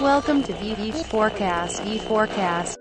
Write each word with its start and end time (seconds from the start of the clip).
Welcome 0.00 0.42
to 0.44 0.54
VV 0.54 1.04
Forecast. 1.04 1.82
V 1.82 1.98
Forecast. 1.98 2.78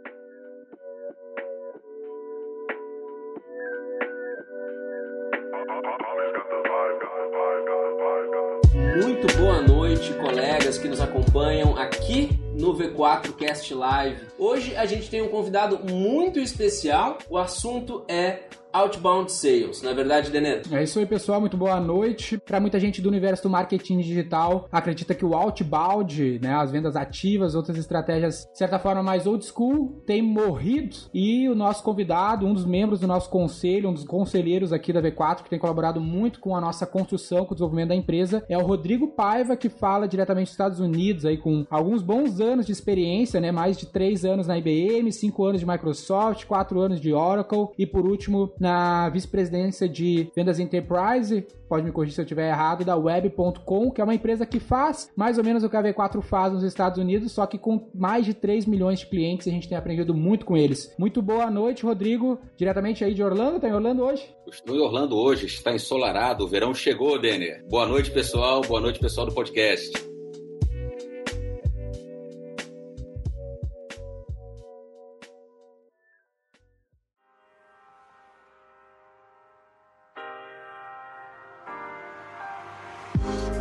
Muito 9.03 9.37
boa 9.37 9.61
noite, 9.61 10.13
colegas 10.13 10.77
que 10.77 10.87
nos 10.87 11.01
acompanham 11.01 11.75
aqui 11.77 12.29
no 12.57 12.73
V4 12.73 13.33
Cast 13.33 13.73
Live. 13.73 14.27
Hoje 14.37 14.73
a 14.77 14.85
gente 14.85 15.09
tem 15.09 15.21
um 15.21 15.27
convidado 15.27 15.77
muito 15.91 16.39
especial. 16.39 17.17
O 17.29 17.37
assunto 17.37 18.05
é 18.07 18.43
Outbound 18.71 19.31
Sales, 19.31 19.81
na 19.81 19.91
é 19.91 19.93
verdade, 19.93 20.29
Deneto? 20.29 20.75
É 20.75 20.83
isso 20.83 20.99
aí, 20.99 21.05
pessoal. 21.05 21.39
Muito 21.39 21.57
boa 21.57 21.79
noite. 21.79 22.37
Para 22.37 22.59
muita 22.59 22.79
gente 22.79 23.01
do 23.01 23.09
universo 23.09 23.43
do 23.43 23.49
marketing 23.49 23.97
digital, 23.99 24.67
acredita 24.71 25.15
que 25.15 25.25
o 25.25 25.33
outbound, 25.33 26.39
né, 26.39 26.53
as 26.53 26.71
vendas 26.71 26.95
ativas, 26.95 27.55
outras 27.55 27.77
estratégias, 27.77 28.47
de 28.51 28.57
certa 28.57 28.77
forma, 28.77 29.01
mais 29.01 29.25
old 29.25 29.43
school, 29.43 30.01
tem 30.05 30.21
morrido. 30.21 30.95
E 31.13 31.49
o 31.49 31.55
nosso 31.55 31.83
convidado, 31.83 32.45
um 32.45 32.53
dos 32.53 32.65
membros 32.65 32.99
do 32.99 33.07
nosso 33.07 33.29
conselho, 33.29 33.89
um 33.89 33.93
dos 33.93 34.03
conselheiros 34.03 34.71
aqui 34.71 34.93
da 34.93 35.01
V4, 35.01 35.43
que 35.43 35.49
tem 35.49 35.57
colaborado 35.57 35.99
muito 35.99 36.39
com 36.39 36.55
a 36.55 36.61
nossa 36.61 36.85
construção, 36.85 37.45
com 37.45 37.53
o 37.53 37.55
desenvolvimento 37.55 37.89
da 37.89 37.95
empresa, 37.95 38.45
é 38.47 38.57
o 38.57 38.65
Rodrigo 38.65 39.07
Paiva, 39.07 39.57
que 39.57 39.69
fala 39.69 40.07
diretamente 40.07 40.45
dos 40.45 40.53
Estados 40.53 40.79
Unidos, 40.79 41.25
aí 41.25 41.37
com 41.37 41.65
alguns 41.71 42.03
bons 42.03 42.39
anos 42.39 42.67
de 42.67 42.71
experiência, 42.71 43.41
né, 43.41 43.51
mais 43.51 43.77
de 43.77 43.87
três 43.87 44.23
anos 44.23 44.45
na 44.45 44.57
IBM, 44.57 45.11
cinco 45.11 45.43
anos 45.45 45.59
de 45.59 45.67
Microsoft, 45.67 46.45
quatro 46.45 46.79
anos 46.79 47.01
de 47.01 47.13
Oracle 47.13 47.69
e, 47.77 47.85
por 47.85 48.05
último, 48.05 48.51
na 48.59 49.09
vice-presidência 49.09 49.87
de 49.87 50.29
vendas 50.35 50.59
enterprise, 50.59 51.47
pode 51.67 51.85
me 51.85 51.91
corrigir 51.91 52.15
se 52.15 52.21
eu 52.21 52.23
estiver 52.23 52.49
errado, 52.49 52.83
da 52.83 52.97
Web.com, 52.97 53.91
que 53.91 54.01
é 54.01 54.03
uma 54.03 54.15
empresa 54.15 54.45
que 54.45 54.59
faz 54.59 55.09
mais 55.15 55.37
ou 55.37 55.43
menos 55.43 55.63
o 55.63 55.69
que 55.69 55.77
a 55.77 55.83
V4 55.83 56.21
faz 56.21 56.53
nos 56.53 56.63
Estados 56.63 56.99
Unidos, 56.99 57.31
só 57.31 57.45
que 57.45 57.57
com 57.57 57.89
mais 57.93 58.25
de 58.25 58.33
3 58.33 58.65
milhões 58.65 58.99
de 58.99 59.07
clientes 59.07 59.47
a 59.47 59.51
gente 59.51 59.69
tem 59.69 59.77
aprendido 59.77 60.13
muito 60.13 60.45
com 60.45 60.57
eles. 60.57 60.93
Muito 60.97 61.21
boa 61.21 61.49
noite, 61.49 61.85
Rodrigo, 61.85 62.39
diretamente 62.57 63.03
aí 63.03 63.13
de 63.13 63.23
Orlando, 63.23 63.59
tá 63.59 63.69
em 63.69 63.73
Orlando 63.73 64.03
hoje? 64.03 64.27
Estou 64.51 64.75
em 64.75 64.81
Orlando 64.81 65.15
hoje, 65.15 65.45
está 65.45 65.73
ensolarado, 65.73 66.43
o 66.43 66.47
verão 66.47 66.73
chegou, 66.73 67.19
Denner. 67.19 67.63
Boa 67.69 67.85
noite, 67.85 68.11
pessoal, 68.11 68.61
boa 68.61 68.81
noite, 68.81 68.99
pessoal 68.99 69.27
do 69.27 69.33
podcast. 69.33 70.18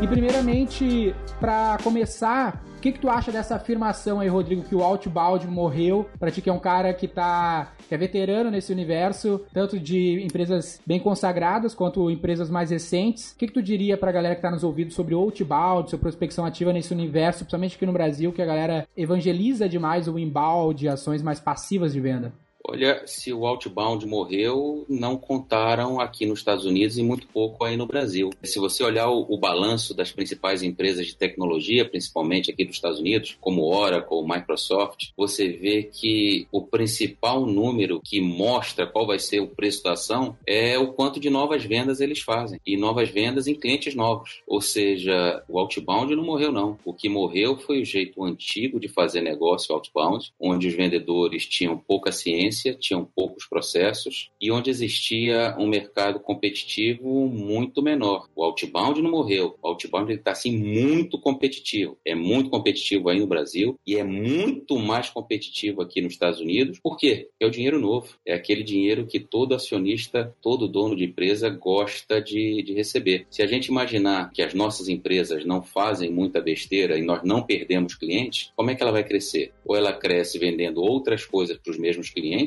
E 0.01 0.07
primeiramente, 0.07 1.13
para 1.41 1.77
começar, 1.83 2.63
o 2.77 2.81
que, 2.81 2.93
que 2.93 3.01
tu 3.01 3.11
acha 3.11 3.33
dessa 3.33 3.57
afirmação 3.57 4.21
aí, 4.21 4.29
Rodrigo, 4.29 4.63
que 4.63 4.75
o 4.75 4.81
Outbound 4.81 5.45
morreu? 5.49 6.09
Pra 6.21 6.31
ti 6.31 6.41
que 6.41 6.49
é 6.49 6.53
um 6.53 6.61
cara 6.61 6.95
que 6.95 7.09
tá 7.09 7.73
que 7.89 7.95
é 7.95 7.99
veterano 7.99 8.49
nesse 8.49 8.73
universo, 8.73 9.41
tanto 9.53 9.81
de 9.81 10.23
empresas 10.23 10.81
bem 10.87 11.01
consagradas 11.01 11.75
quanto 11.75 12.09
empresas 12.11 12.49
mais 12.49 12.71
recentes. 12.71 13.33
O 13.33 13.39
que, 13.39 13.49
que 13.49 13.53
tu 13.53 13.63
diria 13.63 13.97
pra 13.97 14.13
galera 14.13 14.37
que 14.37 14.43
tá 14.43 14.53
nos 14.53 14.63
ouvindo 14.63 14.93
sobre 14.93 15.17
o 15.17 15.19
Outbound, 15.19 15.91
sobre 15.91 16.03
prospecção 16.03 16.45
ativa 16.45 16.73
nesse 16.73 16.93
universo, 16.95 17.41
principalmente 17.41 17.75
aqui 17.75 17.87
no 17.87 17.93
Brasil, 17.93 18.33
que 18.33 18.43
a 18.43 18.47
galera 18.47 18.87
evangeliza 18.97 19.69
demais 19.69 20.07
o 20.07 20.17
inbound, 20.17 20.87
ações 20.87 21.23
mais 21.23 21.41
passivas 21.41 21.93
de 21.93 22.01
venda? 22.01 22.33
Olha, 22.71 23.03
se 23.07 23.33
o 23.33 23.47
outbound 23.47 24.05
morreu, 24.05 24.85
não 24.91 25.17
contaram 25.17 25.99
aqui 25.99 26.27
nos 26.27 26.41
Estados 26.41 26.67
Unidos 26.67 26.99
e 26.99 27.03
muito 27.03 27.27
pouco 27.27 27.65
aí 27.65 27.79
no 27.79 27.87
Brasil. 27.87 28.29
Se 28.43 28.59
você 28.59 28.85
olhar 28.85 29.09
o, 29.09 29.25
o, 29.27 29.39
balanço 29.39 29.95
das 29.95 30.13
principais 30.13 30.63
empresas 30.63 31.07
de 31.07 31.17
tecnologia, 31.17 31.89
principalmente 31.89 32.51
aqui 32.51 32.67
dos 32.67 32.77
Estados 32.77 33.01
Unidos, 33.01 33.39
como 33.41 33.63
Oracle, 33.63 34.23
Microsoft, 34.23 35.13
você 35.17 35.49
vê 35.49 35.85
que 35.85 36.47
o 36.53 36.61
principal 36.61 37.47
número 37.47 38.03
que 38.05 38.21
mostra 38.21 38.87
qual 38.87 39.07
vai 39.07 39.19
ser 39.19 39.41
o 39.41 39.49
preço 39.49 39.83
da 39.83 39.93
ação 39.93 40.37
é 40.47 40.79
o 40.79 40.93
quanto 40.93 41.19
de 41.19 41.31
novas 41.31 41.65
vendas 41.65 42.03
eles 42.03 42.21
fazem. 42.21 42.61
E 42.67 42.77
novas 42.77 43.09
vendas 43.09 43.47
em 43.47 43.55
clientes 43.55 43.95
novos. 43.95 44.43
Ou 44.47 44.61
seja, 44.61 45.43
o 45.49 45.59
outbound 45.59 46.15
não 46.15 46.23
morreu, 46.23 46.53
não. 46.53 46.79
O 46.85 46.93
que 46.93 47.09
morreu 47.09 47.57
foi 47.57 47.81
o 47.81 47.85
jeito 47.87 48.23
antigo 48.23 48.79
de 48.79 48.89
fazer 48.89 49.23
negócio 49.23 49.75
outbound, 49.75 50.35
onde 50.39 50.69
os 50.69 50.75
vendedores 50.75 51.47
tinham 51.47 51.79
pouca 51.79 52.13
ciência 52.13 52.58
tinham 52.79 53.05
poucos 53.05 53.47
processos 53.47 54.31
e 54.41 54.51
onde 54.51 54.71
existia 54.71 55.55
um 55.59 55.67
mercado 55.67 56.21
competitivo 56.21 57.27
muito 57.29 57.83
menor. 57.83 58.29
O 58.35 58.43
outbound 58.43 59.01
não 59.03 59.11
morreu, 59.11 59.57
o 59.63 59.69
outbound 59.69 60.13
está 60.13 60.33
assim 60.33 60.57
muito 60.57 61.19
competitivo. 61.19 61.97
É 62.05 62.15
muito 62.15 62.51
competitivo 62.51 63.09
aí 63.09 63.19
no 63.19 63.27
Brasil 63.27 63.79
e 63.87 63.97
é 63.97 64.05
muito 64.05 64.79
mais 64.79 65.11
competitivo 65.11 65.83
aqui 65.83 66.01
nos 66.01 66.13
Estados 66.13 66.41
Unidos. 66.41 66.79
Por 66.81 66.97
quê? 66.97 67.29
É 67.41 67.47
o 67.47 67.51
dinheiro 67.51 67.81
novo, 67.81 68.15
é 68.27 68.35
aquele 68.35 68.63
dinheiro 68.63 69.07
que 69.07 69.21
todo 69.21 69.55
acionista, 69.55 70.35
todo 70.43 70.69
dono 70.69 70.97
de 70.97 71.05
empresa 71.05 71.49
gosta 71.49 72.21
de, 72.21 72.63
de 72.63 72.73
receber. 72.75 73.27
Se 73.31 73.43
a 73.43 73.47
gente 73.47 73.67
imaginar 73.67 74.31
que 74.33 74.43
as 74.43 74.55
nossas 74.55 74.89
empresas 74.89 75.45
não 75.45 75.63
fazem 75.63 76.11
muita 76.11 76.41
besteira 76.41 76.99
e 76.99 77.03
nós 77.03 77.23
não 77.23 77.43
perdemos 77.43 77.95
clientes, 77.95 78.53
como 78.57 78.71
é 78.71 78.75
que 78.75 78.83
ela 78.83 78.93
vai 78.93 79.05
crescer? 79.05 79.53
Ou 79.65 79.77
ela 79.77 79.93
cresce 79.93 80.39
vendendo 80.39 80.83
outras 80.83 81.25
coisas 81.25 81.57
para 81.59 81.71
os 81.71 81.79
mesmos 81.79 82.11
clientes 82.11 82.38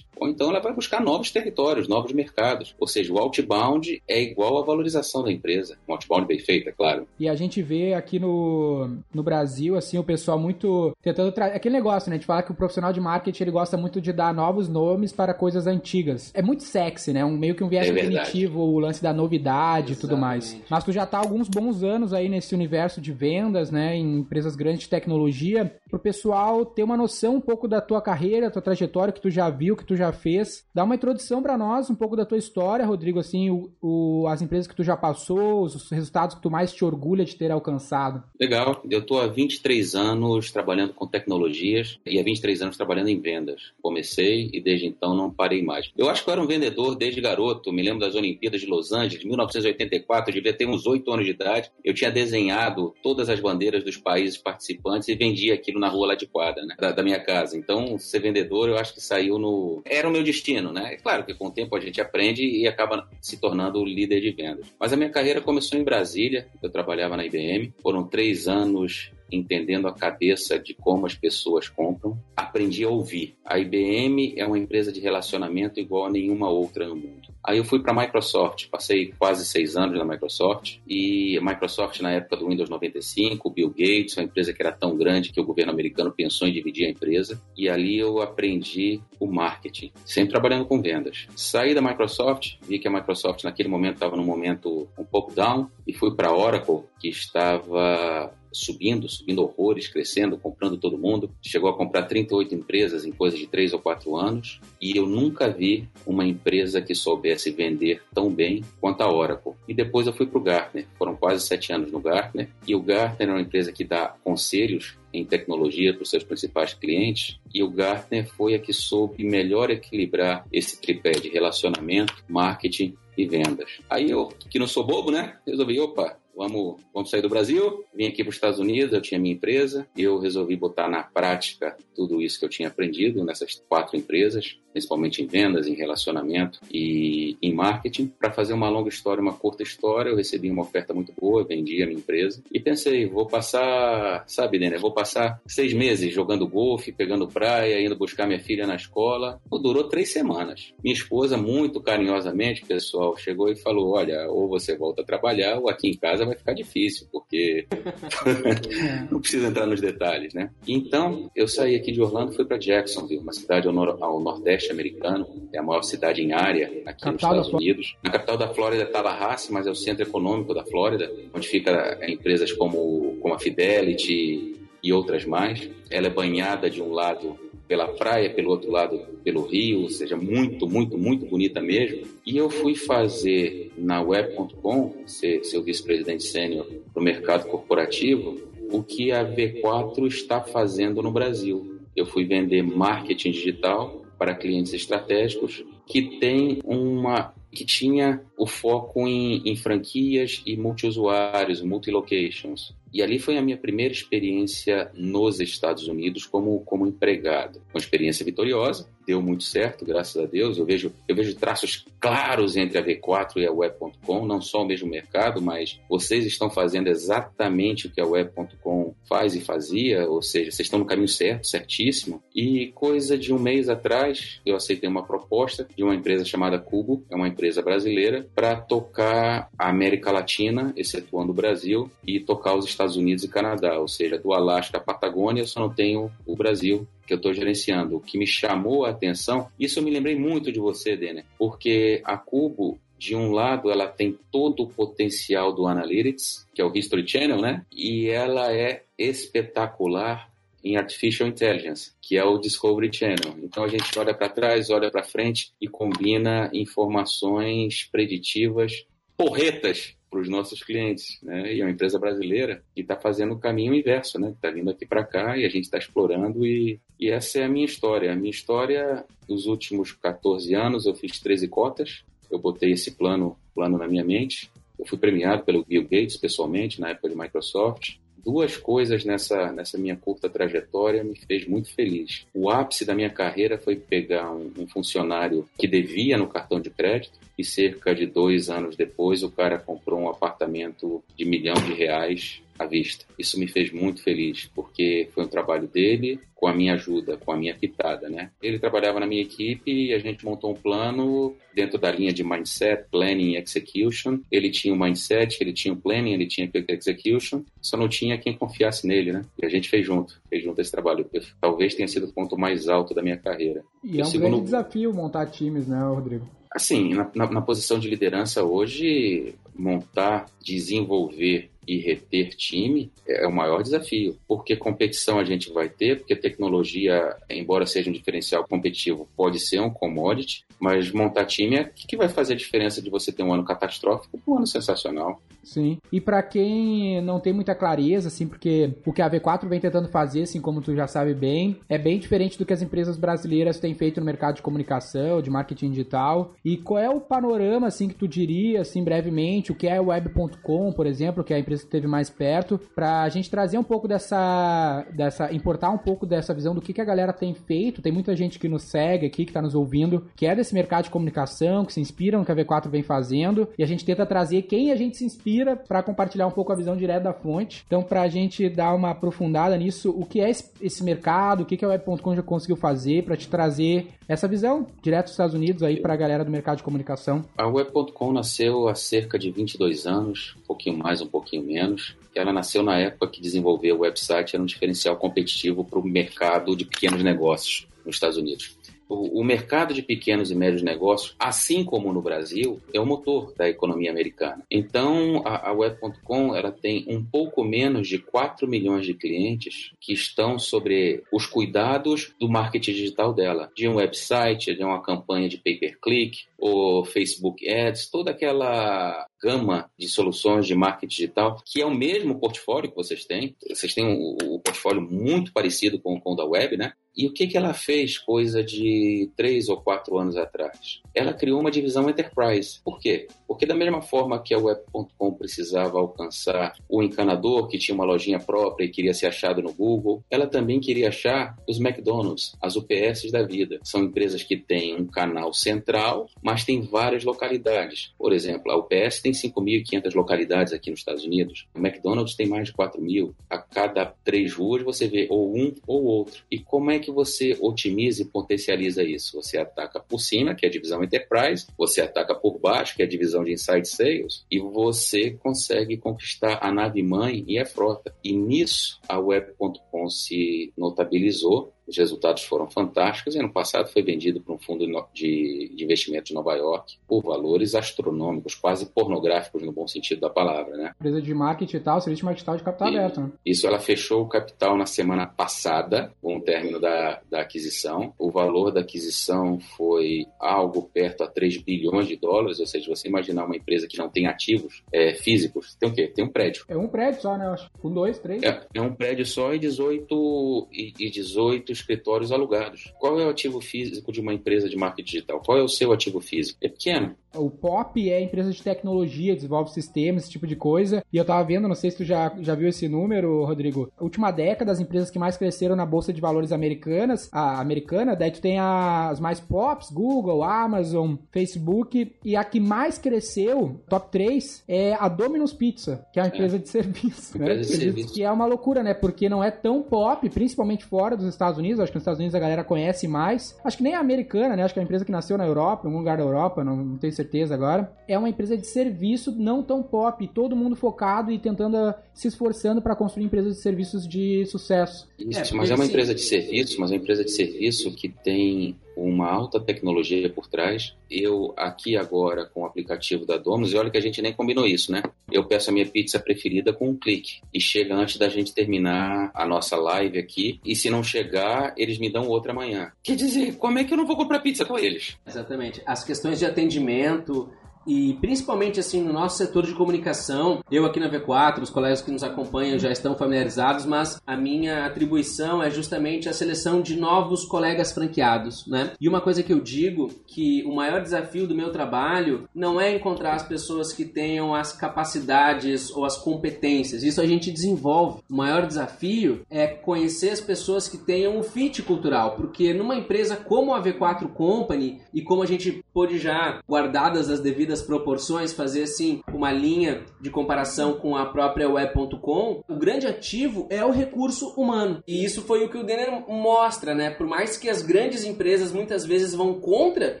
ou 0.22 0.28
então 0.28 0.50
ela 0.50 0.60
vai 0.60 0.72
buscar 0.72 1.02
novos 1.02 1.32
territórios, 1.32 1.88
novos 1.88 2.12
mercados. 2.12 2.76
Ou 2.78 2.86
seja, 2.86 3.12
o 3.12 3.18
outbound 3.18 4.00
é 4.06 4.22
igual 4.22 4.56
à 4.58 4.64
valorização 4.64 5.24
da 5.24 5.32
empresa. 5.32 5.76
Um 5.88 5.92
outbound 5.92 6.28
bem 6.28 6.38
feito, 6.38 6.68
é 6.68 6.72
claro. 6.72 7.08
E 7.18 7.28
a 7.28 7.34
gente 7.34 7.60
vê 7.60 7.94
aqui 7.94 8.20
no, 8.20 8.98
no 9.12 9.22
Brasil, 9.22 9.76
assim, 9.76 9.98
o 9.98 10.04
pessoal 10.04 10.38
muito 10.38 10.96
tentando 11.02 11.32
trazer. 11.32 11.56
Aquele 11.56 11.74
negócio, 11.74 12.08
né? 12.08 12.18
De 12.18 12.24
falar 12.24 12.44
que 12.44 12.52
o 12.52 12.54
profissional 12.54 12.92
de 12.92 13.00
marketing 13.00 13.42
ele 13.42 13.50
gosta 13.50 13.76
muito 13.76 14.00
de 14.00 14.12
dar 14.12 14.32
novos 14.32 14.68
nomes 14.68 15.12
para 15.12 15.34
coisas 15.34 15.66
antigas. 15.66 16.30
É 16.34 16.40
muito 16.40 16.62
sexy, 16.62 17.12
né? 17.12 17.24
Um, 17.24 17.36
meio 17.36 17.56
que 17.56 17.64
um 17.64 17.68
viés 17.68 17.88
é 17.88 18.48
o 18.54 18.78
lance 18.78 19.02
da 19.02 19.12
novidade 19.12 19.94
e 19.94 19.96
tudo 19.96 20.16
mais. 20.16 20.56
Mas 20.70 20.84
tu 20.84 20.92
já 20.92 21.04
tá 21.04 21.18
há 21.18 21.20
alguns 21.20 21.48
bons 21.48 21.82
anos 21.82 22.12
aí 22.12 22.28
nesse 22.28 22.54
universo 22.54 23.00
de 23.00 23.12
vendas, 23.12 23.72
né? 23.72 23.96
Em 23.96 24.18
empresas 24.20 24.54
grandes 24.54 24.82
de 24.82 24.88
tecnologia, 24.88 25.74
pro 25.90 25.98
pessoal 25.98 26.64
ter 26.64 26.84
uma 26.84 26.96
noção 26.96 27.36
um 27.36 27.40
pouco 27.40 27.66
da 27.66 27.80
tua 27.80 28.00
carreira, 28.00 28.50
tua 28.50 28.62
trajetória 28.62 29.12
que 29.12 29.20
tu 29.20 29.30
já 29.30 29.50
viu, 29.50 29.61
que 29.76 29.84
tu 29.84 29.96
já 29.96 30.12
fez. 30.12 30.64
Dá 30.74 30.84
uma 30.84 30.94
introdução 30.94 31.42
para 31.42 31.56
nós, 31.56 31.88
um 31.88 31.94
pouco 31.94 32.16
da 32.16 32.24
tua 32.24 32.38
história, 32.38 32.84
Rodrigo, 32.84 33.20
assim, 33.20 33.50
o, 33.50 33.72
o, 33.80 34.26
as 34.26 34.42
empresas 34.42 34.66
que 34.66 34.74
tu 34.74 34.82
já 34.82 34.96
passou, 34.96 35.62
os 35.62 35.90
resultados 35.90 36.34
que 36.34 36.42
tu 36.42 36.50
mais 36.50 36.72
te 36.72 36.84
orgulha 36.84 37.24
de 37.24 37.36
ter 37.36 37.50
alcançado. 37.50 38.22
Legal. 38.40 38.82
Eu 38.90 39.04
tô 39.04 39.18
há 39.18 39.26
23 39.26 39.94
anos 39.94 40.50
trabalhando 40.50 40.94
com 40.94 41.06
tecnologias 41.06 41.98
e 42.04 42.18
há 42.18 42.22
23 42.22 42.62
anos 42.62 42.76
trabalhando 42.76 43.08
em 43.08 43.20
vendas. 43.20 43.72
Comecei 43.80 44.50
e 44.52 44.60
desde 44.60 44.86
então 44.86 45.14
não 45.14 45.30
parei 45.30 45.62
mais. 45.62 45.90
Eu 45.96 46.08
acho 46.08 46.24
que 46.24 46.30
eu 46.30 46.32
era 46.32 46.42
um 46.42 46.46
vendedor 46.46 46.96
desde 46.96 47.20
garoto. 47.20 47.72
Me 47.72 47.82
lembro 47.82 48.00
das 48.00 48.14
Olimpíadas 48.14 48.60
de 48.60 48.66
Los 48.66 48.92
Angeles, 48.92 49.24
1984, 49.24 50.30
eu 50.30 50.34
devia 50.34 50.52
ter 50.52 50.66
uns 50.66 50.86
8 50.86 51.10
anos 51.12 51.24
de 51.24 51.30
idade. 51.30 51.70
Eu 51.84 51.94
tinha 51.94 52.10
desenhado 52.10 52.94
todas 53.02 53.28
as 53.28 53.40
bandeiras 53.40 53.84
dos 53.84 53.96
países 53.96 54.36
participantes 54.36 55.08
e 55.08 55.14
vendia 55.14 55.54
aquilo 55.54 55.78
na 55.78 55.88
rua 55.88 56.08
lá 56.08 56.14
de 56.14 56.26
quadra, 56.26 56.64
né, 56.64 56.74
da, 56.78 56.92
da 56.92 57.02
minha 57.02 57.20
casa. 57.20 57.56
Então, 57.56 57.98
ser 57.98 58.20
vendedor, 58.20 58.68
eu 58.68 58.76
acho 58.76 58.94
que 58.94 59.00
saiu 59.00 59.38
no 59.38 59.51
era 59.84 60.08
o 60.08 60.10
meu 60.10 60.22
destino, 60.22 60.72
né? 60.72 60.94
É 60.94 60.96
claro 60.96 61.24
que 61.24 61.34
com 61.34 61.46
o 61.46 61.50
tempo 61.50 61.76
a 61.76 61.80
gente 61.80 62.00
aprende 62.00 62.44
e 62.44 62.66
acaba 62.66 63.08
se 63.20 63.40
tornando 63.40 63.84
líder 63.84 64.20
de 64.20 64.30
vendas. 64.30 64.66
Mas 64.78 64.92
a 64.92 64.96
minha 64.96 65.10
carreira 65.10 65.40
começou 65.40 65.78
em 65.78 65.84
Brasília, 65.84 66.48
eu 66.62 66.70
trabalhava 66.70 67.16
na 67.16 67.24
IBM, 67.24 67.72
foram 67.82 68.04
três 68.04 68.48
anos 68.48 69.10
entendendo 69.32 69.88
a 69.88 69.94
cabeça 69.94 70.58
de 70.58 70.74
como 70.74 71.06
as 71.06 71.14
pessoas 71.14 71.68
compram, 71.68 72.18
aprendi 72.36 72.84
a 72.84 72.88
ouvir. 72.88 73.36
A 73.44 73.58
IBM 73.58 74.34
é 74.36 74.46
uma 74.46 74.58
empresa 74.58 74.92
de 74.92 75.00
relacionamento 75.00 75.80
igual 75.80 76.06
a 76.06 76.10
nenhuma 76.10 76.48
outra 76.48 76.86
no 76.86 76.96
mundo. 76.96 77.32
Aí 77.44 77.58
eu 77.58 77.64
fui 77.64 77.80
para 77.80 77.92
a 77.92 78.00
Microsoft, 78.04 78.68
passei 78.68 79.12
quase 79.18 79.44
seis 79.44 79.76
anos 79.76 79.98
na 79.98 80.04
Microsoft 80.04 80.78
e 80.86 81.36
a 81.36 81.40
Microsoft 81.40 82.00
na 82.00 82.12
época 82.12 82.36
do 82.36 82.48
Windows 82.48 82.70
95, 82.70 83.50
Bill 83.50 83.70
Gates, 83.70 84.16
uma 84.16 84.24
empresa 84.24 84.52
que 84.52 84.62
era 84.62 84.70
tão 84.70 84.96
grande 84.96 85.32
que 85.32 85.40
o 85.40 85.44
governo 85.44 85.72
americano 85.72 86.12
pensou 86.12 86.46
em 86.46 86.52
dividir 86.52 86.86
a 86.86 86.90
empresa 86.90 87.42
e 87.56 87.68
ali 87.68 87.98
eu 87.98 88.20
aprendi 88.20 89.00
o 89.18 89.26
marketing, 89.26 89.92
sempre 90.04 90.30
trabalhando 90.30 90.66
com 90.66 90.80
vendas. 90.80 91.26
Saí 91.34 91.74
da 91.74 91.82
Microsoft, 91.82 92.58
vi 92.62 92.78
que 92.78 92.86
a 92.86 92.90
Microsoft 92.90 93.42
naquele 93.42 93.68
momento 93.68 93.94
estava 93.94 94.16
num 94.16 94.24
momento 94.24 94.88
um 94.96 95.04
pouco 95.04 95.34
down 95.34 95.68
e 95.86 95.92
fui 95.92 96.14
para 96.14 96.28
a 96.28 96.36
Oracle, 96.36 96.84
que 97.00 97.08
estava 97.08 98.32
subindo, 98.52 99.08
subindo 99.08 99.42
horrores, 99.42 99.88
crescendo, 99.88 100.38
comprando 100.38 100.76
todo 100.76 100.98
mundo. 100.98 101.30
Chegou 101.40 101.70
a 101.70 101.76
comprar 101.76 102.02
38 102.02 102.54
empresas 102.54 103.04
em 103.04 103.12
coisa 103.12 103.36
de 103.36 103.46
3 103.46 103.72
ou 103.72 103.80
4 103.80 104.16
anos. 104.16 104.60
E 104.80 104.96
eu 104.96 105.06
nunca 105.06 105.48
vi 105.48 105.88
uma 106.06 106.24
empresa 106.24 106.82
que 106.82 106.94
soubesse 106.94 107.50
vender 107.50 108.02
tão 108.14 108.30
bem 108.30 108.62
quanto 108.80 109.02
a 109.02 109.12
Oracle. 109.12 109.52
E 109.66 109.74
depois 109.74 110.06
eu 110.06 110.12
fui 110.12 110.26
para 110.26 110.38
o 110.38 110.42
Gartner. 110.42 110.86
Foram 110.98 111.16
quase 111.16 111.46
7 111.46 111.72
anos 111.72 111.92
no 111.92 112.00
Gartner. 112.00 112.48
E 112.66 112.74
o 112.74 112.82
Gartner 112.82 113.28
é 113.28 113.32
uma 113.32 113.40
empresa 113.40 113.72
que 113.72 113.84
dá 113.84 114.14
conselhos 114.22 114.96
em 115.12 115.24
tecnologia 115.24 115.92
para 115.92 116.02
os 116.02 116.10
seus 116.10 116.24
principais 116.24 116.72
clientes, 116.72 117.38
e 117.52 117.62
o 117.62 117.70
Gartner 117.70 118.26
foi 118.26 118.54
a 118.54 118.58
que 118.58 118.72
soube 118.72 119.24
melhor 119.24 119.70
equilibrar 119.70 120.46
esse 120.52 120.80
tripé 120.80 121.12
de 121.12 121.28
relacionamento, 121.28 122.24
marketing 122.28 122.96
e 123.16 123.26
vendas. 123.26 123.78
Aí 123.90 124.10
eu, 124.10 124.28
que 124.48 124.58
não 124.58 124.66
sou 124.66 124.84
bobo, 124.84 125.10
né? 125.10 125.36
Resolvi, 125.46 125.78
opa, 125.78 126.16
vamos, 126.36 126.80
vamos 126.92 127.10
sair 127.10 127.22
do 127.22 127.28
Brasil. 127.28 127.84
Vim 127.94 128.06
aqui 128.06 128.22
para 128.22 128.30
os 128.30 128.36
Estados 128.36 128.58
Unidos, 128.58 128.92
eu 128.92 129.00
tinha 129.00 129.20
minha 129.20 129.34
empresa, 129.34 129.86
eu 129.96 130.18
resolvi 130.18 130.56
botar 130.56 130.88
na 130.88 131.02
prática 131.02 131.76
tudo 131.94 132.20
isso 132.20 132.38
que 132.38 132.44
eu 132.44 132.48
tinha 132.48 132.68
aprendido 132.68 133.24
nessas 133.24 133.62
quatro 133.68 133.96
empresas, 133.96 134.58
principalmente 134.72 135.22
em 135.22 135.26
vendas, 135.26 135.66
em 135.66 135.74
relacionamento 135.74 136.60
e 136.70 137.36
em 137.42 137.52
marketing. 137.54 138.06
Para 138.18 138.32
fazer 138.32 138.54
uma 138.54 138.68
longa 138.68 138.88
história, 138.88 139.20
uma 139.20 139.34
curta 139.34 139.62
história, 139.62 140.10
eu 140.10 140.16
recebi 140.16 140.50
uma 140.50 140.62
oferta 140.62 140.94
muito 140.94 141.12
boa, 141.12 141.44
vendi 141.44 141.82
a 141.82 141.86
minha 141.86 141.98
empresa 141.98 142.42
e 142.52 142.58
pensei, 142.58 143.06
vou 143.06 143.26
passar, 143.26 144.24
sabe, 144.26 144.58
né? 144.58 144.78
Vou 144.78 144.92
passar 144.92 145.40
seis 145.46 145.72
meses 145.72 146.12
jogando 146.12 146.46
golfe, 146.46 146.92
pegando 146.92 147.28
praia, 147.28 147.84
indo 147.84 147.96
buscar 147.96 148.26
minha 148.26 148.40
filha 148.40 148.66
na 148.66 148.76
escola. 148.76 149.40
Durou 149.50 149.84
três 149.84 150.12
semanas. 150.12 150.72
Minha 150.82 150.94
esposa, 150.94 151.36
muito 151.36 151.80
carinhosamente, 151.80 152.64
pessoal, 152.64 153.16
chegou 153.16 153.50
e 153.50 153.56
falou: 153.56 153.92
Olha, 153.92 154.28
ou 154.30 154.48
você 154.48 154.76
volta 154.76 155.02
a 155.02 155.04
trabalhar, 155.04 155.58
ou 155.58 155.68
aqui 155.68 155.88
em 155.88 155.96
casa 155.96 156.21
vai 156.24 156.36
ficar 156.36 156.52
difícil, 156.52 157.06
porque 157.10 157.66
não 159.10 159.20
precisa 159.20 159.48
entrar 159.48 159.66
nos 159.66 159.80
detalhes, 159.80 160.34
né? 160.34 160.50
Então, 160.66 161.30
eu 161.34 161.48
saí 161.48 161.74
aqui 161.74 161.92
de 161.92 162.00
Orlando 162.00 162.32
e 162.32 162.36
fui 162.36 162.44
para 162.44 162.58
Jacksonville, 162.58 163.20
uma 163.20 163.32
cidade 163.32 163.66
ao, 163.66 163.72
nor 163.72 163.96
ao, 164.00 164.20
nordeste 164.20 164.70
americano, 164.70 165.26
é 165.52 165.58
a 165.58 165.62
maior 165.62 165.82
cidade 165.82 166.22
em 166.22 166.32
área 166.32 166.66
aqui 166.86 167.02
capital 167.02 167.12
nos 167.12 167.22
Estados 167.22 167.52
Unidos. 167.52 167.96
Na 168.02 168.10
capital 168.10 168.36
da 168.36 168.54
Flórida 168.54 168.82
é 168.82 168.86
Tallahassee, 168.86 169.52
mas 169.52 169.66
é 169.66 169.70
o 169.70 169.74
centro 169.74 170.02
econômico 170.02 170.54
da 170.54 170.64
Flórida, 170.64 171.10
onde 171.34 171.48
fica 171.48 171.98
empresas 172.06 172.52
como, 172.52 173.16
como 173.20 173.34
a 173.34 173.38
Fidelity 173.38 174.56
e 174.82 174.92
outras 174.92 175.24
mais. 175.24 175.68
Ela 175.90 176.08
é 176.08 176.10
banhada 176.10 176.68
de 176.68 176.82
um 176.82 176.92
lado 176.92 177.38
pela 177.66 177.88
praia, 177.88 178.32
pelo 178.34 178.50
outro 178.50 178.70
lado 178.70 178.98
pelo 179.24 179.46
rio, 179.46 179.82
ou 179.82 179.90
seja, 179.90 180.16
muito, 180.16 180.68
muito, 180.68 180.98
muito 180.98 181.26
bonita 181.26 181.60
mesmo. 181.60 182.06
E 182.26 182.36
eu 182.36 182.50
fui 182.50 182.74
fazer 182.74 183.72
na 183.76 184.02
web.com, 184.02 184.94
ser 185.06 185.40
vice-presidente 185.62 186.24
sênior 186.24 186.66
do 186.94 187.00
mercado 187.00 187.48
corporativo, 187.48 188.40
o 188.70 188.82
que 188.82 189.12
a 189.12 189.24
V4 189.24 190.06
está 190.06 190.40
fazendo 190.40 191.02
no 191.02 191.10
Brasil. 191.10 191.80
Eu 191.94 192.06
fui 192.06 192.24
vender 192.24 192.62
marketing 192.62 193.30
digital 193.30 194.02
para 194.18 194.34
clientes 194.34 194.72
estratégicos 194.72 195.64
que 195.86 196.18
tem 196.18 196.60
uma 196.64 197.34
que 197.50 197.66
tinha 197.66 198.22
o 198.38 198.46
foco 198.46 199.06
em, 199.06 199.42
em 199.44 199.54
franquias 199.54 200.42
e 200.46 200.56
multiusuários, 200.56 201.60
multi-locations. 201.60 202.74
E 202.92 203.02
ali 203.02 203.18
foi 203.18 203.38
a 203.38 203.42
minha 203.42 203.56
primeira 203.56 203.92
experiência 203.92 204.90
nos 204.94 205.40
Estados 205.40 205.88
Unidos 205.88 206.26
como, 206.26 206.60
como 206.60 206.86
empregado. 206.86 207.62
Uma 207.72 207.78
experiência 207.80 208.24
vitoriosa, 208.24 208.86
deu 209.06 209.20
muito 209.20 209.44
certo, 209.44 209.84
graças 209.84 210.22
a 210.22 210.26
Deus. 210.26 210.58
Eu 210.58 210.64
vejo, 210.64 210.92
eu 211.06 211.14
vejo 211.14 211.34
traços 211.34 211.84
claros 212.00 212.56
entre 212.56 212.78
a 212.78 212.84
V4 212.84 213.36
e 213.36 213.46
a 213.46 213.52
Web.com, 213.52 214.26
não 214.26 214.40
só 214.40 214.62
o 214.62 214.66
mesmo 214.66 214.88
mercado, 214.88 215.40
mas 215.40 215.80
vocês 215.88 216.26
estão 216.26 216.50
fazendo 216.50 216.88
exatamente 216.88 217.86
o 217.86 217.90
que 217.90 218.00
a 218.00 218.06
Web.com 218.06 218.94
faz 219.08 219.34
e 219.34 219.40
fazia, 219.40 220.08
ou 220.08 220.22
seja, 220.22 220.50
vocês 220.50 220.66
estão 220.66 220.78
no 220.78 220.84
caminho 220.84 221.08
certo, 221.08 221.46
certíssimo. 221.46 222.22
E 222.34 222.68
coisa 222.74 223.16
de 223.16 223.32
um 223.32 223.38
mês 223.38 223.68
atrás, 223.68 224.40
eu 224.44 224.56
aceitei 224.56 224.88
uma 224.88 225.04
proposta 225.04 225.66
de 225.76 225.82
uma 225.82 225.94
empresa 225.94 226.24
chamada 226.24 226.58
Cubo, 226.58 227.04
é 227.10 227.14
uma 227.14 227.28
empresa 227.28 227.62
brasileira, 227.62 228.26
para 228.34 228.56
tocar 228.56 229.48
a 229.58 229.68
América 229.68 230.10
Latina, 230.10 230.72
excetuando 230.76 231.32
o 231.32 231.34
Brasil, 231.34 231.90
e 232.06 232.20
tocar 232.20 232.54
os 232.54 232.64
Estados 232.64 232.96
Unidos 232.96 233.24
e 233.24 233.28
Canadá, 233.28 233.78
ou 233.78 233.88
seja, 233.88 234.18
do 234.18 234.32
Alasca 234.32 234.78
à 234.78 234.80
Patagônia, 234.80 235.42
eu 235.42 235.46
só 235.46 235.60
não 235.60 235.70
tenho 235.70 236.10
o 236.26 236.36
Brasil 236.36 236.86
que 237.06 237.12
eu 237.12 237.16
estou 237.16 237.32
gerenciando. 237.32 237.96
O 237.96 238.00
que 238.00 238.18
me 238.18 238.26
chamou 238.26 238.84
a 238.84 238.90
atenção, 238.90 239.48
isso 239.58 239.78
eu 239.78 239.82
me 239.82 239.90
lembrei 239.90 240.16
muito 240.16 240.52
de 240.52 240.58
você, 240.58 240.96
Denner, 240.96 241.24
porque 241.38 242.00
a 242.04 242.16
Cubo 242.16 242.78
de 243.02 243.16
um 243.16 243.32
lado, 243.32 243.68
ela 243.68 243.88
tem 243.88 244.16
todo 244.30 244.62
o 244.62 244.68
potencial 244.68 245.52
do 245.52 245.66
Analytics, 245.66 246.46
que 246.54 246.62
é 246.62 246.64
o 246.64 246.72
History 246.72 247.06
Channel, 247.06 247.40
né? 247.40 247.66
E 247.72 248.08
ela 248.08 248.52
é 248.52 248.84
espetacular 248.96 250.30
em 250.62 250.76
Artificial 250.76 251.28
Intelligence, 251.28 251.92
que 252.00 252.16
é 252.16 252.24
o 252.24 252.38
Discovery 252.38 252.94
Channel. 252.94 253.36
Então 253.42 253.64
a 253.64 253.68
gente 253.68 253.98
olha 253.98 254.14
para 254.14 254.28
trás, 254.28 254.70
olha 254.70 254.88
para 254.88 255.02
frente 255.02 255.52
e 255.60 255.66
combina 255.66 256.48
informações 256.52 257.88
preditivas 257.90 258.86
porretas 259.16 259.96
para 260.12 260.20
os 260.20 260.28
nossos 260.28 260.62
clientes, 260.62 261.18
né? 261.22 261.54
E 261.54 261.62
é 261.62 261.64
uma 261.64 261.70
empresa 261.70 261.98
brasileira 261.98 262.62
que 262.74 262.82
está 262.82 262.94
fazendo 262.94 263.32
o 263.32 263.38
caminho 263.38 263.72
inverso, 263.72 264.20
né? 264.20 264.28
Está 264.28 264.50
vindo 264.50 264.70
aqui 264.70 264.84
para 264.84 265.02
cá 265.02 265.38
e 265.38 265.46
a 265.46 265.48
gente 265.48 265.64
está 265.64 265.78
explorando 265.78 266.46
e, 266.46 266.78
e 267.00 267.08
essa 267.08 267.38
é 267.38 267.44
a 267.44 267.48
minha 267.48 267.64
história. 267.64 268.12
A 268.12 268.14
minha 268.14 268.30
história 268.30 269.06
dos 269.26 269.46
últimos 269.46 269.92
14 269.92 270.54
anos 270.54 270.84
eu 270.84 270.94
fiz 270.94 271.18
13 271.18 271.48
cotas, 271.48 272.04
eu 272.30 272.38
botei 272.38 272.72
esse 272.72 272.90
plano 272.90 273.38
plano 273.54 273.78
na 273.78 273.88
minha 273.88 274.04
mente. 274.04 274.50
Eu 274.78 274.84
fui 274.84 274.98
premiado 274.98 275.44
pelo 275.44 275.64
Bill 275.64 275.84
Gates 275.84 276.18
pessoalmente 276.18 276.78
na 276.78 276.90
época 276.90 277.08
de 277.08 277.16
Microsoft 277.16 277.96
duas 278.24 278.56
coisas 278.56 279.04
nessa, 279.04 279.52
nessa 279.52 279.78
minha 279.78 279.96
curta 279.96 280.28
trajetória 280.28 281.04
me 281.04 281.16
fez 281.16 281.46
muito 281.46 281.72
feliz. 281.74 282.26
O 282.34 282.50
ápice 282.50 282.84
da 282.84 282.94
minha 282.94 283.10
carreira 283.10 283.58
foi 283.58 283.76
pegar 283.76 284.32
um, 284.32 284.50
um, 284.58 284.66
funcionário 284.66 285.48
que 285.58 285.66
devia 285.66 286.16
no 286.16 286.28
cartão 286.28 286.60
de 286.60 286.70
crédito 286.70 287.18
e 287.36 287.44
cerca 287.44 287.94
de 287.94 288.06
dois 288.06 288.48
anos 288.48 288.76
depois 288.76 289.22
o 289.22 289.30
cara 289.30 289.58
comprou 289.58 290.00
um 290.00 290.08
apartamento 290.08 291.02
de 291.16 291.24
milhão 291.24 291.54
de 291.54 291.72
reais 291.72 292.42
à 292.62 292.66
vista. 292.66 293.04
Isso 293.18 293.38
me 293.38 293.46
fez 293.46 293.72
muito 293.72 294.02
feliz, 294.02 294.50
porque 294.54 295.08
foi 295.12 295.24
um 295.24 295.28
trabalho 295.28 295.68
dele 295.68 296.18
com 296.42 296.48
a 296.48 296.54
minha 296.54 296.74
ajuda, 296.74 297.16
com 297.16 297.30
a 297.30 297.36
minha 297.36 297.54
pitada, 297.54 298.08
né? 298.08 298.30
Ele 298.42 298.58
trabalhava 298.58 298.98
na 298.98 299.06
minha 299.06 299.22
equipe 299.22 299.70
e 299.70 299.94
a 299.94 299.98
gente 300.00 300.24
montou 300.24 300.50
um 300.50 300.54
plano 300.54 301.36
dentro 301.54 301.78
da 301.78 301.88
linha 301.92 302.12
de 302.12 302.24
mindset, 302.24 302.84
planning 302.90 303.34
e 303.34 303.36
execution. 303.36 304.18
Ele 304.28 304.50
tinha 304.50 304.74
o 304.74 304.76
mindset, 304.76 305.38
ele 305.40 305.52
tinha 305.52 305.72
o 305.72 305.76
planning, 305.76 306.12
ele 306.12 306.26
tinha 306.26 306.50
o 306.52 306.72
execution, 306.72 307.44
só 307.60 307.76
não 307.76 307.88
tinha 307.88 308.18
quem 308.18 308.36
confiasse 308.36 308.88
nele, 308.88 309.12
né? 309.12 309.24
E 309.40 309.46
a 309.46 309.48
gente 309.48 309.68
fez 309.68 309.86
junto, 309.86 310.20
fez 310.28 310.42
junto 310.42 310.60
esse 310.60 310.72
trabalho. 310.72 311.08
Eu, 311.12 311.22
talvez 311.40 311.76
tenha 311.76 311.86
sido 311.86 312.06
o 312.06 312.12
ponto 312.12 312.36
mais 312.36 312.68
alto 312.68 312.92
da 312.92 313.02
minha 313.02 313.16
carreira. 313.16 313.62
E 313.84 314.00
é 314.00 314.02
um 314.02 314.06
segundo... 314.06 314.30
grande 314.30 314.44
desafio 314.44 314.92
montar 314.92 315.26
times, 315.26 315.68
né, 315.68 315.80
Rodrigo? 315.80 316.28
Assim, 316.50 316.92
na, 316.92 317.08
na, 317.14 317.30
na 317.30 317.40
posição 317.40 317.78
de 317.78 317.88
liderança 317.88 318.42
hoje, 318.42 319.34
montar, 319.54 320.26
desenvolver 320.42 321.50
e 321.66 321.78
reter 321.78 322.30
time 322.30 322.90
é 323.06 323.26
o 323.26 323.32
maior 323.32 323.62
desafio, 323.62 324.16
porque 324.26 324.56
competição 324.56 325.18
a 325.18 325.24
gente 325.24 325.52
vai 325.52 325.68
ter, 325.68 325.98
porque 325.98 326.16
tecnologia, 326.16 327.16
embora 327.30 327.66
seja 327.66 327.90
um 327.90 327.92
diferencial 327.92 328.46
competitivo, 328.46 329.08
pode 329.16 329.38
ser 329.38 329.60
um 329.60 329.70
commodity, 329.70 330.44
mas 330.60 330.90
montar 330.90 331.24
time 331.24 331.56
é 331.56 331.62
o 331.62 331.70
que 331.74 331.96
vai 331.96 332.08
fazer 332.08 332.34
a 332.34 332.36
diferença 332.36 332.80
de 332.80 332.90
você 332.90 333.12
ter 333.12 333.22
um 333.22 333.32
ano 333.32 333.44
catastrófico 333.44 334.18
para 334.18 334.32
um 334.32 334.36
ano 334.38 334.46
sensacional. 334.46 335.20
Sim. 335.42 335.78
E 335.90 336.00
para 336.00 336.22
quem 336.22 337.02
não 337.02 337.18
tem 337.18 337.32
muita 337.32 337.54
clareza, 337.54 338.08
assim, 338.08 338.26
porque 338.26 338.74
o 338.86 338.92
que 338.92 339.02
a 339.02 339.10
V4 339.10 339.48
vem 339.48 339.60
tentando 339.60 339.88
fazer, 339.88 340.22
assim, 340.22 340.40
como 340.40 340.60
tu 340.60 340.74
já 340.74 340.86
sabe 340.86 341.14
bem, 341.14 341.58
é 341.68 341.76
bem 341.76 341.98
diferente 341.98 342.38
do 342.38 342.46
que 342.46 342.52
as 342.52 342.62
empresas 342.62 342.96
brasileiras 342.96 343.58
têm 343.58 343.74
feito 343.74 343.98
no 343.98 344.06
mercado 344.06 344.36
de 344.36 344.42
comunicação, 344.42 345.20
de 345.20 345.30
marketing 345.30 345.70
digital. 345.70 346.34
E 346.44 346.56
qual 346.56 346.78
é 346.78 346.88
o 346.88 347.00
panorama, 347.00 347.66
assim, 347.66 347.88
que 347.88 347.94
tu 347.94 348.06
diria, 348.06 348.60
assim, 348.60 348.84
brevemente, 348.84 349.50
o 349.50 349.54
que 349.54 349.66
é 349.66 349.80
web.com, 349.80 350.72
por 350.72 350.86
exemplo, 350.86 351.24
que 351.24 351.32
é 351.32 351.36
a 351.36 351.40
empresa 351.40 351.51
que 351.60 351.66
esteve 351.66 351.86
mais 351.86 352.10
perto, 352.10 352.58
para 352.74 353.02
a 353.02 353.08
gente 353.08 353.30
trazer 353.30 353.58
um 353.58 353.62
pouco 353.62 353.86
dessa, 353.86 354.86
dessa, 354.92 355.32
importar 355.32 355.70
um 355.70 355.78
pouco 355.78 356.06
dessa 356.06 356.34
visão 356.34 356.54
do 356.54 356.60
que, 356.60 356.72
que 356.72 356.80
a 356.80 356.84
galera 356.84 357.12
tem 357.12 357.34
feito. 357.34 357.82
Tem 357.82 357.92
muita 357.92 358.16
gente 358.16 358.38
que 358.38 358.48
nos 358.48 358.62
segue 358.62 359.06
aqui, 359.06 359.24
que 359.24 359.30
está 359.30 359.42
nos 359.42 359.54
ouvindo, 359.54 360.06
que 360.16 360.26
é 360.26 360.34
desse 360.34 360.54
mercado 360.54 360.84
de 360.84 360.90
comunicação, 360.90 361.64
que 361.64 361.72
se 361.72 361.80
inspira 361.80 362.18
no 362.18 362.24
que 362.24 362.32
a 362.32 362.36
V4 362.36 362.68
vem 362.68 362.82
fazendo, 362.82 363.48
e 363.58 363.62
a 363.62 363.66
gente 363.66 363.84
tenta 363.84 364.06
trazer 364.06 364.42
quem 364.42 364.72
a 364.72 364.76
gente 364.76 364.96
se 364.96 365.04
inspira 365.04 365.56
para 365.56 365.82
compartilhar 365.82 366.26
um 366.26 366.30
pouco 366.30 366.52
a 366.52 366.56
visão 366.56 366.76
direta 366.76 367.00
da 367.00 367.12
fonte. 367.12 367.64
Então, 367.66 367.82
para 367.82 368.02
a 368.02 368.08
gente 368.08 368.48
dar 368.48 368.74
uma 368.74 368.90
aprofundada 368.90 369.56
nisso, 369.56 369.90
o 369.90 370.06
que 370.06 370.20
é 370.20 370.30
esse 370.30 370.84
mercado, 370.84 371.42
o 371.42 371.46
que, 371.46 371.56
que 371.56 371.64
a 371.64 371.68
Web.com 371.68 372.14
já 372.14 372.22
conseguiu 372.22 372.56
fazer 372.56 373.04
para 373.04 373.16
te 373.16 373.28
trazer 373.28 373.88
essa 374.08 374.28
visão 374.28 374.66
direto 374.82 375.04
dos 375.04 375.12
Estados 375.12 375.34
Unidos 375.34 375.62
aí 375.62 375.80
para 375.80 375.94
a 375.94 375.96
galera 375.96 376.24
do 376.24 376.30
mercado 376.30 376.58
de 376.58 376.62
comunicação? 376.62 377.24
A 377.36 377.46
Web.com 377.46 378.12
nasceu 378.12 378.68
há 378.68 378.74
cerca 378.74 379.18
de 379.18 379.30
22 379.30 379.86
anos, 379.86 380.36
um 380.38 380.46
pouquinho 380.46 380.78
mais, 380.78 381.00
um 381.00 381.06
pouquinho 381.06 381.41
menos. 381.42 381.96
Ela 382.14 382.32
nasceu 382.32 382.62
na 382.62 382.78
época 382.78 383.08
que 383.08 383.20
desenvolver 383.20 383.72
o 383.72 383.80
website 383.80 384.34
era 384.34 384.42
um 384.42 384.46
diferencial 384.46 384.96
competitivo 384.96 385.64
para 385.64 385.78
o 385.78 385.84
mercado 385.84 386.56
de 386.56 386.64
pequenos 386.64 387.02
negócios 387.02 387.66
nos 387.84 387.96
Estados 387.96 388.16
Unidos 388.16 388.56
o, 388.92 389.24
mercado 389.24 389.72
de 389.72 389.82
pequenos 389.82 390.30
e 390.30 390.34
médios 390.34 390.62
negócios, 390.62 391.14
assim 391.18 391.64
como 391.64 391.92
no 391.92 392.02
Brasil, 392.02 392.60
é 392.72 392.80
o 392.80 392.86
motor 392.86 393.32
da 393.36 393.48
economia 393.48 393.90
americana. 393.90 394.44
Então, 394.50 395.22
a, 395.24 395.48
a 395.48 395.52
Web.com 395.52 396.34
ela 396.34 396.52
tem 396.52 396.84
um 396.88 397.02
pouco 397.02 397.42
menos 397.42 397.88
de 397.88 397.98
4 397.98 398.46
milhões 398.46 398.84
de 398.84 398.94
clientes 398.94 399.72
que 399.80 399.92
estão 399.92 400.38
sobre 400.38 401.02
os 401.12 401.26
cuidados 401.26 402.14
do 402.20 402.28
marketing 402.28 402.72
digital 402.72 403.14
dela, 403.14 403.50
de 403.54 403.66
um 403.68 403.76
website, 403.76 404.54
de 404.54 404.64
uma 404.64 404.82
campanha 404.82 405.28
de 405.28 405.38
pay-per-click, 405.38 406.24
o 406.38 406.84
Facebook 406.84 407.48
Ads, 407.48 407.88
toda 407.90 408.10
aquela 408.10 409.06
gama 409.22 409.70
de 409.78 409.88
soluções 409.88 410.46
de 410.46 410.54
marketing 410.54 410.88
digital, 410.88 411.42
que 411.44 411.62
é 411.62 411.66
o 411.66 411.74
mesmo 411.74 412.18
portfólio 412.18 412.70
que 412.70 412.76
vocês 412.76 413.04
têm. 413.04 413.36
Vocês 413.48 413.74
têm 413.74 413.84
um, 413.86 414.34
um 414.34 414.38
portfólio 414.38 414.82
muito 414.82 415.32
parecido 415.32 415.80
com, 415.80 416.00
com 416.00 416.12
o 416.12 416.16
da 416.16 416.24
web, 416.24 416.56
né? 416.56 416.72
E 416.96 417.06
o 417.06 417.12
que, 417.12 417.26
que 417.26 417.38
ela 417.38 417.54
fez 417.54 417.98
coisa 417.98 418.44
de 418.44 419.10
três 419.16 419.48
ou 419.48 419.56
quatro 419.56 419.98
anos 419.98 420.16
atrás? 420.16 420.82
Ela 420.94 421.14
criou 421.14 421.40
uma 421.40 421.50
divisão 421.50 421.88
Enterprise. 421.88 422.60
Por 422.62 422.78
quê? 422.78 423.08
Porque 423.26 423.46
da 423.46 423.54
mesma 423.54 423.80
forma 423.80 424.22
que 424.22 424.34
a 424.34 424.38
Web.com 424.38 425.14
precisava 425.14 425.78
alcançar 425.78 426.52
o 426.68 426.82
encanador 426.82 427.48
que 427.48 427.58
tinha 427.58 427.74
uma 427.74 427.84
lojinha 427.84 428.18
própria 428.18 428.66
e 428.66 428.70
queria 428.70 428.92
ser 428.92 429.06
achado 429.06 429.40
no 429.40 429.54
Google, 429.54 430.04
ela 430.10 430.26
também 430.26 430.60
queria 430.60 430.88
achar 430.88 431.34
os 431.48 431.58
McDonald's, 431.58 432.36
as 432.42 432.56
UPS 432.56 433.10
da 433.10 433.22
vida. 433.22 433.58
São 433.64 433.84
empresas 433.84 434.22
que 434.22 434.36
têm 434.36 434.76
um 434.76 434.86
canal 434.86 435.32
central, 435.32 436.10
mas 436.22 436.44
tem 436.44 436.60
várias 436.60 437.04
localidades. 437.04 437.94
Por 437.96 438.12
exemplo, 438.12 438.52
a 438.52 438.56
UPS 438.56 439.00
tem 439.00 439.11
5.500 439.12 439.94
localidades 439.94 440.52
aqui 440.52 440.70
nos 440.70 440.80
Estados 440.80 441.04
Unidos. 441.04 441.46
O 441.54 441.58
McDonald's 441.58 442.14
tem 442.14 442.26
mais 442.26 442.48
de 442.48 442.52
4 442.52 442.80
mil. 442.80 443.14
A 443.28 443.38
cada 443.38 443.86
três 444.04 444.34
ruas 444.34 444.62
você 444.62 444.88
vê 444.88 445.06
ou 445.10 445.34
um 445.36 445.54
ou 445.66 445.84
outro. 445.84 446.24
E 446.30 446.38
como 446.38 446.70
é 446.70 446.78
que 446.78 446.90
você 446.90 447.36
otimiza 447.40 448.02
e 448.02 448.06
potencializa 448.06 448.82
isso? 448.82 449.20
Você 449.20 449.38
ataca 449.38 449.80
por 449.80 449.98
cima, 449.98 450.34
que 450.34 450.44
é 450.46 450.48
a 450.48 450.52
divisão 450.52 450.82
Enterprise, 450.82 451.46
você 451.56 451.80
ataca 451.80 452.14
por 452.14 452.38
baixo, 452.38 452.76
que 452.76 452.82
é 452.82 452.84
a 452.84 452.88
divisão 452.88 453.24
de 453.24 453.32
Inside 453.32 453.68
Sales, 453.68 454.24
e 454.30 454.38
você 454.38 455.10
consegue 455.12 455.76
conquistar 455.76 456.38
a 456.42 456.52
nave 456.52 456.82
mãe 456.82 457.24
e 457.26 457.38
a 457.38 457.46
frota. 457.46 457.94
E 458.02 458.12
nisso 458.12 458.80
a 458.88 458.98
Web.com 458.98 459.88
se 459.88 460.52
notabilizou 460.56 461.51
os 461.66 461.76
resultados 461.76 462.24
foram 462.24 462.50
fantásticos 462.50 463.14
e 463.14 463.18
ano 463.18 463.32
passado 463.32 463.68
foi 463.68 463.82
vendido 463.82 464.20
para 464.20 464.34
um 464.34 464.38
fundo 464.38 464.66
de, 464.92 465.52
investimento 465.58 466.06
de 466.06 466.14
Nova 466.14 466.34
York 466.34 466.78
por 466.86 467.02
valores 467.02 467.54
astronômicos, 467.54 468.34
quase 468.34 468.66
pornográficos 468.66 469.42
no 469.42 469.52
bom 469.52 469.66
sentido 469.66 470.00
da 470.00 470.10
palavra, 470.10 470.56
né? 470.56 470.74
Empresa 470.78 471.00
de 471.00 471.14
marketing 471.14 471.56
e 471.56 471.60
tal, 471.60 471.80
serviço 471.80 472.00
de 472.00 472.04
marketing 472.04 472.36
de 472.36 472.42
capital 472.42 472.72
e 472.72 472.78
aberto, 472.78 473.00
né? 473.00 473.12
Isso, 473.24 473.46
ela 473.46 473.58
fechou 473.58 474.02
o 474.02 474.08
capital 474.08 474.56
na 474.56 474.66
semana 474.66 475.06
passada, 475.06 475.92
com 476.02 476.16
o 476.16 476.20
término 476.20 476.60
da, 476.60 477.00
da 477.10 477.20
aquisição. 477.20 477.94
O 477.98 478.10
valor 478.10 478.50
da 478.50 478.60
aquisição 478.60 479.38
foi 479.56 480.06
algo 480.18 480.62
perto 480.62 481.04
a 481.04 481.06
3 481.06 481.38
bilhões 481.38 481.88
de 481.88 481.96
dólares, 481.96 482.40
ou 482.40 482.46
seja, 482.46 482.68
você 482.68 482.88
imaginar 482.88 483.24
uma 483.24 483.36
empresa 483.36 483.66
que 483.66 483.78
não 483.78 483.88
tem 483.88 484.06
ativos 484.06 484.62
é, 484.72 484.94
físicos, 484.94 485.54
tem 485.54 485.68
o 485.68 485.74
quê? 485.74 485.86
Tem 485.86 486.04
um 486.04 486.10
prédio. 486.10 486.44
É 486.48 486.56
um 486.56 486.68
prédio 486.68 487.02
só, 487.02 487.16
né? 487.16 487.34
Com 487.60 487.72
dois, 487.72 487.98
três. 487.98 488.22
É, 488.22 488.46
é 488.54 488.60
um 488.60 488.74
prédio 488.74 489.06
só 489.06 489.32
e 489.32 489.38
18, 489.38 490.48
e, 490.52 490.72
e 490.78 490.90
18 490.90 491.52
escritórios 491.62 492.12
alugados. 492.12 492.72
Qual 492.78 493.00
é 493.00 493.06
o 493.06 493.10
ativo 493.10 493.40
físico 493.40 493.90
de 493.92 494.00
uma 494.00 494.12
empresa 494.12 494.48
de 494.48 494.56
marketing 494.56 494.90
digital? 494.90 495.20
Qual 495.20 495.38
é 495.38 495.42
o 495.42 495.48
seu 495.48 495.72
ativo 495.72 496.00
físico? 496.00 496.38
É 496.42 496.48
pequeno. 496.48 496.96
O 497.14 497.30
POP 497.30 497.90
é 497.90 498.00
empresa 498.00 498.30
de 498.30 498.42
tecnologia, 498.42 499.14
desenvolve 499.14 499.50
sistemas, 499.50 500.02
esse 500.02 500.12
tipo 500.12 500.26
de 500.26 500.36
coisa. 500.36 500.82
E 500.92 500.96
eu 500.96 501.04
tava 501.04 501.22
vendo, 501.24 501.48
não 501.48 501.54
sei 501.54 501.70
se 501.70 501.76
tu 501.78 501.84
já, 501.84 502.12
já 502.20 502.34
viu 502.34 502.48
esse 502.48 502.68
número, 502.68 503.24
Rodrigo. 503.24 503.70
A 503.78 503.84
última 503.84 504.10
década, 504.10 504.52
as 504.52 504.60
empresas 504.60 504.90
que 504.90 504.98
mais 504.98 505.16
cresceram 505.16 505.54
na 505.54 505.66
Bolsa 505.66 505.92
de 505.92 506.00
Valores 506.00 506.32
americanas, 506.32 507.08
a 507.12 507.40
americana, 507.40 507.94
daí 507.94 508.10
tu 508.10 508.20
tem 508.20 508.38
as 508.38 508.98
mais 509.00 509.20
POPs, 509.20 509.70
Google, 509.70 510.22
Amazon, 510.22 510.94
Facebook. 511.10 511.94
E 512.04 512.16
a 512.16 512.24
que 512.24 512.40
mais 512.40 512.78
cresceu, 512.78 513.60
top 513.68 513.90
3, 513.90 514.44
é 514.48 514.74
a 514.74 514.88
Domino's 514.88 515.32
Pizza, 515.32 515.86
que 515.92 516.00
é 516.00 516.02
uma 516.02 516.08
é. 516.08 516.14
empresa 516.14 516.36
é. 516.36 516.38
de 516.38 516.48
serviço. 516.48 517.16
Empresa 517.16 517.34
né? 517.34 517.40
de 517.40 517.56
serviço. 517.56 517.94
Que 517.94 518.02
é 518.02 518.10
uma 518.10 518.26
loucura, 518.26 518.62
né? 518.62 518.74
Porque 518.74 519.08
não 519.08 519.22
é 519.22 519.30
tão 519.30 519.62
pop, 519.62 520.08
principalmente 520.08 520.64
fora 520.64 520.96
dos 520.96 521.06
Estados 521.06 521.38
Unidos. 521.38 521.60
Acho 521.60 521.70
que 521.70 521.76
nos 521.76 521.82
Estados 521.82 521.98
Unidos 521.98 522.14
a 522.14 522.20
galera 522.20 522.44
conhece 522.44 522.88
mais. 522.88 523.38
Acho 523.44 523.58
que 523.58 523.62
nem 523.62 523.74
a 523.74 523.80
americana, 523.80 524.34
né? 524.34 524.42
Acho 524.42 524.54
que 524.54 524.60
é 524.60 524.62
uma 524.62 524.64
empresa 524.64 524.84
que 524.84 524.92
nasceu 524.92 525.18
na 525.18 525.26
Europa, 525.26 525.62
em 525.64 525.66
algum 525.66 525.78
lugar 525.78 525.96
da 525.96 526.02
Europa, 526.02 526.42
não, 526.42 526.56
não 526.56 526.78
tenho 526.78 526.92
certeza 526.92 527.01
agora. 527.30 527.72
É 527.86 527.98
uma 527.98 528.08
empresa 528.08 528.36
de 528.36 528.46
serviço 528.46 529.12
não 529.12 529.42
tão 529.42 529.62
pop, 529.62 530.06
todo 530.08 530.36
mundo 530.36 530.56
focado 530.56 531.10
e 531.10 531.18
tentando, 531.18 531.74
se 531.92 532.08
esforçando 532.08 532.62
para 532.62 532.76
construir 532.76 533.04
empresas 533.04 533.36
de 533.36 533.42
serviços 533.42 533.86
de 533.86 534.24
sucesso. 534.26 534.88
Isso, 534.98 535.34
é, 535.34 535.36
mas 535.36 535.50
é 535.50 535.54
uma 535.54 535.66
empresa 535.66 535.94
de 535.94 536.00
serviço, 536.00 536.60
mas 536.60 536.70
é 536.70 536.74
uma 536.74 536.80
empresa 536.82 537.04
de 537.04 537.10
serviço 537.10 537.70
que 537.74 537.88
tem 537.88 538.56
uma 538.76 539.08
alta 539.10 539.40
tecnologia 539.40 540.08
por 540.10 540.26
trás. 540.26 540.74
Eu 540.90 541.32
aqui 541.36 541.76
agora 541.76 542.26
com 542.26 542.42
o 542.42 542.46
aplicativo 542.46 543.06
da 543.06 543.16
Domino's, 543.16 543.52
e 543.52 543.56
olha 543.56 543.70
que 543.70 543.78
a 543.78 543.82
gente 543.82 544.02
nem 544.02 544.12
combinou 544.12 544.46
isso, 544.46 544.70
né? 544.72 544.82
Eu 545.10 545.24
peço 545.24 545.50
a 545.50 545.52
minha 545.52 545.66
pizza 545.66 545.98
preferida 545.98 546.52
com 546.52 546.68
um 546.68 546.76
clique 546.76 547.20
e 547.32 547.40
chega 547.40 547.74
antes 547.74 547.96
da 547.96 548.08
gente 548.08 548.34
terminar 548.34 549.10
a 549.14 549.26
nossa 549.26 549.56
live 549.56 549.98
aqui. 549.98 550.40
E 550.44 550.54
se 550.56 550.70
não 550.70 550.82
chegar, 550.82 551.54
eles 551.56 551.78
me 551.78 551.90
dão 551.90 552.08
outra 552.08 552.32
amanhã. 552.32 552.72
Quer 552.82 552.96
dizer, 552.96 553.36
como 553.36 553.58
é 553.58 553.64
que 553.64 553.72
eu 553.72 553.76
não 553.76 553.86
vou 553.86 553.96
comprar 553.96 554.20
pizza 554.20 554.44
com 554.44 554.58
eles? 554.58 554.96
Exatamente. 555.06 555.62
As 555.66 555.84
questões 555.84 556.18
de 556.18 556.26
atendimento 556.26 557.30
e 557.66 557.94
principalmente 558.00 558.60
assim 558.60 558.82
no 558.82 558.92
nosso 558.92 559.18
setor 559.18 559.46
de 559.46 559.54
comunicação, 559.54 560.42
eu 560.50 560.64
aqui 560.64 560.80
na 560.80 560.90
V4, 560.90 561.42
os 561.42 561.50
colegas 561.50 561.82
que 561.82 561.90
nos 561.90 562.02
acompanham 562.02 562.58
já 562.58 562.70
estão 562.70 562.96
familiarizados, 562.96 563.64
mas 563.64 564.00
a 564.06 564.16
minha 564.16 564.66
atribuição 564.66 565.42
é 565.42 565.50
justamente 565.50 566.08
a 566.08 566.12
seleção 566.12 566.60
de 566.60 566.76
novos 566.76 567.24
colegas 567.24 567.72
franqueados, 567.72 568.46
né? 568.46 568.72
E 568.80 568.88
uma 568.88 569.00
coisa 569.00 569.22
que 569.22 569.32
eu 569.32 569.40
digo 569.40 569.90
que 570.06 570.42
o 570.44 570.54
maior 570.54 570.82
desafio 570.82 571.26
do 571.26 571.34
meu 571.34 571.50
trabalho 571.50 572.28
não 572.34 572.60
é 572.60 572.74
encontrar 572.74 573.14
as 573.14 573.22
pessoas 573.22 573.72
que 573.72 573.84
tenham 573.84 574.34
as 574.34 574.52
capacidades 574.52 575.70
ou 575.70 575.84
as 575.84 575.96
competências, 575.96 576.82
isso 576.82 577.00
a 577.00 577.06
gente 577.06 577.30
desenvolve. 577.30 578.02
O 578.10 578.16
maior 578.16 578.46
desafio 578.46 579.22
é 579.30 579.46
conhecer 579.46 580.10
as 580.10 580.20
pessoas 580.20 580.68
que 580.68 580.78
tenham 580.78 581.18
o 581.18 581.22
fit 581.22 581.62
cultural, 581.62 582.16
porque 582.16 582.52
numa 582.52 582.76
empresa 582.76 583.16
como 583.16 583.54
a 583.54 583.62
V4 583.62 584.08
Company 584.12 584.80
e 584.92 585.02
como 585.02 585.22
a 585.22 585.26
gente 585.26 585.64
pôde 585.72 585.98
já 585.98 586.40
guardadas 586.48 587.08
as 587.08 587.20
devidas 587.20 587.51
devidas 587.52 587.62
proporções, 587.62 588.32
fazer 588.32 588.62
assim 588.62 589.02
uma 589.12 589.30
linha 589.30 589.84
de 590.00 590.10
comparação 590.10 590.74
com 590.74 590.96
a 590.96 591.06
própria 591.06 591.48
web.com, 591.48 592.42
o 592.48 592.56
grande 592.56 592.86
ativo 592.86 593.46
é 593.50 593.64
o 593.64 593.70
recurso 593.70 594.30
humano. 594.30 594.82
E 594.86 595.04
isso 595.04 595.22
foi 595.22 595.44
o 595.44 595.50
que 595.50 595.58
o 595.58 595.64
Denner 595.64 596.04
mostra, 596.08 596.74
né? 596.74 596.90
Por 596.90 597.06
mais 597.06 597.36
que 597.36 597.50
as 597.50 597.62
grandes 597.62 598.04
empresas 598.04 598.52
muitas 598.52 598.86
vezes 598.86 599.14
vão 599.14 599.34
contra 599.34 600.00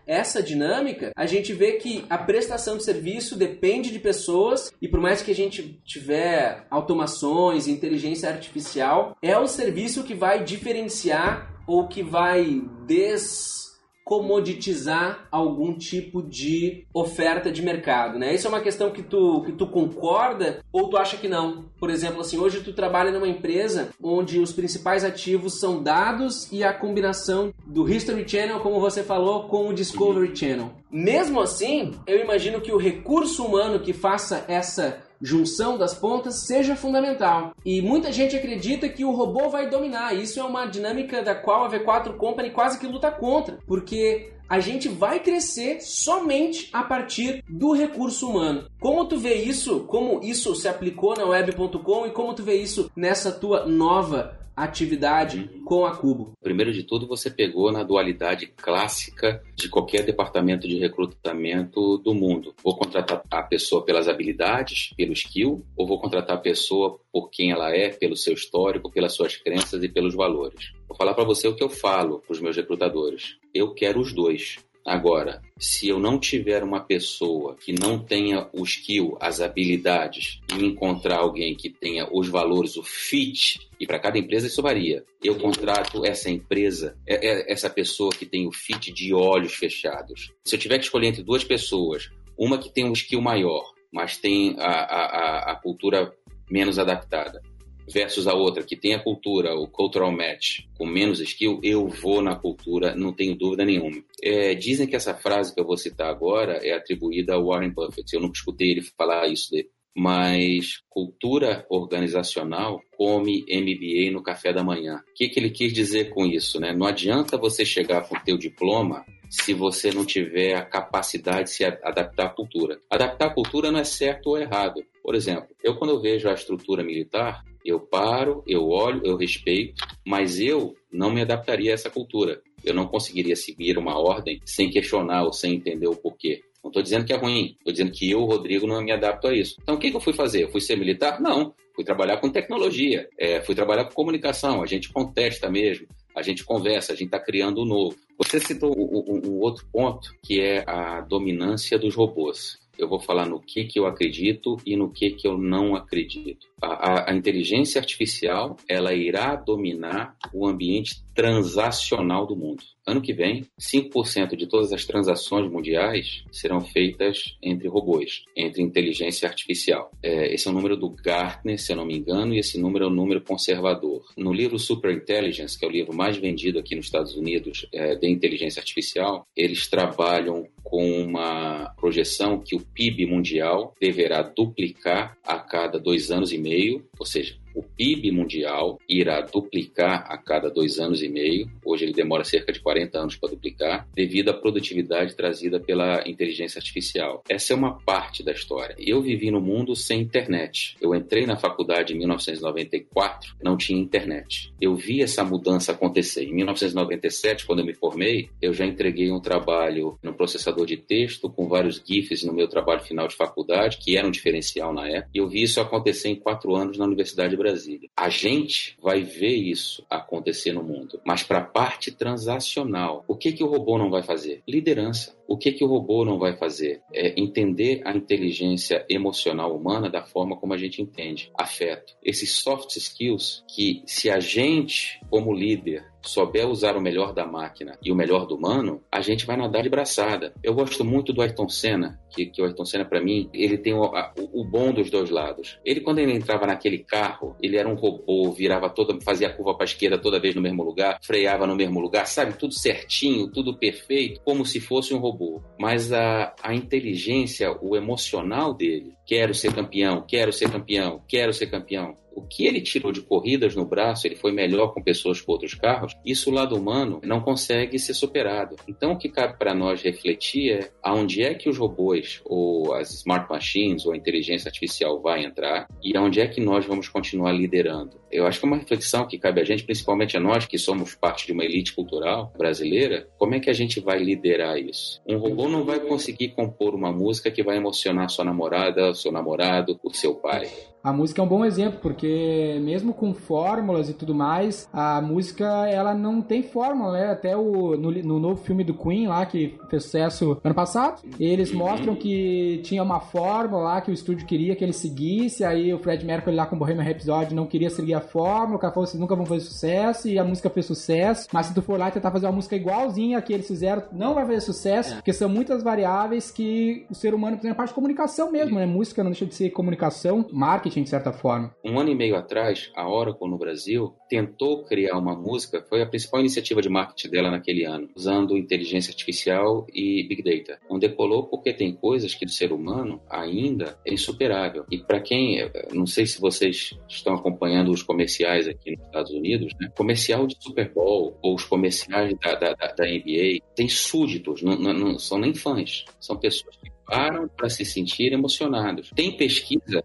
essa 0.06 0.42
dinâmica, 0.42 1.12
a 1.16 1.26
gente 1.26 1.52
vê 1.52 1.72
que 1.72 2.04
a 2.08 2.16
prestação 2.16 2.76
de 2.76 2.84
serviço 2.84 3.36
depende 3.36 3.90
de 3.90 3.98
pessoas 3.98 4.72
e 4.80 4.88
por 4.88 5.00
mais 5.00 5.22
que 5.22 5.30
a 5.30 5.34
gente 5.34 5.80
tiver 5.84 6.66
automações, 6.70 7.68
inteligência 7.68 8.28
artificial, 8.28 9.16
é 9.22 9.36
o 9.38 9.46
serviço 9.46 10.04
que 10.04 10.14
vai 10.14 10.42
diferenciar 10.42 11.52
ou 11.66 11.86
que 11.86 12.02
vai 12.02 12.62
des 12.86 13.61
comoditizar 14.04 15.26
algum 15.30 15.74
tipo 15.74 16.22
de 16.22 16.84
oferta 16.92 17.50
de 17.50 17.62
mercado, 17.62 18.18
né? 18.18 18.34
Isso 18.34 18.46
é 18.46 18.50
uma 18.50 18.60
questão 18.60 18.90
que 18.90 19.02
tu, 19.02 19.42
que 19.42 19.52
tu 19.52 19.66
concorda 19.66 20.60
ou 20.72 20.88
tu 20.88 20.96
acha 20.96 21.16
que 21.16 21.28
não? 21.28 21.64
Por 21.78 21.90
exemplo, 21.90 22.20
assim, 22.20 22.38
hoje 22.38 22.60
tu 22.60 22.72
trabalha 22.72 23.10
numa 23.10 23.28
empresa 23.28 23.90
onde 24.02 24.38
os 24.38 24.52
principais 24.52 25.04
ativos 25.04 25.58
são 25.60 25.82
dados 25.82 26.50
e 26.50 26.64
a 26.64 26.72
combinação 26.72 27.52
do 27.66 27.88
History 27.88 28.28
Channel, 28.28 28.60
como 28.60 28.80
você 28.80 29.02
falou, 29.02 29.44
com 29.44 29.68
o 29.68 29.74
Discovery 29.74 30.36
Channel. 30.36 30.72
Mesmo 30.90 31.40
assim, 31.40 31.92
eu 32.06 32.20
imagino 32.20 32.60
que 32.60 32.72
o 32.72 32.76
recurso 32.76 33.44
humano 33.44 33.80
que 33.80 33.92
faça 33.92 34.44
essa 34.48 35.02
junção 35.22 35.78
das 35.78 35.94
pontas 35.94 36.46
seja 36.46 36.74
fundamental. 36.74 37.54
E 37.64 37.80
muita 37.80 38.12
gente 38.12 38.36
acredita 38.36 38.88
que 38.88 39.04
o 39.04 39.12
robô 39.12 39.48
vai 39.48 39.70
dominar. 39.70 40.14
Isso 40.14 40.40
é 40.40 40.42
uma 40.42 40.66
dinâmica 40.66 41.22
da 41.22 41.34
qual 41.34 41.64
a 41.64 41.70
V4 41.70 42.16
Company 42.16 42.50
quase 42.50 42.78
que 42.78 42.86
luta 42.86 43.10
contra, 43.10 43.58
porque 43.66 44.32
a 44.48 44.60
gente 44.60 44.86
vai 44.86 45.20
crescer 45.20 45.80
somente 45.80 46.68
a 46.74 46.82
partir 46.82 47.42
do 47.48 47.72
recurso 47.72 48.28
humano. 48.28 48.66
Como 48.78 49.06
tu 49.06 49.16
vê 49.16 49.34
isso? 49.34 49.80
Como 49.84 50.20
isso 50.22 50.54
se 50.54 50.68
aplicou 50.68 51.16
na 51.16 51.24
web.com 51.24 52.06
e 52.06 52.10
como 52.10 52.34
tu 52.34 52.42
vê 52.42 52.56
isso 52.56 52.90
nessa 52.94 53.32
tua 53.32 53.64
nova 53.64 54.41
atividade 54.56 55.50
com 55.64 55.84
a 55.84 55.96
Cubo? 55.96 56.32
Primeiro 56.42 56.72
de 56.72 56.82
tudo, 56.82 57.06
você 57.06 57.30
pegou 57.30 57.72
na 57.72 57.82
dualidade 57.82 58.46
clássica 58.46 59.42
de 59.54 59.68
qualquer 59.68 60.04
departamento 60.04 60.68
de 60.68 60.78
recrutamento 60.78 61.98
do 61.98 62.14
mundo. 62.14 62.54
Vou 62.62 62.76
contratar 62.76 63.22
a 63.30 63.42
pessoa 63.42 63.84
pelas 63.84 64.08
habilidades, 64.08 64.92
pelo 64.96 65.12
skill, 65.12 65.64
ou 65.76 65.86
vou 65.86 66.00
contratar 66.00 66.36
a 66.36 66.40
pessoa 66.40 66.98
por 67.12 67.30
quem 67.30 67.50
ela 67.50 67.74
é, 67.74 67.90
pelo 67.90 68.16
seu 68.16 68.34
histórico, 68.34 68.90
pelas 68.90 69.14
suas 69.14 69.36
crenças 69.36 69.82
e 69.82 69.88
pelos 69.88 70.14
valores. 70.14 70.72
Vou 70.88 70.96
falar 70.96 71.14
para 71.14 71.24
você 71.24 71.48
o 71.48 71.54
que 71.54 71.62
eu 71.62 71.70
falo 71.70 72.20
para 72.20 72.32
os 72.32 72.40
meus 72.40 72.56
recrutadores. 72.56 73.36
Eu 73.54 73.72
quero 73.74 74.00
os 74.00 74.12
dois. 74.12 74.58
Agora, 74.84 75.40
se 75.58 75.88
eu 75.88 76.00
não 76.00 76.18
tiver 76.18 76.62
uma 76.64 76.80
pessoa 76.80 77.56
que 77.56 77.72
não 77.72 77.98
tenha 77.98 78.48
o 78.52 78.64
skill, 78.64 79.16
as 79.20 79.40
habilidades, 79.40 80.40
e 80.58 80.64
encontrar 80.64 81.18
alguém 81.18 81.54
que 81.54 81.70
tenha 81.70 82.08
os 82.10 82.28
valores, 82.28 82.76
o 82.76 82.82
fit, 82.82 83.60
e 83.78 83.86
para 83.86 84.00
cada 84.00 84.18
empresa 84.18 84.48
isso 84.48 84.60
varia. 84.60 85.04
Eu 85.22 85.36
contrato 85.36 86.04
essa 86.04 86.28
empresa, 86.28 86.96
é, 87.06 87.14
é, 87.14 87.52
essa 87.52 87.70
pessoa 87.70 88.10
que 88.10 88.26
tem 88.26 88.46
o 88.46 88.52
fit 88.52 88.92
de 88.92 89.14
olhos 89.14 89.54
fechados. 89.54 90.32
Se 90.44 90.56
eu 90.56 90.58
tiver 90.58 90.78
que 90.78 90.84
escolher 90.84 91.08
entre 91.08 91.22
duas 91.22 91.44
pessoas, 91.44 92.10
uma 92.36 92.58
que 92.58 92.72
tem 92.72 92.84
um 92.84 92.92
skill 92.92 93.20
maior, 93.20 93.72
mas 93.92 94.16
tem 94.16 94.56
a, 94.58 94.66
a, 94.66 95.52
a 95.52 95.56
cultura 95.56 96.12
menos 96.50 96.78
adaptada, 96.78 97.40
versus 97.88 98.26
a 98.26 98.34
outra 98.34 98.62
que 98.62 98.76
tem 98.76 98.94
a 98.94 99.02
cultura, 99.02 99.54
o 99.54 99.66
cultural 99.66 100.12
match, 100.12 100.60
com 100.76 100.86
menos 100.86 101.20
skill, 101.20 101.60
eu 101.62 101.88
vou 101.88 102.22
na 102.22 102.36
cultura, 102.36 102.94
não 102.94 103.12
tenho 103.12 103.36
dúvida 103.36 103.64
nenhuma. 103.64 104.02
É, 104.22 104.54
dizem 104.54 104.86
que 104.86 104.96
essa 104.96 105.14
frase 105.14 105.54
que 105.54 105.60
eu 105.60 105.66
vou 105.66 105.76
citar 105.76 106.08
agora 106.08 106.58
é 106.62 106.72
atribuída 106.72 107.34
a 107.34 107.40
Warren 107.40 107.70
Buffett. 107.70 108.14
Eu 108.14 108.20
nunca 108.20 108.36
escutei 108.36 108.70
ele 108.70 108.82
falar 108.82 109.28
isso 109.28 109.50
de, 109.50 109.68
mas 109.94 110.82
cultura 110.88 111.66
organizacional 111.68 112.80
come 112.96 113.44
MBA 113.48 114.10
no 114.10 114.22
café 114.22 114.52
da 114.52 114.64
manhã. 114.64 115.02
O 115.10 115.14
que, 115.14 115.28
que 115.28 115.38
ele 115.38 115.50
quis 115.50 115.72
dizer 115.72 116.10
com 116.10 116.24
isso? 116.24 116.58
Né? 116.58 116.72
Não 116.72 116.86
adianta 116.86 117.36
você 117.36 117.64
chegar 117.64 118.08
com 118.08 118.16
o 118.16 118.20
teu 118.20 118.38
diploma 118.38 119.04
se 119.32 119.54
você 119.54 119.90
não 119.90 120.04
tiver 120.04 120.54
a 120.54 120.62
capacidade 120.62 121.44
de 121.44 121.50
se 121.50 121.64
adaptar 121.64 122.26
à 122.26 122.28
cultura. 122.28 122.78
Adaptar 122.90 123.28
a 123.28 123.34
cultura 123.34 123.72
não 123.72 123.80
é 123.80 123.84
certo 123.84 124.26
ou 124.26 124.38
errado. 124.38 124.84
Por 125.02 125.14
exemplo, 125.14 125.48
eu 125.64 125.74
quando 125.76 125.92
eu 125.92 126.02
vejo 126.02 126.28
a 126.28 126.34
estrutura 126.34 126.84
militar, 126.84 127.42
eu 127.64 127.80
paro, 127.80 128.44
eu 128.46 128.68
olho, 128.68 129.00
eu 129.02 129.16
respeito, 129.16 129.82
mas 130.06 130.38
eu 130.38 130.76
não 130.92 131.10
me 131.10 131.22
adaptaria 131.22 131.70
a 131.70 131.74
essa 131.74 131.88
cultura. 131.88 132.42
Eu 132.62 132.74
não 132.74 132.86
conseguiria 132.86 133.34
seguir 133.34 133.78
uma 133.78 133.98
ordem 133.98 134.38
sem 134.44 134.68
questionar 134.68 135.24
ou 135.24 135.32
sem 135.32 135.54
entender 135.54 135.86
o 135.86 135.96
porquê. 135.96 136.42
Não 136.62 136.68
estou 136.68 136.82
dizendo 136.82 137.06
que 137.06 137.12
é 137.14 137.16
ruim, 137.16 137.56
estou 137.58 137.72
dizendo 137.72 137.90
que 137.90 138.10
eu, 138.10 138.24
Rodrigo, 138.24 138.66
não 138.66 138.82
me 138.82 138.92
adapto 138.92 139.28
a 139.28 139.34
isso. 139.34 139.56
Então, 139.62 139.76
o 139.76 139.78
que, 139.78 139.90
que 139.90 139.96
eu 139.96 140.00
fui 140.00 140.12
fazer? 140.12 140.42
Eu 140.42 140.50
fui 140.50 140.60
ser 140.60 140.76
militar? 140.76 141.20
Não. 141.20 141.54
Fui 141.74 141.84
trabalhar 141.84 142.18
com 142.18 142.28
tecnologia, 142.28 143.08
é, 143.18 143.40
fui 143.40 143.54
trabalhar 143.54 143.86
com 143.86 143.94
comunicação, 143.94 144.62
a 144.62 144.66
gente 144.66 144.92
contesta 144.92 145.48
mesmo, 145.48 145.86
a 146.14 146.20
gente 146.20 146.44
conversa, 146.44 146.92
a 146.92 146.94
gente 146.94 147.06
está 147.06 147.18
criando 147.18 147.62
um 147.62 147.64
novo. 147.64 147.96
Você 148.18 148.38
citou 148.40 148.72
um, 148.76 149.38
outro 149.40 149.66
ponto, 149.72 150.14
que 150.22 150.40
é 150.40 150.64
a 150.66 151.00
dominância 151.00 151.78
dos 151.78 151.94
robôs 151.94 152.62
eu 152.78 152.88
vou 152.88 152.98
falar 152.98 153.26
no 153.26 153.40
que, 153.40 153.64
que 153.64 153.78
eu 153.78 153.86
acredito 153.86 154.56
e 154.66 154.76
no 154.76 154.90
que, 154.90 155.10
que 155.10 155.26
eu 155.26 155.36
não 155.38 155.74
acredito. 155.74 156.48
A, 156.60 156.66
a, 156.66 157.10
a 157.10 157.14
inteligência 157.14 157.78
artificial 157.78 158.56
ela 158.68 158.94
irá 158.94 159.36
dominar 159.36 160.16
o 160.32 160.46
ambiente 160.46 161.02
transacional 161.14 162.26
do 162.26 162.36
mundo. 162.36 162.62
Ano 162.86 163.00
que 163.00 163.12
vem, 163.12 163.46
5% 163.60 164.34
de 164.34 164.46
todas 164.46 164.72
as 164.72 164.84
transações 164.84 165.50
mundiais 165.50 166.24
serão 166.32 166.60
feitas 166.60 167.36
entre 167.40 167.68
robôs, 167.68 168.24
entre 168.36 168.60
inteligência 168.60 169.28
artificial. 169.28 169.92
É, 170.02 170.34
esse 170.34 170.48
é 170.48 170.50
o 170.50 170.54
número 170.54 170.76
do 170.76 170.90
Gartner, 170.90 171.60
se 171.60 171.72
eu 171.72 171.76
não 171.76 171.86
me 171.86 171.96
engano, 171.96 172.34
e 172.34 172.38
esse 172.38 172.60
número 172.60 172.86
é 172.86 172.88
um 172.88 172.94
número 172.94 173.20
conservador. 173.20 174.02
No 174.16 174.32
livro 174.32 174.58
Super 174.58 174.92
Intelligence, 174.92 175.56
que 175.56 175.64
é 175.64 175.68
o 175.68 175.70
livro 175.70 175.94
mais 175.94 176.16
vendido 176.16 176.58
aqui 176.58 176.74
nos 176.74 176.86
Estados 176.86 177.14
Unidos 177.16 177.66
é, 177.72 177.94
de 177.94 178.08
inteligência 178.08 178.58
artificial, 178.58 179.26
eles 179.36 179.68
trabalham 179.68 180.48
com 180.64 181.02
uma 181.02 181.72
projeção 181.76 182.38
que 182.38 182.56
o 182.56 182.60
PIB 182.60 183.06
mundial 183.06 183.74
deverá 183.80 184.22
duplicar 184.22 185.16
a 185.24 185.38
cada 185.38 185.78
dois 185.78 186.10
anos 186.10 186.32
e 186.32 186.38
meio, 186.38 186.84
ou 187.02 187.06
seja, 187.06 187.34
o 187.52 187.64
PIB 187.64 188.12
mundial 188.12 188.78
irá 188.88 189.20
duplicar 189.20 190.06
a 190.08 190.16
cada 190.16 190.48
dois 190.48 190.78
anos 190.78 191.02
e 191.02 191.08
meio. 191.08 191.50
Hoje 191.64 191.84
ele 191.84 191.92
demora 191.92 192.22
cerca 192.22 192.52
de 192.52 192.60
40 192.60 192.96
anos 192.96 193.16
para 193.16 193.30
duplicar, 193.30 193.88
devido 193.92 194.30
à 194.30 194.34
produtividade 194.34 195.16
trazida 195.16 195.58
pela 195.58 196.08
inteligência 196.08 196.60
artificial. 196.60 197.24
Essa 197.28 197.52
é 197.52 197.56
uma 197.56 197.78
parte 197.80 198.22
da 198.22 198.30
história. 198.30 198.76
Eu 198.78 199.02
vivi 199.02 199.32
no 199.32 199.40
mundo 199.40 199.74
sem 199.74 200.00
internet. 200.00 200.76
Eu 200.80 200.94
entrei 200.94 201.26
na 201.26 201.36
faculdade 201.36 201.92
em 201.92 201.98
1994, 201.98 203.34
não 203.42 203.56
tinha 203.56 203.80
internet. 203.80 204.54
Eu 204.60 204.76
vi 204.76 205.02
essa 205.02 205.24
mudança 205.24 205.72
acontecer. 205.72 206.24
Em 206.24 206.34
1997, 206.34 207.44
quando 207.44 207.58
eu 207.58 207.66
me 207.66 207.74
formei, 207.74 208.30
eu 208.40 208.54
já 208.54 208.64
entreguei 208.64 209.10
um 209.10 209.20
trabalho 209.20 209.98
no 210.02 210.14
processador 210.14 210.66
de 210.66 210.76
texto 210.76 211.28
com 211.28 211.48
vários 211.48 211.82
GIFs 211.84 212.22
no 212.22 212.32
meu 212.32 212.46
trabalho 212.46 212.80
final 212.80 213.08
de 213.08 213.16
faculdade, 213.16 213.78
que 213.78 213.96
era 213.96 214.06
um 214.06 214.10
diferencial 214.10 214.72
na 214.72 214.88
época. 214.88 215.10
E 215.12 215.18
eu 215.18 215.28
vi 215.28 215.42
isso 215.42 215.60
acontecer 215.60 216.08
em 216.08 216.16
quatro 216.16 216.54
anos 216.54 216.78
na 216.78 216.91
Universidade 216.92 217.36
Brasília. 217.36 217.88
A 217.96 218.08
gente 218.08 218.76
vai 218.80 219.02
ver 219.02 219.34
isso 219.34 219.84
acontecer 219.88 220.52
no 220.52 220.62
mundo, 220.62 221.00
mas 221.04 221.22
para 221.22 221.38
a 221.38 221.44
parte 221.44 221.90
transacional, 221.90 223.04
o 223.08 223.16
que 223.16 223.32
que 223.32 223.42
o 223.42 223.48
robô 223.48 223.78
não 223.78 223.90
vai 223.90 224.02
fazer? 224.02 224.42
Liderança. 224.48 225.16
O 225.26 225.38
que, 225.38 225.52
que 225.52 225.64
o 225.64 225.68
robô 225.68 226.04
não 226.04 226.18
vai 226.18 226.36
fazer? 226.36 226.82
É 226.92 227.18
entender 227.18 227.80
a 227.86 227.96
inteligência 227.96 228.84
emocional 228.86 229.56
humana 229.56 229.88
da 229.88 230.02
forma 230.02 230.36
como 230.36 230.52
a 230.52 230.58
gente 230.58 230.82
entende. 230.82 231.30
Afeto. 231.38 231.96
Esses 232.02 232.32
soft 232.32 232.76
skills 232.76 233.42
que, 233.48 233.82
se 233.86 234.10
a 234.10 234.20
gente, 234.20 235.00
como 235.08 235.32
líder, 235.32 235.91
souber 236.04 236.48
usar 236.48 236.76
o 236.76 236.80
melhor 236.80 237.12
da 237.12 237.26
máquina 237.26 237.78
e 237.82 237.92
o 237.92 237.94
melhor 237.94 238.26
do 238.26 238.36
humano, 238.36 238.82
a 238.90 239.00
gente 239.00 239.24
vai 239.24 239.36
nadar 239.36 239.62
de 239.62 239.68
braçada. 239.68 240.34
Eu 240.42 240.54
gosto 240.54 240.84
muito 240.84 241.12
do 241.12 241.22
Ayrton 241.22 241.48
Senna, 241.48 242.00
que, 242.10 242.26
que 242.26 242.42
o 242.42 242.44
Ayrton 242.44 242.64
Senna, 242.64 242.84
para 242.84 243.00
mim, 243.00 243.30
ele 243.32 243.56
tem 243.56 243.72
o, 243.72 243.84
a, 243.84 244.12
o, 244.16 244.44
bom 244.44 244.72
dos 244.72 244.90
dois 244.90 245.10
lados. 245.10 245.58
Ele, 245.64 245.80
quando 245.80 246.00
ele 246.00 246.12
entrava 246.12 246.46
naquele 246.46 246.78
carro, 246.78 247.36
ele 247.40 247.56
era 247.56 247.68
um 247.68 247.74
robô, 247.74 248.30
virava 248.32 248.68
toda, 248.68 249.00
fazia 249.00 249.28
a 249.28 249.32
curva 249.32 249.54
para 249.54 249.64
esquerda 249.64 249.98
toda 249.98 250.20
vez 250.20 250.34
no 250.34 250.42
mesmo 250.42 250.62
lugar, 250.62 250.98
freava 251.02 251.46
no 251.46 251.54
mesmo 251.54 251.80
lugar, 251.80 252.06
sabe? 252.06 252.34
Tudo 252.34 252.54
certinho, 252.54 253.30
tudo 253.30 253.56
perfeito, 253.56 254.20
como 254.24 254.44
se 254.44 254.60
fosse 254.60 254.92
um 254.92 254.98
robô 254.98 255.12
robô, 255.12 255.42
mas 255.58 255.92
a, 255.92 256.34
a 256.42 256.54
inteligência, 256.54 257.52
o 257.60 257.76
emocional 257.76 258.54
dele, 258.54 258.94
quero 259.06 259.34
ser 259.34 259.54
campeão, 259.54 260.04
quero 260.06 260.32
ser 260.32 260.50
campeão, 260.50 261.02
quero 261.06 261.32
ser 261.32 261.46
campeão, 261.46 261.96
o 262.14 262.22
que 262.22 262.46
ele 262.46 262.60
tirou 262.60 262.92
de 262.92 263.00
corridas 263.00 263.54
no 263.54 263.64
braço, 263.64 264.06
ele 264.06 264.16
foi 264.16 264.32
melhor 264.32 264.74
com 264.74 264.82
pessoas 264.82 265.20
com 265.20 265.32
outros 265.32 265.54
carros, 265.54 265.96
isso 266.04 266.30
o 266.30 266.32
lado 266.32 266.56
humano 266.56 267.00
não 267.04 267.20
consegue 267.20 267.78
ser 267.78 267.94
superado. 267.94 268.56
Então 268.68 268.92
o 268.92 268.98
que 268.98 269.08
cabe 269.08 269.38
para 269.38 269.54
nós 269.54 269.82
refletir 269.82 270.52
é 270.52 270.70
aonde 270.82 271.22
é 271.22 271.34
que 271.34 271.48
os 271.48 271.58
robôs, 271.58 272.20
ou 272.24 272.74
as 272.74 272.92
smart 272.92 273.30
machines, 273.30 273.86
ou 273.86 273.92
a 273.92 273.96
inteligência 273.96 274.48
artificial 274.48 275.00
vai 275.00 275.24
entrar 275.24 275.66
e 275.82 275.96
aonde 275.96 276.20
é 276.20 276.26
que 276.26 276.40
nós 276.40 276.64
vamos 276.66 276.88
continuar 276.88 277.32
liderando. 277.32 278.00
Eu 278.10 278.26
acho 278.26 278.38
que 278.38 278.44
é 278.44 278.48
uma 278.48 278.58
reflexão 278.58 279.06
que 279.06 279.18
cabe 279.18 279.40
a 279.40 279.44
gente, 279.44 279.64
principalmente 279.64 280.16
a 280.16 280.20
nós 280.20 280.44
que 280.44 280.58
somos 280.58 280.94
parte 280.94 281.26
de 281.26 281.32
uma 281.32 281.44
elite 281.44 281.72
cultural 281.72 282.32
brasileira, 282.36 283.08
como 283.16 283.34
é 283.34 283.40
que 283.40 283.48
a 283.48 283.54
gente 283.54 283.80
vai 283.80 283.98
liderar 283.98 284.58
isso? 284.58 285.00
Um 285.08 285.16
robô 285.16 285.48
não 285.48 285.64
vai 285.64 285.80
conseguir 285.80 286.28
compor 286.28 286.74
uma 286.74 286.92
música 286.92 287.30
que 287.30 287.42
vai 287.42 287.56
emocionar 287.56 288.10
sua 288.10 288.24
namorada, 288.24 288.94
seu 288.94 289.10
namorado, 289.10 289.80
o 289.82 289.94
seu 289.94 290.14
pai. 290.14 290.50
A 290.82 290.92
música 290.92 291.20
é 291.20 291.24
um 291.24 291.28
bom 291.28 291.44
exemplo, 291.44 291.78
porque 291.80 292.58
mesmo 292.62 292.92
com 292.92 293.14
fórmulas 293.14 293.88
e 293.88 293.94
tudo 293.94 294.14
mais, 294.14 294.68
a 294.72 295.00
música 295.00 295.44
ela 295.68 295.94
não 295.94 296.20
tem 296.20 296.42
fórmula, 296.42 296.92
né? 296.92 297.10
Até 297.10 297.36
o, 297.36 297.76
no, 297.76 297.90
no 297.90 298.18
novo 298.18 298.42
filme 298.42 298.64
do 298.64 298.74
Queen 298.74 299.06
lá, 299.06 299.24
que 299.24 299.58
fez 299.70 299.84
sucesso 299.84 300.40
ano 300.42 300.54
passado, 300.54 301.02
eles 301.20 301.52
mostram 301.52 301.94
que 301.94 302.60
tinha 302.64 302.82
uma 302.82 302.98
fórmula 303.00 303.62
lá 303.62 303.80
que 303.80 303.90
o 303.90 303.94
estúdio 303.94 304.26
queria 304.26 304.56
que 304.56 304.64
ele 304.64 304.72
seguisse, 304.72 305.44
aí 305.44 305.72
o 305.72 305.78
Fred 305.78 306.04
Mercury 306.04 306.34
lá 306.34 306.46
com 306.46 306.58
Bohemian 306.58 306.82
Rhapsody 306.82 307.34
não 307.34 307.46
queria 307.46 307.70
seguir 307.70 307.94
a 307.94 308.00
fórmula, 308.00 308.56
o 308.56 308.58
cara 308.58 308.72
falou, 308.72 308.86
vocês 308.86 309.00
nunca 309.00 309.14
vão 309.14 309.24
fazer 309.24 309.42
sucesso, 309.42 310.08
e 310.08 310.18
a 310.18 310.24
música 310.24 310.50
fez 310.50 310.66
sucesso, 310.66 311.28
mas 311.32 311.46
se 311.46 311.54
tu 311.54 311.62
for 311.62 311.78
lá 311.78 311.88
e 311.88 311.92
tentar 311.92 312.10
fazer 312.10 312.26
uma 312.26 312.32
música 312.32 312.56
igualzinha 312.56 313.18
a 313.18 313.22
que 313.22 313.32
eles 313.32 313.46
fizeram, 313.46 313.84
não 313.92 314.14
vai 314.14 314.26
fazer 314.26 314.40
sucesso, 314.40 314.92
é. 314.92 314.96
porque 314.96 315.12
são 315.12 315.28
muitas 315.28 315.62
variáveis 315.62 316.30
que 316.30 316.86
o 316.90 316.94
ser 316.94 317.14
humano 317.14 317.36
tem 317.36 317.50
a 317.50 317.54
parte 317.54 317.68
de 317.68 317.74
comunicação 317.74 318.32
mesmo, 318.32 318.58
né? 318.58 318.66
Música 318.66 319.04
não 319.04 319.10
deixa 319.10 319.26
de 319.26 319.34
ser 319.34 319.50
comunicação, 319.50 320.26
marketing, 320.32 320.71
marketing, 320.72 320.82
de 320.82 320.88
certa 320.88 321.12
forma. 321.12 321.54
Um 321.64 321.78
ano 321.78 321.90
e 321.90 321.94
meio 321.94 322.16
atrás, 322.16 322.70
a 322.74 322.88
Oracle 322.88 323.28
no 323.28 323.38
Brasil 323.38 323.94
tentou 324.08 324.64
criar 324.64 324.98
uma 324.98 325.14
música, 325.14 325.64
foi 325.68 325.82
a 325.82 325.86
principal 325.86 326.20
iniciativa 326.20 326.60
de 326.62 326.68
marketing 326.68 327.10
dela 327.10 327.30
naquele 327.30 327.64
ano, 327.64 327.88
usando 327.94 328.36
inteligência 328.36 328.90
artificial 328.90 329.66
e 329.72 330.06
Big 330.08 330.22
Data. 330.22 330.58
Não 330.70 330.78
decolou 330.78 331.26
porque 331.26 331.52
tem 331.52 331.74
coisas 331.74 332.14
que 332.14 332.24
do 332.24 332.30
ser 332.30 332.52
humano 332.52 333.00
ainda 333.08 333.78
é 333.86 333.92
insuperável. 333.92 334.64
E 334.70 334.78
para 334.78 335.00
quem, 335.00 335.38
não 335.72 335.86
sei 335.86 336.06
se 336.06 336.20
vocês 336.20 336.70
estão 336.88 337.14
acompanhando 337.14 337.70
os 337.70 337.82
comerciais 337.82 338.48
aqui 338.48 338.76
nos 338.76 338.86
Estados 338.86 339.12
Unidos, 339.12 339.52
né? 339.60 339.70
comercial 339.76 340.26
de 340.26 340.36
Super 340.40 340.72
Bowl 340.72 341.18
ou 341.22 341.34
os 341.34 341.44
comerciais 341.44 342.14
da, 342.20 342.34
da, 342.34 342.52
da 342.52 342.84
NBA, 342.84 343.40
tem 343.54 343.68
súditos, 343.68 344.42
não, 344.42 344.56
não, 344.56 344.72
não 344.72 344.98
são 344.98 345.18
nem 345.18 345.34
fãs, 345.34 345.84
são 346.00 346.16
pessoas 346.16 346.56
que 346.56 346.70
param 346.86 347.28
para 347.28 347.48
se 347.48 347.64
sentir 347.64 348.12
emocionados. 348.12 348.90
Tem 348.94 349.16
pesquisa 349.16 349.82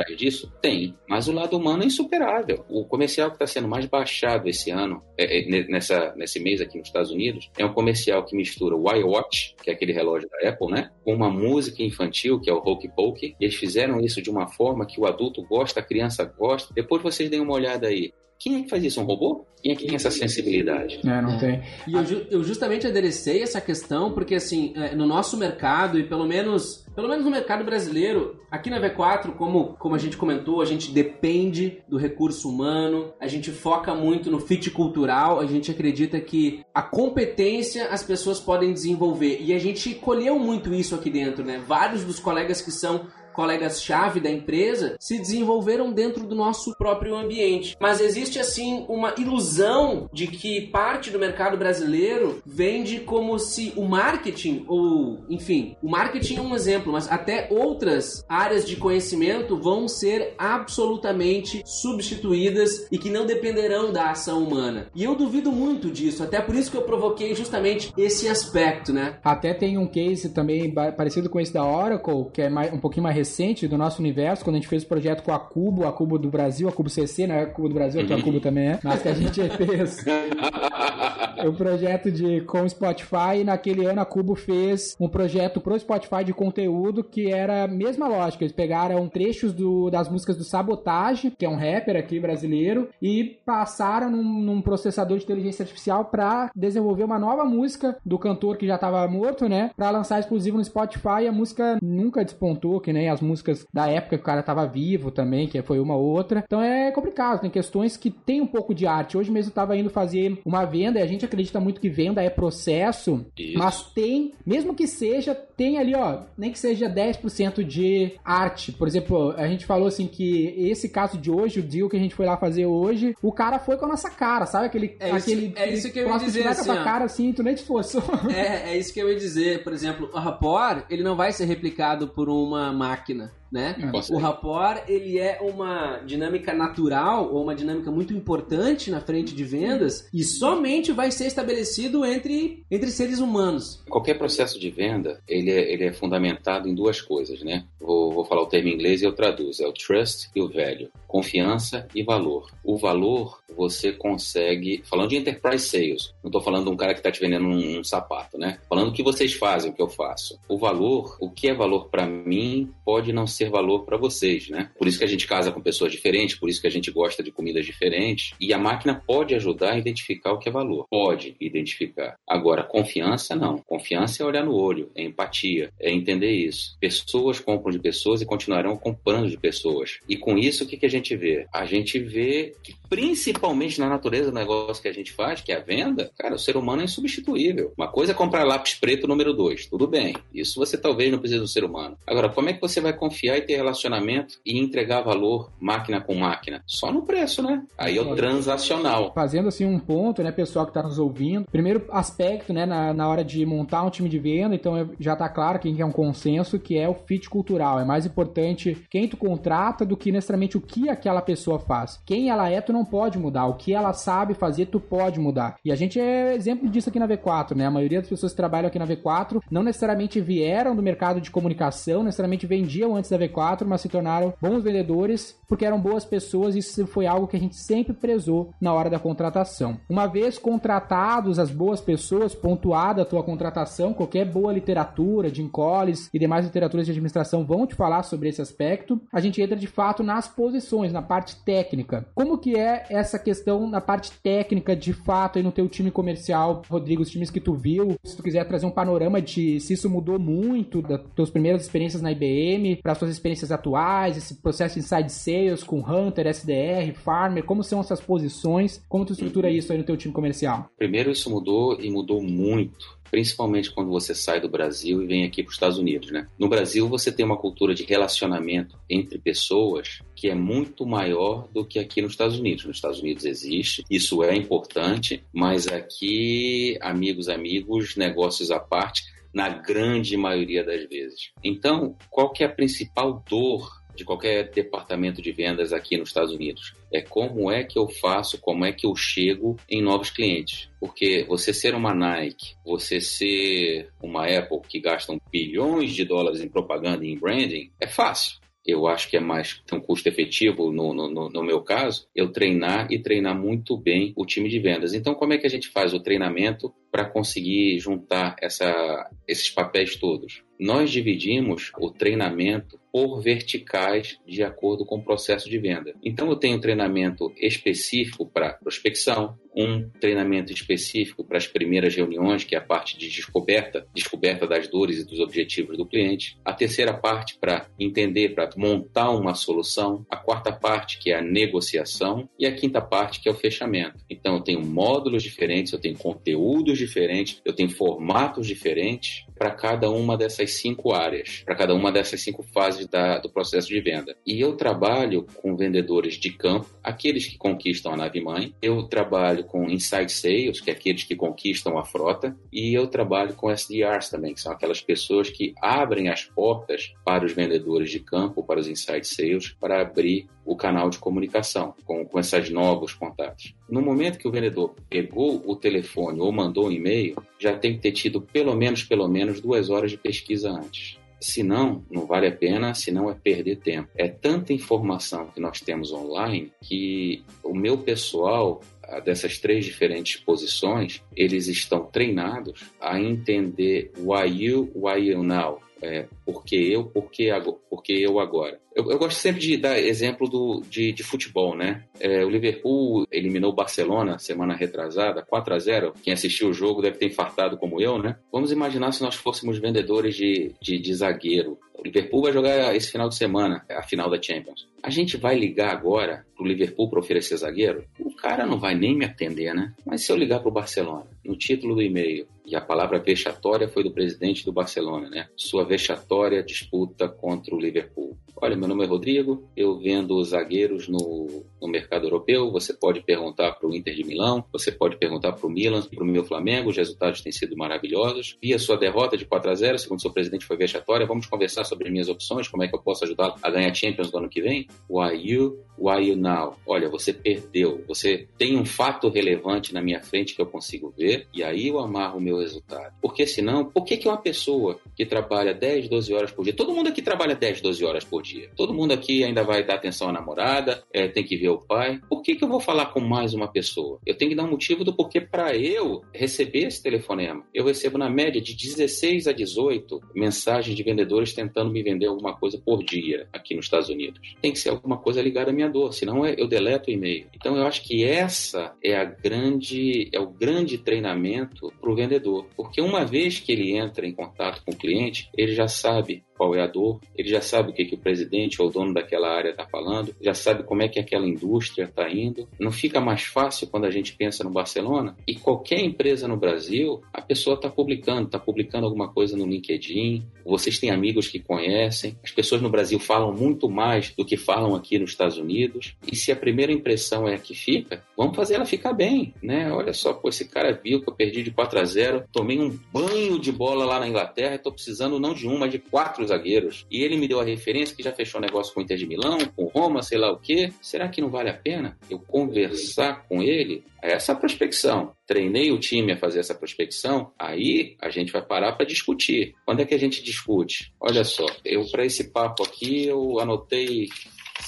atrás 0.00 0.16
disso? 0.16 0.52
Tem, 0.60 0.94
mas 1.08 1.28
o 1.28 1.32
lado 1.32 1.56
humano 1.56 1.82
é 1.82 1.86
insuperável. 1.86 2.64
O 2.68 2.84
comercial 2.84 3.28
que 3.28 3.36
está 3.36 3.46
sendo 3.46 3.68
mais 3.68 3.86
baixado 3.86 4.48
esse 4.48 4.70
ano, 4.70 5.02
é, 5.18 5.40
é, 5.40 5.68
nessa, 5.68 6.14
nesse 6.16 6.40
mês 6.40 6.60
aqui 6.60 6.78
nos 6.78 6.88
Estados 6.88 7.10
Unidos, 7.10 7.50
é 7.58 7.64
um 7.64 7.72
comercial 7.72 8.24
que 8.24 8.36
mistura 8.36 8.76
o 8.76 8.90
iWatch, 8.90 9.54
que 9.62 9.70
é 9.70 9.72
aquele 9.72 9.92
relógio 9.92 10.28
da 10.28 10.48
Apple, 10.48 10.70
né, 10.70 10.90
com 11.04 11.14
uma 11.14 11.30
música 11.30 11.82
infantil, 11.82 12.40
que 12.40 12.50
é 12.50 12.52
o 12.52 12.58
Hokey 12.58 12.90
Pokey. 12.94 13.36
Eles 13.40 13.54
fizeram 13.54 14.00
isso 14.00 14.22
de 14.22 14.30
uma 14.30 14.48
forma 14.48 14.86
que 14.86 15.00
o 15.00 15.06
adulto 15.06 15.42
gosta, 15.42 15.80
a 15.80 15.82
criança 15.82 16.24
gosta. 16.24 16.72
Depois 16.74 17.02
vocês 17.02 17.28
deem 17.28 17.42
uma 17.42 17.54
olhada 17.54 17.88
aí. 17.88 18.12
Quem 18.40 18.56
é 18.56 18.62
que 18.62 18.70
faz 18.70 18.82
isso? 18.82 18.98
Um 19.02 19.04
robô? 19.04 19.44
Quem 19.62 19.72
é 19.72 19.76
que 19.76 19.86
tem 19.86 19.94
essa 19.94 20.10
sensibilidade? 20.10 20.98
É, 21.06 21.20
não 21.20 21.38
tem. 21.38 21.62
E 21.86 21.92
eu, 21.92 22.26
eu 22.30 22.42
justamente 22.42 22.86
aderecei 22.86 23.42
essa 23.42 23.60
questão 23.60 24.12
porque, 24.12 24.34
assim, 24.34 24.72
é, 24.74 24.94
no 24.94 25.06
nosso 25.06 25.36
mercado, 25.36 25.98
e 25.98 26.04
pelo 26.04 26.24
menos 26.24 26.86
pelo 26.94 27.08
menos 27.08 27.24
no 27.24 27.30
mercado 27.30 27.64
brasileiro, 27.64 28.40
aqui 28.50 28.68
na 28.68 28.80
V4, 28.80 29.32
como, 29.36 29.74
como 29.78 29.94
a 29.94 29.98
gente 29.98 30.16
comentou, 30.16 30.60
a 30.60 30.64
gente 30.64 30.90
depende 30.90 31.78
do 31.88 31.96
recurso 31.96 32.48
humano, 32.48 33.14
a 33.20 33.28
gente 33.28 33.50
foca 33.52 33.94
muito 33.94 34.30
no 34.30 34.40
fit 34.40 34.70
cultural, 34.70 35.38
a 35.38 35.46
gente 35.46 35.70
acredita 35.70 36.20
que 36.20 36.64
a 36.74 36.82
competência 36.82 37.86
as 37.88 38.02
pessoas 38.02 38.40
podem 38.40 38.72
desenvolver. 38.72 39.38
E 39.40 39.54
a 39.54 39.58
gente 39.58 39.94
colheu 39.94 40.38
muito 40.38 40.74
isso 40.74 40.94
aqui 40.94 41.08
dentro, 41.08 41.44
né? 41.44 41.62
Vários 41.66 42.04
dos 42.04 42.18
colegas 42.18 42.60
que 42.60 42.72
são 42.72 43.06
colegas-chave 43.32 44.20
da 44.20 44.30
empresa 44.30 44.96
se 44.98 45.18
desenvolveram 45.18 45.92
dentro 45.92 46.26
do 46.26 46.34
nosso 46.34 46.74
próprio 46.76 47.16
ambiente. 47.16 47.76
Mas 47.80 48.00
existe 48.00 48.38
assim 48.38 48.84
uma 48.88 49.14
ilusão 49.16 50.08
de 50.12 50.26
que 50.26 50.62
parte 50.68 51.10
do 51.10 51.18
mercado 51.18 51.56
brasileiro 51.56 52.42
vende 52.44 53.00
como 53.00 53.38
se 53.38 53.72
o 53.76 53.84
marketing 53.84 54.64
ou, 54.68 55.18
enfim, 55.28 55.76
o 55.82 55.88
marketing 55.88 56.36
é 56.36 56.40
um 56.40 56.54
exemplo, 56.54 56.92
mas 56.92 57.10
até 57.10 57.48
outras 57.50 58.24
áreas 58.28 58.64
de 58.64 58.76
conhecimento 58.76 59.56
vão 59.56 59.88
ser 59.88 60.34
absolutamente 60.38 61.62
substituídas 61.64 62.86
e 62.90 62.98
que 62.98 63.10
não 63.10 63.26
dependerão 63.26 63.92
da 63.92 64.10
ação 64.10 64.42
humana. 64.42 64.86
E 64.94 65.04
eu 65.04 65.14
duvido 65.14 65.52
muito 65.52 65.90
disso, 65.90 66.22
até 66.22 66.40
por 66.40 66.54
isso 66.54 66.70
que 66.70 66.76
eu 66.76 66.82
provoquei 66.82 67.34
justamente 67.34 67.92
esse 67.96 68.28
aspecto, 68.28 68.92
né? 68.92 69.18
Até 69.22 69.54
tem 69.54 69.78
um 69.78 69.86
case 69.86 70.30
também 70.30 70.72
parecido 70.72 71.28
com 71.28 71.40
esse 71.40 71.52
da 71.52 71.64
Oracle, 71.64 72.30
que 72.32 72.42
é 72.42 72.48
mais, 72.48 72.72
um 72.72 72.78
pouquinho 72.78 73.04
mais 73.04 73.16
recente 73.20 73.68
do 73.68 73.76
nosso 73.76 74.00
universo, 74.00 74.42
quando 74.42 74.56
a 74.56 74.58
gente 74.58 74.68
fez 74.68 74.82
o 74.82 74.86
projeto 74.86 75.22
com 75.22 75.32
a 75.32 75.38
Cubo, 75.38 75.86
a 75.86 75.92
Cubo 75.92 76.18
do 76.18 76.30
Brasil, 76.30 76.68
a 76.68 76.72
Cubo 76.72 76.88
CC, 76.88 77.26
né? 77.26 77.42
A 77.42 77.46
Cubo 77.46 77.68
do 77.68 77.74
Brasil, 77.74 78.06
que 78.06 78.12
a 78.12 78.22
Cubo 78.22 78.40
também 78.40 78.68
é, 78.68 78.78
mas 78.82 79.02
que 79.02 79.08
a 79.08 79.14
gente 79.14 79.40
fez 79.56 80.04
o 81.46 81.52
projeto 81.52 82.10
de 82.10 82.40
com 82.42 82.62
o 82.62 82.68
Spotify 82.68 83.40
e 83.40 83.44
naquele 83.44 83.86
ano 83.86 84.00
a 84.00 84.04
Cubo 84.04 84.34
fez 84.34 84.96
um 84.98 85.08
projeto 85.08 85.60
pro 85.60 85.78
Spotify 85.78 86.24
de 86.24 86.32
conteúdo 86.32 87.02
que 87.04 87.32
era 87.32 87.64
a 87.64 87.68
mesma 87.68 88.08
lógica. 88.08 88.44
Eles 88.44 88.54
pegaram 88.54 89.08
trechos 89.08 89.52
do, 89.52 89.90
das 89.90 90.08
músicas 90.08 90.36
do 90.36 90.44
Sabotage, 90.44 91.32
que 91.38 91.44
é 91.44 91.48
um 91.48 91.56
rapper 91.56 91.96
aqui 91.96 92.18
brasileiro, 92.18 92.88
e 93.00 93.38
passaram 93.44 94.10
num, 94.10 94.22
num 94.22 94.62
processador 94.62 95.18
de 95.18 95.24
inteligência 95.24 95.62
artificial 95.62 96.06
para 96.06 96.50
desenvolver 96.54 97.04
uma 97.04 97.18
nova 97.18 97.44
música 97.44 97.96
do 98.04 98.18
cantor 98.18 98.56
que 98.56 98.66
já 98.66 98.74
estava 98.76 99.06
morto, 99.08 99.48
né? 99.48 99.70
Para 99.76 99.90
lançar 99.90 100.20
exclusivo 100.20 100.56
no 100.56 100.64
Spotify. 100.64 101.22
E 101.22 101.28
a 101.28 101.32
música 101.32 101.78
nunca 101.82 102.24
despontou, 102.24 102.80
que 102.80 102.92
nem 102.92 103.08
as 103.10 103.20
músicas 103.20 103.66
da 103.72 103.88
época 103.88 104.16
que 104.16 104.22
o 104.22 104.26
cara 104.26 104.42
tava 104.42 104.66
vivo 104.66 105.10
também, 105.10 105.46
que 105.46 105.60
foi 105.62 105.78
uma 105.78 105.96
ou 105.96 106.04
outra. 106.04 106.42
Então 106.46 106.60
é 106.60 106.90
complicado, 106.90 107.40
tem 107.40 107.50
questões 107.50 107.96
que 107.96 108.10
tem 108.10 108.40
um 108.40 108.46
pouco 108.46 108.74
de 108.74 108.86
arte. 108.86 109.16
Hoje 109.16 109.30
mesmo 109.30 109.50
eu 109.50 109.54
tava 109.54 109.76
indo 109.76 109.90
fazer 109.90 110.40
uma 110.44 110.64
venda 110.64 110.98
e 110.98 111.02
a 111.02 111.06
gente 111.06 111.24
acredita 111.24 111.60
muito 111.60 111.80
que 111.80 111.88
venda 111.88 112.22
é 112.22 112.30
processo, 112.30 113.26
Isso. 113.36 113.58
mas 113.58 113.82
tem, 113.82 114.32
mesmo 114.46 114.74
que 114.74 114.86
seja, 114.86 115.34
tem 115.34 115.78
ali, 115.78 115.94
ó, 115.94 116.20
nem 116.36 116.50
que 116.50 116.58
seja 116.58 116.88
10% 116.88 117.62
de 117.64 118.12
arte. 118.24 118.72
Por 118.72 118.88
exemplo, 118.88 119.34
a 119.36 119.46
gente 119.46 119.66
falou 119.66 119.88
assim 119.88 120.06
que 120.06 120.54
esse 120.56 120.88
caso 120.88 121.18
de 121.18 121.30
hoje, 121.30 121.60
o 121.60 121.62
deal 121.62 121.88
que 121.88 121.96
a 121.96 122.00
gente 122.00 122.14
foi 122.14 122.26
lá 122.26 122.36
fazer 122.36 122.66
hoje, 122.66 123.14
o 123.22 123.32
cara 123.32 123.58
foi 123.58 123.76
com 123.76 123.86
a 123.86 123.88
nossa 123.88 124.10
cara, 124.10 124.46
sabe? 124.46 124.66
Aquele. 124.66 124.96
É 124.98 125.08
isso, 125.08 125.30
aquele, 125.30 125.52
é 125.56 125.72
isso 125.72 125.92
que 125.92 125.98
eu 125.98 126.08
ia 126.08 126.18
dizer. 126.18 126.46
Assim, 126.46 126.64
com 126.64 126.72
a 126.72 126.84
cara 126.84 127.04
assim, 127.04 127.32
tu 127.32 127.42
nem 127.42 127.54
te 127.54 127.58
esforçou. 127.58 128.02
É, 128.30 128.72
é 128.72 128.78
isso 128.78 128.92
que 128.92 129.00
eu 129.00 129.10
ia 129.10 129.16
dizer. 129.16 129.62
Por 129.62 129.72
exemplo, 129.72 130.08
o 130.12 130.18
Rapport, 130.18 130.84
ele 130.88 131.02
não 131.02 131.16
vai 131.16 131.32
ser 131.32 131.44
replicado 131.44 132.08
por 132.08 132.28
uma 132.28 132.72
máquina 132.72 132.99
máquina 133.00 133.39
né? 133.50 133.76
É. 133.78 134.14
O 134.14 134.18
rapport, 134.18 134.82
ele 134.88 135.18
é 135.18 135.38
uma 135.40 135.98
dinâmica 135.98 136.54
natural 136.54 137.32
ou 137.32 137.42
uma 137.42 137.54
dinâmica 137.54 137.90
muito 137.90 138.12
importante 138.12 138.90
na 138.90 139.00
frente 139.00 139.34
de 139.34 139.44
vendas 139.44 140.08
e 140.12 140.22
somente 140.22 140.92
vai 140.92 141.10
ser 141.10 141.26
estabelecido 141.26 142.04
entre, 142.04 142.64
entre 142.70 142.90
seres 142.90 143.18
humanos. 143.18 143.82
Qualquer 143.88 144.14
processo 144.18 144.58
de 144.58 144.70
venda, 144.70 145.20
ele 145.26 145.50
é, 145.50 145.72
ele 145.72 145.84
é 145.84 145.92
fundamentado 145.92 146.68
em 146.68 146.74
duas 146.74 147.00
coisas, 147.00 147.42
né? 147.42 147.64
Vou, 147.80 148.12
vou 148.12 148.24
falar 148.24 148.42
o 148.42 148.46
termo 148.46 148.68
em 148.68 148.74
inglês 148.74 149.02
e 149.02 149.04
eu 149.04 149.12
traduzo. 149.12 149.62
É 149.62 149.66
o 149.66 149.72
trust 149.72 150.30
e 150.34 150.40
o 150.40 150.48
value. 150.48 150.90
Confiança 151.06 151.86
e 151.94 152.02
valor. 152.02 152.50
O 152.62 152.76
valor, 152.76 153.40
você 153.56 153.92
consegue... 153.92 154.82
Falando 154.84 155.10
de 155.10 155.16
enterprise 155.16 155.66
sales, 155.66 156.14
não 156.22 156.28
estou 156.28 156.40
falando 156.40 156.64
de 156.64 156.70
um 156.70 156.76
cara 156.76 156.92
que 156.92 157.00
está 157.00 157.10
te 157.10 157.20
vendendo 157.20 157.46
um, 157.46 157.80
um 157.80 157.84
sapato, 157.84 158.38
né? 158.38 158.58
Falando 158.68 158.88
o 158.88 158.92
que 158.92 159.02
vocês 159.02 159.32
fazem, 159.34 159.70
o 159.70 159.74
que 159.74 159.82
eu 159.82 159.88
faço. 159.88 160.38
O 160.48 160.58
valor, 160.58 161.16
o 161.20 161.30
que 161.30 161.48
é 161.48 161.54
valor 161.54 161.88
para 161.88 162.06
mim, 162.06 162.70
pode 162.84 163.12
não 163.12 163.26
ser 163.26 163.39
ser 163.40 163.50
valor 163.50 163.84
para 163.84 163.96
vocês, 163.96 164.48
né? 164.50 164.70
Por 164.78 164.86
isso 164.86 164.98
que 164.98 165.04
a 165.04 165.08
gente 165.08 165.26
casa 165.26 165.50
com 165.50 165.62
pessoas 165.62 165.90
diferentes, 165.90 166.36
por 166.36 166.50
isso 166.50 166.60
que 166.60 166.66
a 166.66 166.70
gente 166.70 166.90
gosta 166.90 167.22
de 167.22 167.32
comidas 167.32 167.64
diferentes. 167.64 168.34
E 168.38 168.52
a 168.52 168.58
máquina 168.58 169.02
pode 169.06 169.34
ajudar 169.34 169.72
a 169.72 169.78
identificar 169.78 170.32
o 170.32 170.38
que 170.38 170.48
é 170.48 170.52
valor. 170.52 170.86
Pode 170.90 171.36
identificar. 171.40 172.16
Agora, 172.28 172.62
confiança 172.62 173.34
não. 173.34 173.58
Confiança 173.58 174.22
é 174.22 174.26
olhar 174.26 174.44
no 174.44 174.54
olho, 174.54 174.90
é 174.94 175.02
empatia, 175.02 175.70
é 175.80 175.90
entender 175.90 176.30
isso. 176.30 176.76
Pessoas 176.78 177.40
compram 177.40 177.72
de 177.72 177.78
pessoas 177.78 178.20
e 178.20 178.26
continuarão 178.26 178.76
comprando 178.76 179.30
de 179.30 179.38
pessoas. 179.38 179.98
E 180.08 180.16
com 180.16 180.36
isso, 180.36 180.64
o 180.64 180.66
que, 180.66 180.76
que 180.76 180.86
a 180.86 180.90
gente 180.90 181.16
vê? 181.16 181.46
A 181.52 181.64
gente 181.64 181.98
vê 181.98 182.54
que, 182.62 182.74
principalmente 182.88 183.80
na 183.80 183.88
natureza 183.88 184.30
do 184.30 184.34
negócio 184.34 184.82
que 184.82 184.88
a 184.88 184.92
gente 184.92 185.12
faz, 185.12 185.40
que 185.40 185.52
é 185.52 185.56
a 185.56 185.60
venda, 185.60 186.10
cara, 186.18 186.34
o 186.34 186.38
ser 186.38 186.56
humano 186.56 186.82
é 186.82 186.84
insubstituível. 186.84 187.72
Uma 187.76 187.88
coisa 187.88 188.12
é 188.12 188.14
comprar 188.14 188.44
lápis 188.44 188.74
preto 188.74 189.08
número 189.08 189.32
2, 189.32 189.66
tudo 189.66 189.86
bem. 189.86 190.14
Isso 190.34 190.58
você 190.58 190.76
talvez 190.76 191.10
não 191.10 191.18
precise 191.18 191.40
do 191.40 191.48
ser 191.48 191.64
humano. 191.64 191.96
Agora, 192.06 192.28
como 192.28 192.50
é 192.50 192.52
que 192.52 192.60
você 192.60 192.80
vai 192.80 192.92
confiar 192.92 193.29
confiar 193.30 193.38
e 193.38 193.42
ter 193.42 193.56
relacionamento 193.56 194.38
e 194.44 194.58
entregar 194.58 195.02
valor 195.02 195.50
máquina 195.60 196.00
com 196.00 196.14
máquina? 196.14 196.62
Só 196.66 196.92
no 196.92 197.02
preço, 197.02 197.42
né? 197.42 197.62
Aí 197.78 197.96
é 197.96 198.00
o 198.00 198.14
transacional. 198.14 199.12
Fazendo 199.14 199.48
assim 199.48 199.64
um 199.64 199.78
ponto, 199.78 200.22
né, 200.22 200.32
pessoal 200.32 200.66
que 200.66 200.70
está 200.70 200.82
nos 200.82 200.98
ouvindo. 200.98 201.46
Primeiro 201.50 201.84
aspecto, 201.90 202.52
né, 202.52 202.66
na, 202.66 202.92
na 202.92 203.08
hora 203.08 203.24
de 203.24 203.44
montar 203.46 203.82
um 203.82 203.90
time 203.90 204.08
de 204.08 204.18
venda, 204.18 204.54
então 204.54 204.76
é, 204.76 204.86
já 204.98 205.12
está 205.12 205.28
claro 205.28 205.58
que 205.58 205.80
é 205.80 205.84
um 205.84 205.92
consenso 205.92 206.58
que 206.58 206.76
é 206.76 206.88
o 206.88 206.94
fit 206.94 207.28
cultural. 207.28 207.78
É 207.78 207.84
mais 207.84 208.04
importante 208.04 208.76
quem 208.90 209.08
tu 209.08 209.16
contrata 209.16 209.84
do 209.84 209.96
que 209.96 210.10
necessariamente 210.10 210.56
o 210.56 210.60
que 210.60 210.88
aquela 210.88 211.22
pessoa 211.22 211.58
faz. 211.58 212.00
Quem 212.04 212.30
ela 212.30 212.48
é, 212.48 212.60
tu 212.60 212.72
não 212.72 212.84
pode 212.84 213.18
mudar. 213.18 213.46
O 213.46 213.54
que 213.54 213.72
ela 213.72 213.92
sabe 213.92 214.34
fazer, 214.34 214.66
tu 214.66 214.80
pode 214.80 215.20
mudar. 215.20 215.56
E 215.64 215.70
a 215.70 215.76
gente 215.76 216.00
é 216.00 216.34
exemplo 216.34 216.68
disso 216.68 216.88
aqui 216.88 216.98
na 216.98 217.08
V4, 217.08 217.54
né? 217.54 217.66
A 217.66 217.70
maioria 217.70 218.00
das 218.00 218.08
pessoas 218.08 218.32
que 218.32 218.36
trabalham 218.36 218.68
aqui 218.68 218.78
na 218.78 218.86
V4 218.86 219.40
não 219.50 219.62
necessariamente 219.62 220.20
vieram 220.20 220.74
do 220.74 220.82
mercado 220.82 221.20
de 221.20 221.30
comunicação, 221.30 222.02
necessariamente 222.02 222.46
vendiam 222.46 222.96
antes 222.96 223.10
da 223.10 223.18
V4, 223.20 223.64
mas 223.64 223.80
se 223.80 223.88
tornaram 223.88 224.34
bons 224.40 224.62
vendedores 224.62 225.38
porque 225.48 225.64
eram 225.64 225.80
boas 225.80 226.04
pessoas 226.04 226.54
e 226.54 226.58
isso 226.58 226.86
foi 226.86 227.06
algo 227.06 227.26
que 227.26 227.36
a 227.36 227.40
gente 227.40 227.56
sempre 227.56 227.92
prezou 227.92 228.50
na 228.60 228.72
hora 228.72 228.88
da 228.88 228.98
contratação. 228.98 229.78
Uma 229.88 230.06
vez 230.06 230.38
contratados 230.38 231.38
as 231.38 231.50
boas 231.50 231.80
pessoas, 231.80 232.34
pontuada 232.34 233.02
a 233.02 233.04
tua 233.04 233.22
contratação, 233.22 233.92
qualquer 233.92 234.24
boa 234.24 234.52
literatura, 234.52 235.30
de 235.30 235.42
Collins 235.48 236.08
e 236.12 236.18
demais 236.18 236.44
literaturas 236.44 236.86
de 236.86 236.92
administração 236.92 237.44
vão 237.44 237.66
te 237.66 237.74
falar 237.74 238.02
sobre 238.02 238.28
esse 238.28 238.40
aspecto. 238.40 239.00
A 239.12 239.20
gente 239.20 239.42
entra 239.42 239.56
de 239.56 239.66
fato 239.66 240.02
nas 240.02 240.28
posições, 240.28 240.92
na 240.92 241.02
parte 241.02 241.36
técnica. 241.44 242.06
Como 242.14 242.38
que 242.38 242.56
é 242.56 242.86
essa 242.88 243.18
questão 243.18 243.68
na 243.68 243.80
parte 243.80 244.12
técnica 244.22 244.76
de 244.76 244.92
fato 244.92 245.38
aí 245.38 245.42
no 245.42 245.52
teu 245.52 245.68
time 245.68 245.90
comercial, 245.90 246.62
Rodrigo, 246.68 247.02
os 247.02 247.10
times 247.10 247.30
que 247.30 247.40
tu 247.40 247.54
viu? 247.54 247.96
Se 248.04 248.16
tu 248.16 248.22
quiser 248.22 248.46
trazer 248.46 248.66
um 248.66 248.70
panorama 248.70 249.20
de 249.20 249.60
se 249.60 249.74
isso 249.74 249.90
mudou 249.90 250.18
muito 250.18 250.80
das 250.82 251.00
tuas 251.14 251.30
primeiras 251.30 251.62
experiências 251.62 252.02
na 252.02 252.12
IBM 252.12 252.76
para 252.76 252.92
as 252.92 252.98
tuas 252.98 253.09
experiências 253.16 253.52
atuais, 253.52 254.16
esse 254.16 254.36
processo 254.36 254.78
inside 254.78 255.10
sales 255.10 255.62
com 255.62 255.80
Hunter, 255.80 256.26
SDR, 256.26 256.92
Farmer, 256.94 257.44
como 257.44 257.62
são 257.62 257.80
essas 257.80 258.00
posições? 258.00 258.84
Como 258.88 259.04
tu 259.04 259.12
estrutura 259.12 259.50
isso 259.50 259.72
aí 259.72 259.78
no 259.78 259.84
teu 259.84 259.96
time 259.96 260.12
comercial? 260.12 260.70
Primeiro 260.76 261.10
isso 261.10 261.30
mudou 261.30 261.80
e 261.80 261.90
mudou 261.90 262.22
muito 262.22 263.00
principalmente 263.10 263.70
quando 263.70 263.90
você 263.90 264.14
sai 264.14 264.40
do 264.40 264.48
Brasil 264.48 265.02
e 265.02 265.06
vem 265.06 265.24
aqui 265.24 265.42
para 265.42 265.50
os 265.50 265.56
Estados 265.56 265.78
Unidos, 265.78 266.10
né? 266.10 266.28
No 266.38 266.48
Brasil 266.48 266.88
você 266.88 267.10
tem 267.10 267.26
uma 267.26 267.36
cultura 267.36 267.74
de 267.74 267.84
relacionamento 267.84 268.78
entre 268.88 269.18
pessoas 269.18 270.00
que 270.14 270.28
é 270.28 270.34
muito 270.34 270.86
maior 270.86 271.48
do 271.52 271.64
que 271.64 271.78
aqui 271.78 272.00
nos 272.00 272.12
Estados 272.12 272.38
Unidos. 272.38 272.64
Nos 272.64 272.76
Estados 272.76 273.00
Unidos 273.00 273.24
existe, 273.24 273.84
isso 273.90 274.22
é 274.22 274.34
importante, 274.36 275.24
mas 275.32 275.66
aqui 275.66 276.78
amigos, 276.80 277.28
amigos, 277.28 277.96
negócios 277.96 278.50
à 278.50 278.60
parte, 278.60 279.04
na 279.32 279.48
grande 279.48 280.16
maioria 280.16 280.64
das 280.64 280.88
vezes. 280.88 281.32
Então, 281.42 281.96
qual 282.08 282.32
que 282.32 282.42
é 282.42 282.46
a 282.46 282.52
principal 282.52 283.22
dor 283.28 283.80
de 284.00 284.04
qualquer 284.04 284.50
departamento 284.50 285.20
de 285.20 285.30
vendas 285.30 285.72
aqui 285.72 285.96
nos 285.96 286.08
Estados 286.08 286.32
Unidos. 286.32 286.74
É 286.92 287.02
como 287.02 287.50
é 287.50 287.64
que 287.64 287.78
eu 287.78 287.88
faço, 287.88 288.40
como 288.40 288.64
é 288.64 288.72
que 288.72 288.86
eu 288.86 288.96
chego 288.96 289.56
em 289.68 289.82
novos 289.82 290.10
clientes. 290.10 290.70
Porque 290.80 291.24
você 291.28 291.52
ser 291.52 291.74
uma 291.74 291.94
Nike, 291.94 292.54
você 292.64 293.00
ser 293.00 293.90
uma 294.02 294.26
Apple 294.26 294.60
que 294.66 294.80
gastam 294.80 295.20
bilhões 295.30 295.92
de 295.92 296.04
dólares 296.04 296.40
em 296.40 296.48
propaganda 296.48 297.04
e 297.04 297.10
em 297.10 297.18
branding, 297.18 297.70
é 297.78 297.86
fácil 297.86 298.40
eu 298.66 298.86
acho 298.86 299.08
que 299.08 299.16
é 299.16 299.20
mais 299.20 299.62
um 299.72 299.80
custo 299.80 300.08
efetivo 300.08 300.70
no, 300.70 300.92
no, 300.92 301.28
no, 301.30 301.42
meu 301.42 301.62
caso, 301.62 302.06
eu 302.14 302.30
treinar 302.30 302.86
e 302.90 302.98
treinar 302.98 303.36
muito 303.36 303.76
bem 303.76 304.12
o 304.16 304.26
time 304.26 304.48
de 304.48 304.58
vendas. 304.58 304.94
Então, 304.94 305.14
como 305.14 305.32
é 305.32 305.38
que 305.38 305.46
a 305.46 305.50
gente 305.50 305.68
faz 305.68 305.94
o 305.94 306.00
treinamento 306.00 306.72
para 306.90 307.04
conseguir 307.04 307.78
juntar 307.78 308.36
essa, 308.40 309.08
esses 309.26 309.50
papéis 309.50 309.96
todos? 309.96 310.42
Nós 310.60 310.90
dividimos 310.90 311.72
o 311.78 311.90
treinamento 311.90 312.78
por 312.92 313.20
verticais 313.22 314.18
de 314.26 314.42
acordo 314.42 314.84
com 314.84 314.96
o 314.96 315.02
processo 315.02 315.48
de 315.48 315.58
venda. 315.58 315.94
Então, 316.02 316.28
eu 316.28 316.36
tenho 316.36 316.56
um 316.56 316.60
treinamento 316.60 317.32
específico 317.36 318.26
para 318.26 318.54
prospecção, 318.54 319.38
um 319.56 319.88
treinamento 320.00 320.52
específico 320.52 321.24
para 321.24 321.38
as 321.38 321.46
primeiras 321.46 321.94
reuniões, 321.94 322.44
que 322.44 322.54
é 322.54 322.58
a 322.58 322.62
parte 322.62 322.98
de 322.98 323.08
descoberta, 323.08 323.86
descoberta 323.94 324.46
das 324.46 324.68
dores 324.68 324.98
e 324.98 325.06
dos 325.06 325.20
objetivos 325.20 325.76
do 325.76 325.86
cliente. 325.86 326.36
A 326.44 326.52
terceira 326.52 326.92
parte 326.92 327.38
para 327.40 327.66
entender, 327.78 328.34
para 328.34 328.50
montar 328.56 329.10
uma 329.10 329.34
solução. 329.34 330.04
A 330.10 330.16
quarta 330.16 330.52
parte, 330.52 330.98
que 330.98 331.10
é 331.10 331.18
a 331.18 331.22
negociação. 331.22 332.28
E 332.38 332.44
a 332.44 332.54
quinta 332.54 332.80
parte, 332.80 333.20
que 333.20 333.28
é 333.28 333.32
o 333.32 333.36
fechamento. 333.36 334.04
Então, 334.10 334.34
eu 334.34 334.42
tenho 334.42 334.64
módulos 334.64 335.22
diferentes, 335.22 335.72
eu 335.72 335.80
tenho 335.80 335.96
conteúdos 335.96 336.79
diferentes, 336.80 337.40
eu 337.44 337.54
tenho 337.54 337.70
formatos 337.70 338.46
diferentes 338.46 339.24
para 339.38 339.52
cada 339.52 339.90
uma 339.90 340.18
dessas 340.18 340.52
cinco 340.52 340.92
áreas, 340.92 341.42
para 341.46 341.54
cada 341.54 341.74
uma 341.74 341.90
dessas 341.90 342.20
cinco 342.20 342.42
fases 342.42 342.86
da, 342.86 343.18
do 343.18 343.30
processo 343.30 343.68
de 343.68 343.80
venda. 343.80 344.14
E 344.26 344.38
eu 344.38 344.54
trabalho 344.54 345.26
com 345.36 345.56
vendedores 345.56 346.14
de 346.14 346.30
campo, 346.30 346.68
aqueles 346.82 347.26
que 347.26 347.38
conquistam 347.38 347.92
a 347.92 347.96
nave 347.96 348.20
mãe. 348.20 348.54
Eu 348.60 348.82
trabalho 348.82 349.44
com 349.44 349.70
inside 349.70 350.12
sales, 350.12 350.60
que 350.60 350.70
é 350.70 350.74
aqueles 350.74 351.04
que 351.04 351.16
conquistam 351.16 351.78
a 351.78 351.84
frota, 351.84 352.36
e 352.52 352.76
eu 352.76 352.86
trabalho 352.86 353.34
com 353.34 353.50
SDRs 353.50 354.10
também, 354.10 354.34
que 354.34 354.40
são 354.40 354.52
aquelas 354.52 354.82
pessoas 354.82 355.30
que 355.30 355.54
abrem 355.62 356.08
as 356.08 356.24
portas 356.24 356.92
para 357.04 357.24
os 357.24 357.32
vendedores 357.32 357.90
de 357.90 358.00
campo, 358.00 358.44
para 358.44 358.60
os 358.60 358.68
inside 358.68 359.06
sales, 359.06 359.56
para 359.58 359.80
abrir 359.80 360.28
o 360.50 360.56
canal 360.56 360.90
de 360.90 360.98
comunicação 360.98 361.74
com, 361.84 362.04
com 362.04 362.18
esses 362.18 362.50
novos 362.50 362.92
contatos. 362.92 363.54
No 363.68 363.80
momento 363.80 364.18
que 364.18 364.26
o 364.26 364.32
vendedor 364.32 364.74
pegou 364.88 365.40
o 365.46 365.54
telefone 365.54 366.20
ou 366.20 366.32
mandou 366.32 366.66
um 366.66 366.72
e-mail, 366.72 367.14
já 367.38 367.56
tem 367.56 367.74
que 367.74 367.78
ter 367.78 367.92
tido 367.92 368.20
pelo 368.20 368.56
menos, 368.56 368.82
pelo 368.82 369.06
menos 369.06 369.40
duas 369.40 369.70
horas 369.70 369.92
de 369.92 369.96
pesquisa 369.96 370.50
antes. 370.50 370.98
Se 371.20 371.44
não, 371.44 371.84
não 371.88 372.04
vale 372.04 372.26
a 372.26 372.32
pena, 372.32 372.74
se 372.74 372.90
não 372.90 373.08
é 373.08 373.14
perder 373.14 373.58
tempo. 373.58 373.90
É 373.96 374.08
tanta 374.08 374.52
informação 374.52 375.28
que 375.28 375.38
nós 375.38 375.60
temos 375.60 375.92
online 375.92 376.50
que 376.60 377.22
o 377.44 377.54
meu 377.54 377.78
pessoal 377.78 378.60
dessas 379.04 379.38
três 379.38 379.64
diferentes 379.64 380.20
posições, 380.20 381.00
eles 381.14 381.46
estão 381.46 381.84
treinados 381.84 382.72
a 382.80 383.00
entender 383.00 383.92
why 383.98 384.26
you, 384.26 384.68
why 384.74 384.98
you 384.98 385.22
now. 385.22 385.60
É, 385.82 386.06
porque 386.26 386.56
eu, 386.56 386.84
porque, 386.84 387.30
porque 387.70 387.92
eu 387.92 388.18
agora. 388.18 388.60
Eu, 388.74 388.90
eu, 388.90 388.98
gosto 388.98 389.18
sempre 389.18 389.40
de 389.40 389.56
dar 389.56 389.78
exemplo 389.78 390.28
do, 390.28 390.62
de, 390.68 390.92
de 390.92 391.02
futebol, 391.02 391.56
né? 391.56 391.84
É, 391.98 392.24
o 392.24 392.30
Liverpool 392.30 393.04
eliminou 393.10 393.50
o 393.50 393.54
Barcelona 393.54 394.18
semana 394.18 394.54
retrasada, 394.54 395.22
4 395.22 395.54
a 395.54 395.58
0 395.58 395.94
Quem 396.02 396.12
assistiu 396.12 396.48
o 396.48 396.52
jogo 396.52 396.80
deve 396.80 396.96
ter 396.96 397.06
infartado 397.06 397.56
como 397.58 397.80
eu, 397.80 397.98
né? 397.98 398.16
Vamos 398.32 398.52
imaginar 398.52 398.92
se 398.92 399.02
nós 399.02 399.16
fôssemos 399.16 399.58
vendedores 399.58 400.14
de, 400.14 400.52
de, 400.62 400.78
de 400.78 400.94
zagueiro. 400.94 401.58
O 401.76 401.82
Liverpool 401.82 402.22
vai 402.22 402.32
jogar 402.32 402.76
esse 402.76 402.92
final 402.92 403.08
de 403.08 403.16
semana, 403.16 403.64
a 403.70 403.82
final 403.82 404.10
da 404.10 404.20
Champions. 404.20 404.68
A 404.82 404.90
gente 404.90 405.16
vai 405.16 405.34
ligar 405.34 405.72
agora 405.72 406.26
pro 406.36 406.46
Liverpool 406.46 406.90
para 406.90 407.00
oferecer 407.00 407.36
zagueiro? 407.38 407.84
O 407.98 408.14
cara 408.14 408.46
não 408.46 408.58
vai 408.58 408.74
nem 408.74 408.96
me 408.96 409.04
atender, 409.04 409.54
né? 409.54 409.72
Mas 409.84 410.04
se 410.04 410.12
eu 410.12 410.16
ligar 410.16 410.40
pro 410.40 410.50
Barcelona, 410.50 411.06
no 411.24 411.36
título 411.36 411.74
do 411.74 411.82
e-mail, 411.82 412.26
e 412.44 412.56
a 412.56 412.60
palavra 412.60 412.98
vexatória 412.98 413.68
foi 413.68 413.84
do 413.84 413.92
presidente 413.92 414.44
do 414.44 414.52
Barcelona, 414.52 415.08
né? 415.08 415.28
Sua 415.36 415.64
vexatória 415.64 416.42
disputa 416.42 417.08
contra 417.08 417.54
o 417.54 417.60
Liverpool. 417.60 418.18
Olha, 418.36 418.56
meu 418.56 418.66
nome 418.70 418.84
é 418.84 418.86
Rodrigo, 418.86 419.48
eu 419.56 419.78
vendo 419.78 420.22
zagueiros 420.24 420.88
no, 420.88 421.44
no 421.60 421.68
mercado 421.68 422.06
europeu. 422.06 422.50
Você 422.50 422.72
pode 422.72 423.02
perguntar 423.02 423.52
para 423.52 423.68
o 423.68 423.74
Inter 423.74 423.94
de 423.94 424.04
Milão, 424.04 424.44
você 424.52 424.72
pode 424.72 424.96
perguntar 424.96 425.32
para 425.32 425.46
o 425.46 425.50
Milan, 425.50 425.82
para 425.82 426.04
o 426.04 426.06
meu 426.06 426.24
Flamengo. 426.24 426.70
Os 426.70 426.76
resultados 426.76 427.20
têm 427.20 427.32
sido 427.32 427.56
maravilhosos. 427.56 428.38
Vi 428.42 428.54
a 428.54 428.58
sua 428.58 428.76
derrota 428.76 429.16
de 429.16 429.24
4 429.24 429.50
a 429.50 429.54
0, 429.54 429.78
segundo 429.78 430.00
seu 430.00 430.12
presidente, 430.12 430.46
foi 430.46 430.56
vexatória. 430.56 431.06
Vamos 431.06 431.26
conversar 431.26 431.64
sobre 431.64 431.90
minhas 431.90 432.08
opções, 432.08 432.48
como 432.48 432.62
é 432.62 432.68
que 432.68 432.74
eu 432.74 432.80
posso 432.80 433.04
ajudá-lo 433.04 433.34
a 433.42 433.50
ganhar 433.50 433.74
Champions 433.74 434.10
no 434.12 434.18
ano 434.18 434.28
que 434.28 434.40
vem? 434.40 434.66
Why 434.88 435.16
you? 435.16 435.58
Why 435.76 436.08
you 436.08 436.16
now? 436.16 436.56
Olha, 436.66 436.90
você 436.90 437.12
perdeu. 437.12 437.82
Você 437.88 438.28
tem 438.36 438.58
um 438.58 438.66
fato 438.66 439.08
relevante 439.08 439.72
na 439.72 439.80
minha 439.80 440.02
frente 440.02 440.34
que 440.34 440.42
eu 440.42 440.46
consigo 440.46 440.92
ver, 440.96 441.26
e 441.32 441.42
aí 441.42 441.68
eu 441.68 441.78
amarro 441.78 442.18
o 442.18 442.20
meu 442.20 442.38
resultado. 442.38 442.94
Porque 443.00 443.26
senão, 443.26 443.64
por 443.64 443.84
que, 443.84 443.96
que 443.96 444.06
uma 444.06 444.18
pessoa 444.18 444.78
que 444.94 445.06
trabalha 445.06 445.54
10, 445.54 445.88
12 445.88 446.12
horas 446.12 446.32
por 446.32 446.44
dia, 446.44 446.52
todo 446.52 446.74
mundo 446.74 446.88
aqui 446.88 447.00
trabalha 447.00 447.34
10, 447.34 447.62
12 447.62 447.84
horas 447.84 448.04
por 448.04 448.22
dia, 448.22 448.49
todo 448.56 448.74
mundo 448.74 448.92
aqui 448.92 449.24
ainda 449.24 449.42
vai 449.42 449.64
dar 449.64 449.74
atenção 449.74 450.08
à 450.08 450.12
namorada, 450.12 450.82
é, 450.92 451.08
tem 451.08 451.24
que 451.24 451.36
ver 451.36 451.48
o 451.48 451.58
pai, 451.58 452.00
por 452.08 452.22
que, 452.22 452.34
que 452.34 452.44
eu 452.44 452.48
vou 452.48 452.60
falar 452.60 452.86
com 452.86 453.00
mais 453.00 453.34
uma 453.34 453.48
pessoa? 453.48 453.98
Eu 454.06 454.16
tenho 454.16 454.30
que 454.30 454.36
dar 454.36 454.44
um 454.44 454.50
motivo 454.50 454.84
do 454.84 454.94
porquê 454.94 455.20
para 455.20 455.56
eu 455.56 456.02
receber 456.14 456.66
esse 456.66 456.82
telefonema. 456.82 457.44
Eu 457.54 457.64
recebo 457.64 457.98
na 457.98 458.08
média 458.08 458.40
de 458.40 458.54
16 458.54 459.26
a 459.26 459.32
18 459.32 460.00
mensagens 460.14 460.76
de 460.76 460.82
vendedores 460.82 461.32
tentando 461.32 461.70
me 461.70 461.82
vender 461.82 462.06
alguma 462.06 462.36
coisa 462.36 462.58
por 462.58 462.82
dia 462.82 463.28
aqui 463.32 463.54
nos 463.54 463.66
Estados 463.66 463.88
Unidos. 463.88 464.20
Tem 464.40 464.52
que 464.52 464.58
ser 464.58 464.70
alguma 464.70 464.98
coisa 464.98 465.22
ligada 465.22 465.50
à 465.50 465.54
minha 465.54 465.68
dor, 465.68 465.92
senão 465.92 466.26
eu 466.26 466.46
deleto 466.46 466.90
o 466.90 466.92
e-mail. 466.92 467.26
Então 467.34 467.56
eu 467.56 467.66
acho 467.66 467.82
que 467.82 468.04
essa 468.04 468.74
é 468.82 468.96
a 468.96 469.04
grande 469.04 470.08
é 470.12 470.20
o 470.20 470.28
grande 470.28 470.78
treinamento 470.78 471.72
para 471.80 471.90
o 471.90 471.94
vendedor, 471.94 472.46
porque 472.56 472.80
uma 472.80 473.04
vez 473.04 473.38
que 473.38 473.52
ele 473.52 473.76
entra 473.76 474.06
em 474.06 474.12
contato 474.12 474.62
com 474.64 474.72
o 474.72 474.76
cliente, 474.76 475.30
ele 475.36 475.54
já 475.54 475.68
sabe 475.68 476.24
qual 476.40 476.54
é 476.54 476.62
a 476.62 476.66
dor, 476.66 476.98
ele 477.14 477.28
já 477.28 477.42
sabe 477.42 477.68
o 477.68 477.74
que, 477.74 477.84
que 477.84 477.94
o 477.94 477.98
presidente 477.98 478.62
ou 478.62 478.68
o 478.68 478.70
dono 478.70 478.94
daquela 478.94 479.28
área 479.28 479.50
está 479.50 479.66
falando, 479.66 480.16
já 480.22 480.32
sabe 480.32 480.62
como 480.62 480.80
é 480.80 480.88
que 480.88 480.98
aquela 480.98 481.28
indústria 481.28 481.84
está 481.84 482.08
indo. 482.08 482.48
Não 482.58 482.72
fica 482.72 482.98
mais 482.98 483.24
fácil 483.24 483.66
quando 483.66 483.84
a 483.84 483.90
gente 483.90 484.16
pensa 484.16 484.42
no 484.42 484.48
Barcelona? 484.48 485.14
E 485.28 485.34
qualquer 485.34 485.80
empresa 485.80 486.26
no 486.26 486.38
Brasil, 486.38 487.02
a 487.12 487.20
pessoa 487.20 487.56
está 487.56 487.68
publicando, 487.68 488.24
está 488.24 488.38
publicando 488.38 488.86
alguma 488.86 489.12
coisa 489.12 489.36
no 489.36 489.44
LinkedIn, 489.44 490.24
vocês 490.46 490.78
têm 490.78 490.90
amigos 490.90 491.28
que 491.28 491.38
conhecem, 491.38 492.16
as 492.24 492.30
pessoas 492.30 492.62
no 492.62 492.70
Brasil 492.70 492.98
falam 492.98 493.34
muito 493.34 493.68
mais 493.68 494.14
do 494.16 494.24
que 494.24 494.38
falam 494.38 494.74
aqui 494.74 494.98
nos 494.98 495.10
Estados 495.10 495.36
Unidos, 495.36 495.94
e 496.10 496.16
se 496.16 496.32
a 496.32 496.36
primeira 496.36 496.72
impressão 496.72 497.28
é 497.28 497.34
a 497.34 497.38
que 497.38 497.54
fica, 497.54 498.02
vamos 498.16 498.34
fazer 498.34 498.54
ela 498.54 498.64
ficar 498.64 498.94
bem, 498.94 499.34
né? 499.42 499.70
Olha 499.70 499.92
só, 499.92 500.14
pô, 500.14 500.30
esse 500.30 500.48
cara 500.48 500.72
viu 500.72 501.02
que 501.02 501.10
eu 501.10 501.14
perdi 501.14 501.42
de 501.42 501.50
4 501.50 501.78
a 501.78 501.84
0, 501.84 502.24
tomei 502.32 502.58
um 502.58 502.78
banho 502.90 503.38
de 503.38 503.52
bola 503.52 503.84
lá 503.84 504.00
na 504.00 504.08
Inglaterra, 504.08 504.54
estou 504.54 504.72
precisando 504.72 505.20
não 505.20 505.34
de 505.34 505.46
um, 505.46 505.58
mas 505.58 505.70
de 505.70 505.78
quatro 505.78 506.29
zagueiros. 506.30 506.86
E 506.90 507.02
ele 507.02 507.16
me 507.16 507.28
deu 507.28 507.38
a 507.38 507.44
referência 507.44 507.94
que 507.94 508.02
já 508.02 508.12
fechou 508.12 508.40
negócio 508.40 508.72
com 508.72 508.80
o 508.80 508.82
Inter 508.82 508.96
de 508.96 509.06
Milão, 509.06 509.38
com 509.54 509.66
Roma, 509.66 510.02
sei 510.02 510.18
lá 510.18 510.32
o 510.32 510.38
quê. 510.38 510.72
Será 510.80 511.08
que 511.08 511.20
não 511.20 511.28
vale 511.28 511.50
a 511.50 511.54
pena 511.54 511.98
eu 512.08 512.18
conversar 512.18 513.26
com 513.28 513.42
ele? 513.42 513.84
Essa 514.02 514.34
prospecção. 514.34 515.12
Treinei 515.26 515.70
o 515.70 515.78
time 515.78 516.12
a 516.12 516.16
fazer 516.16 516.40
essa 516.40 516.54
prospecção, 516.54 517.32
aí 517.38 517.96
a 518.00 518.08
gente 518.08 518.32
vai 518.32 518.42
parar 518.42 518.72
para 518.72 518.86
discutir. 518.86 519.54
Quando 519.64 519.80
é 519.80 519.84
que 519.84 519.94
a 519.94 519.98
gente 519.98 520.22
discute? 520.22 520.92
Olha 520.98 521.22
só, 521.22 521.44
eu 521.64 521.84
para 521.90 522.06
esse 522.06 522.32
papo 522.32 522.64
aqui 522.64 523.04
eu 523.06 523.38
anotei 523.38 524.08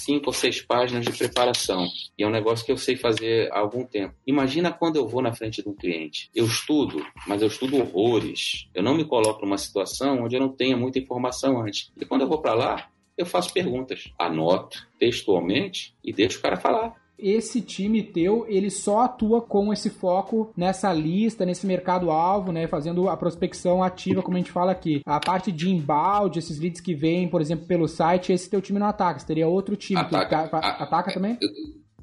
cinco 0.04 0.26
ou 0.28 0.32
seis 0.32 0.60
páginas 0.60 1.04
de 1.04 1.12
preparação. 1.12 1.86
E 2.18 2.22
é 2.22 2.26
um 2.26 2.30
negócio 2.30 2.64
que 2.64 2.72
eu 2.72 2.76
sei 2.76 2.96
fazer 2.96 3.50
há 3.52 3.58
algum 3.58 3.84
tempo. 3.84 4.14
Imagina 4.26 4.72
quando 4.72 4.96
eu 4.96 5.06
vou 5.06 5.22
na 5.22 5.32
frente 5.32 5.62
de 5.62 5.68
um 5.68 5.74
cliente. 5.74 6.30
Eu 6.34 6.46
estudo, 6.46 7.04
mas 7.26 7.42
eu 7.42 7.48
estudo 7.48 7.78
horrores. 7.78 8.68
Eu 8.74 8.82
não 8.82 8.94
me 8.94 9.04
coloco 9.04 9.44
numa 9.44 9.58
situação 9.58 10.24
onde 10.24 10.36
eu 10.36 10.40
não 10.40 10.48
tenha 10.48 10.76
muita 10.76 10.98
informação 10.98 11.62
antes. 11.62 11.92
E 12.00 12.04
quando 12.04 12.22
eu 12.22 12.28
vou 12.28 12.40
para 12.40 12.54
lá, 12.54 12.88
eu 13.16 13.26
faço 13.26 13.52
perguntas, 13.52 14.10
anoto 14.18 14.86
textualmente 14.98 15.94
e 16.02 16.12
deixo 16.12 16.38
o 16.38 16.42
cara 16.42 16.56
falar 16.56 17.01
esse 17.18 17.60
time 17.60 18.02
teu, 18.02 18.44
ele 18.48 18.70
só 18.70 19.02
atua 19.02 19.40
com 19.40 19.72
esse 19.72 19.90
foco 19.90 20.52
nessa 20.56 20.92
lista, 20.92 21.46
nesse 21.46 21.66
mercado-alvo, 21.66 22.52
né? 22.52 22.66
Fazendo 22.66 23.08
a 23.08 23.16
prospecção 23.16 23.82
ativa, 23.82 24.22
como 24.22 24.36
a 24.36 24.40
gente 24.40 24.50
fala 24.50 24.72
aqui. 24.72 25.02
A 25.06 25.20
parte 25.20 25.52
de 25.52 25.70
embalde, 25.70 26.38
esses 26.38 26.58
leads 26.58 26.80
que 26.80 26.94
vêm, 26.94 27.28
por 27.28 27.40
exemplo, 27.40 27.66
pelo 27.66 27.86
site, 27.86 28.32
esse 28.32 28.50
teu 28.50 28.60
time 28.60 28.78
não 28.78 28.86
ataca. 28.86 29.20
Você 29.20 29.26
teria 29.26 29.48
outro 29.48 29.76
time 29.76 30.00
ataca, 30.00 30.48
que 30.48 30.56
ataca 30.56 31.14
também? 31.14 31.38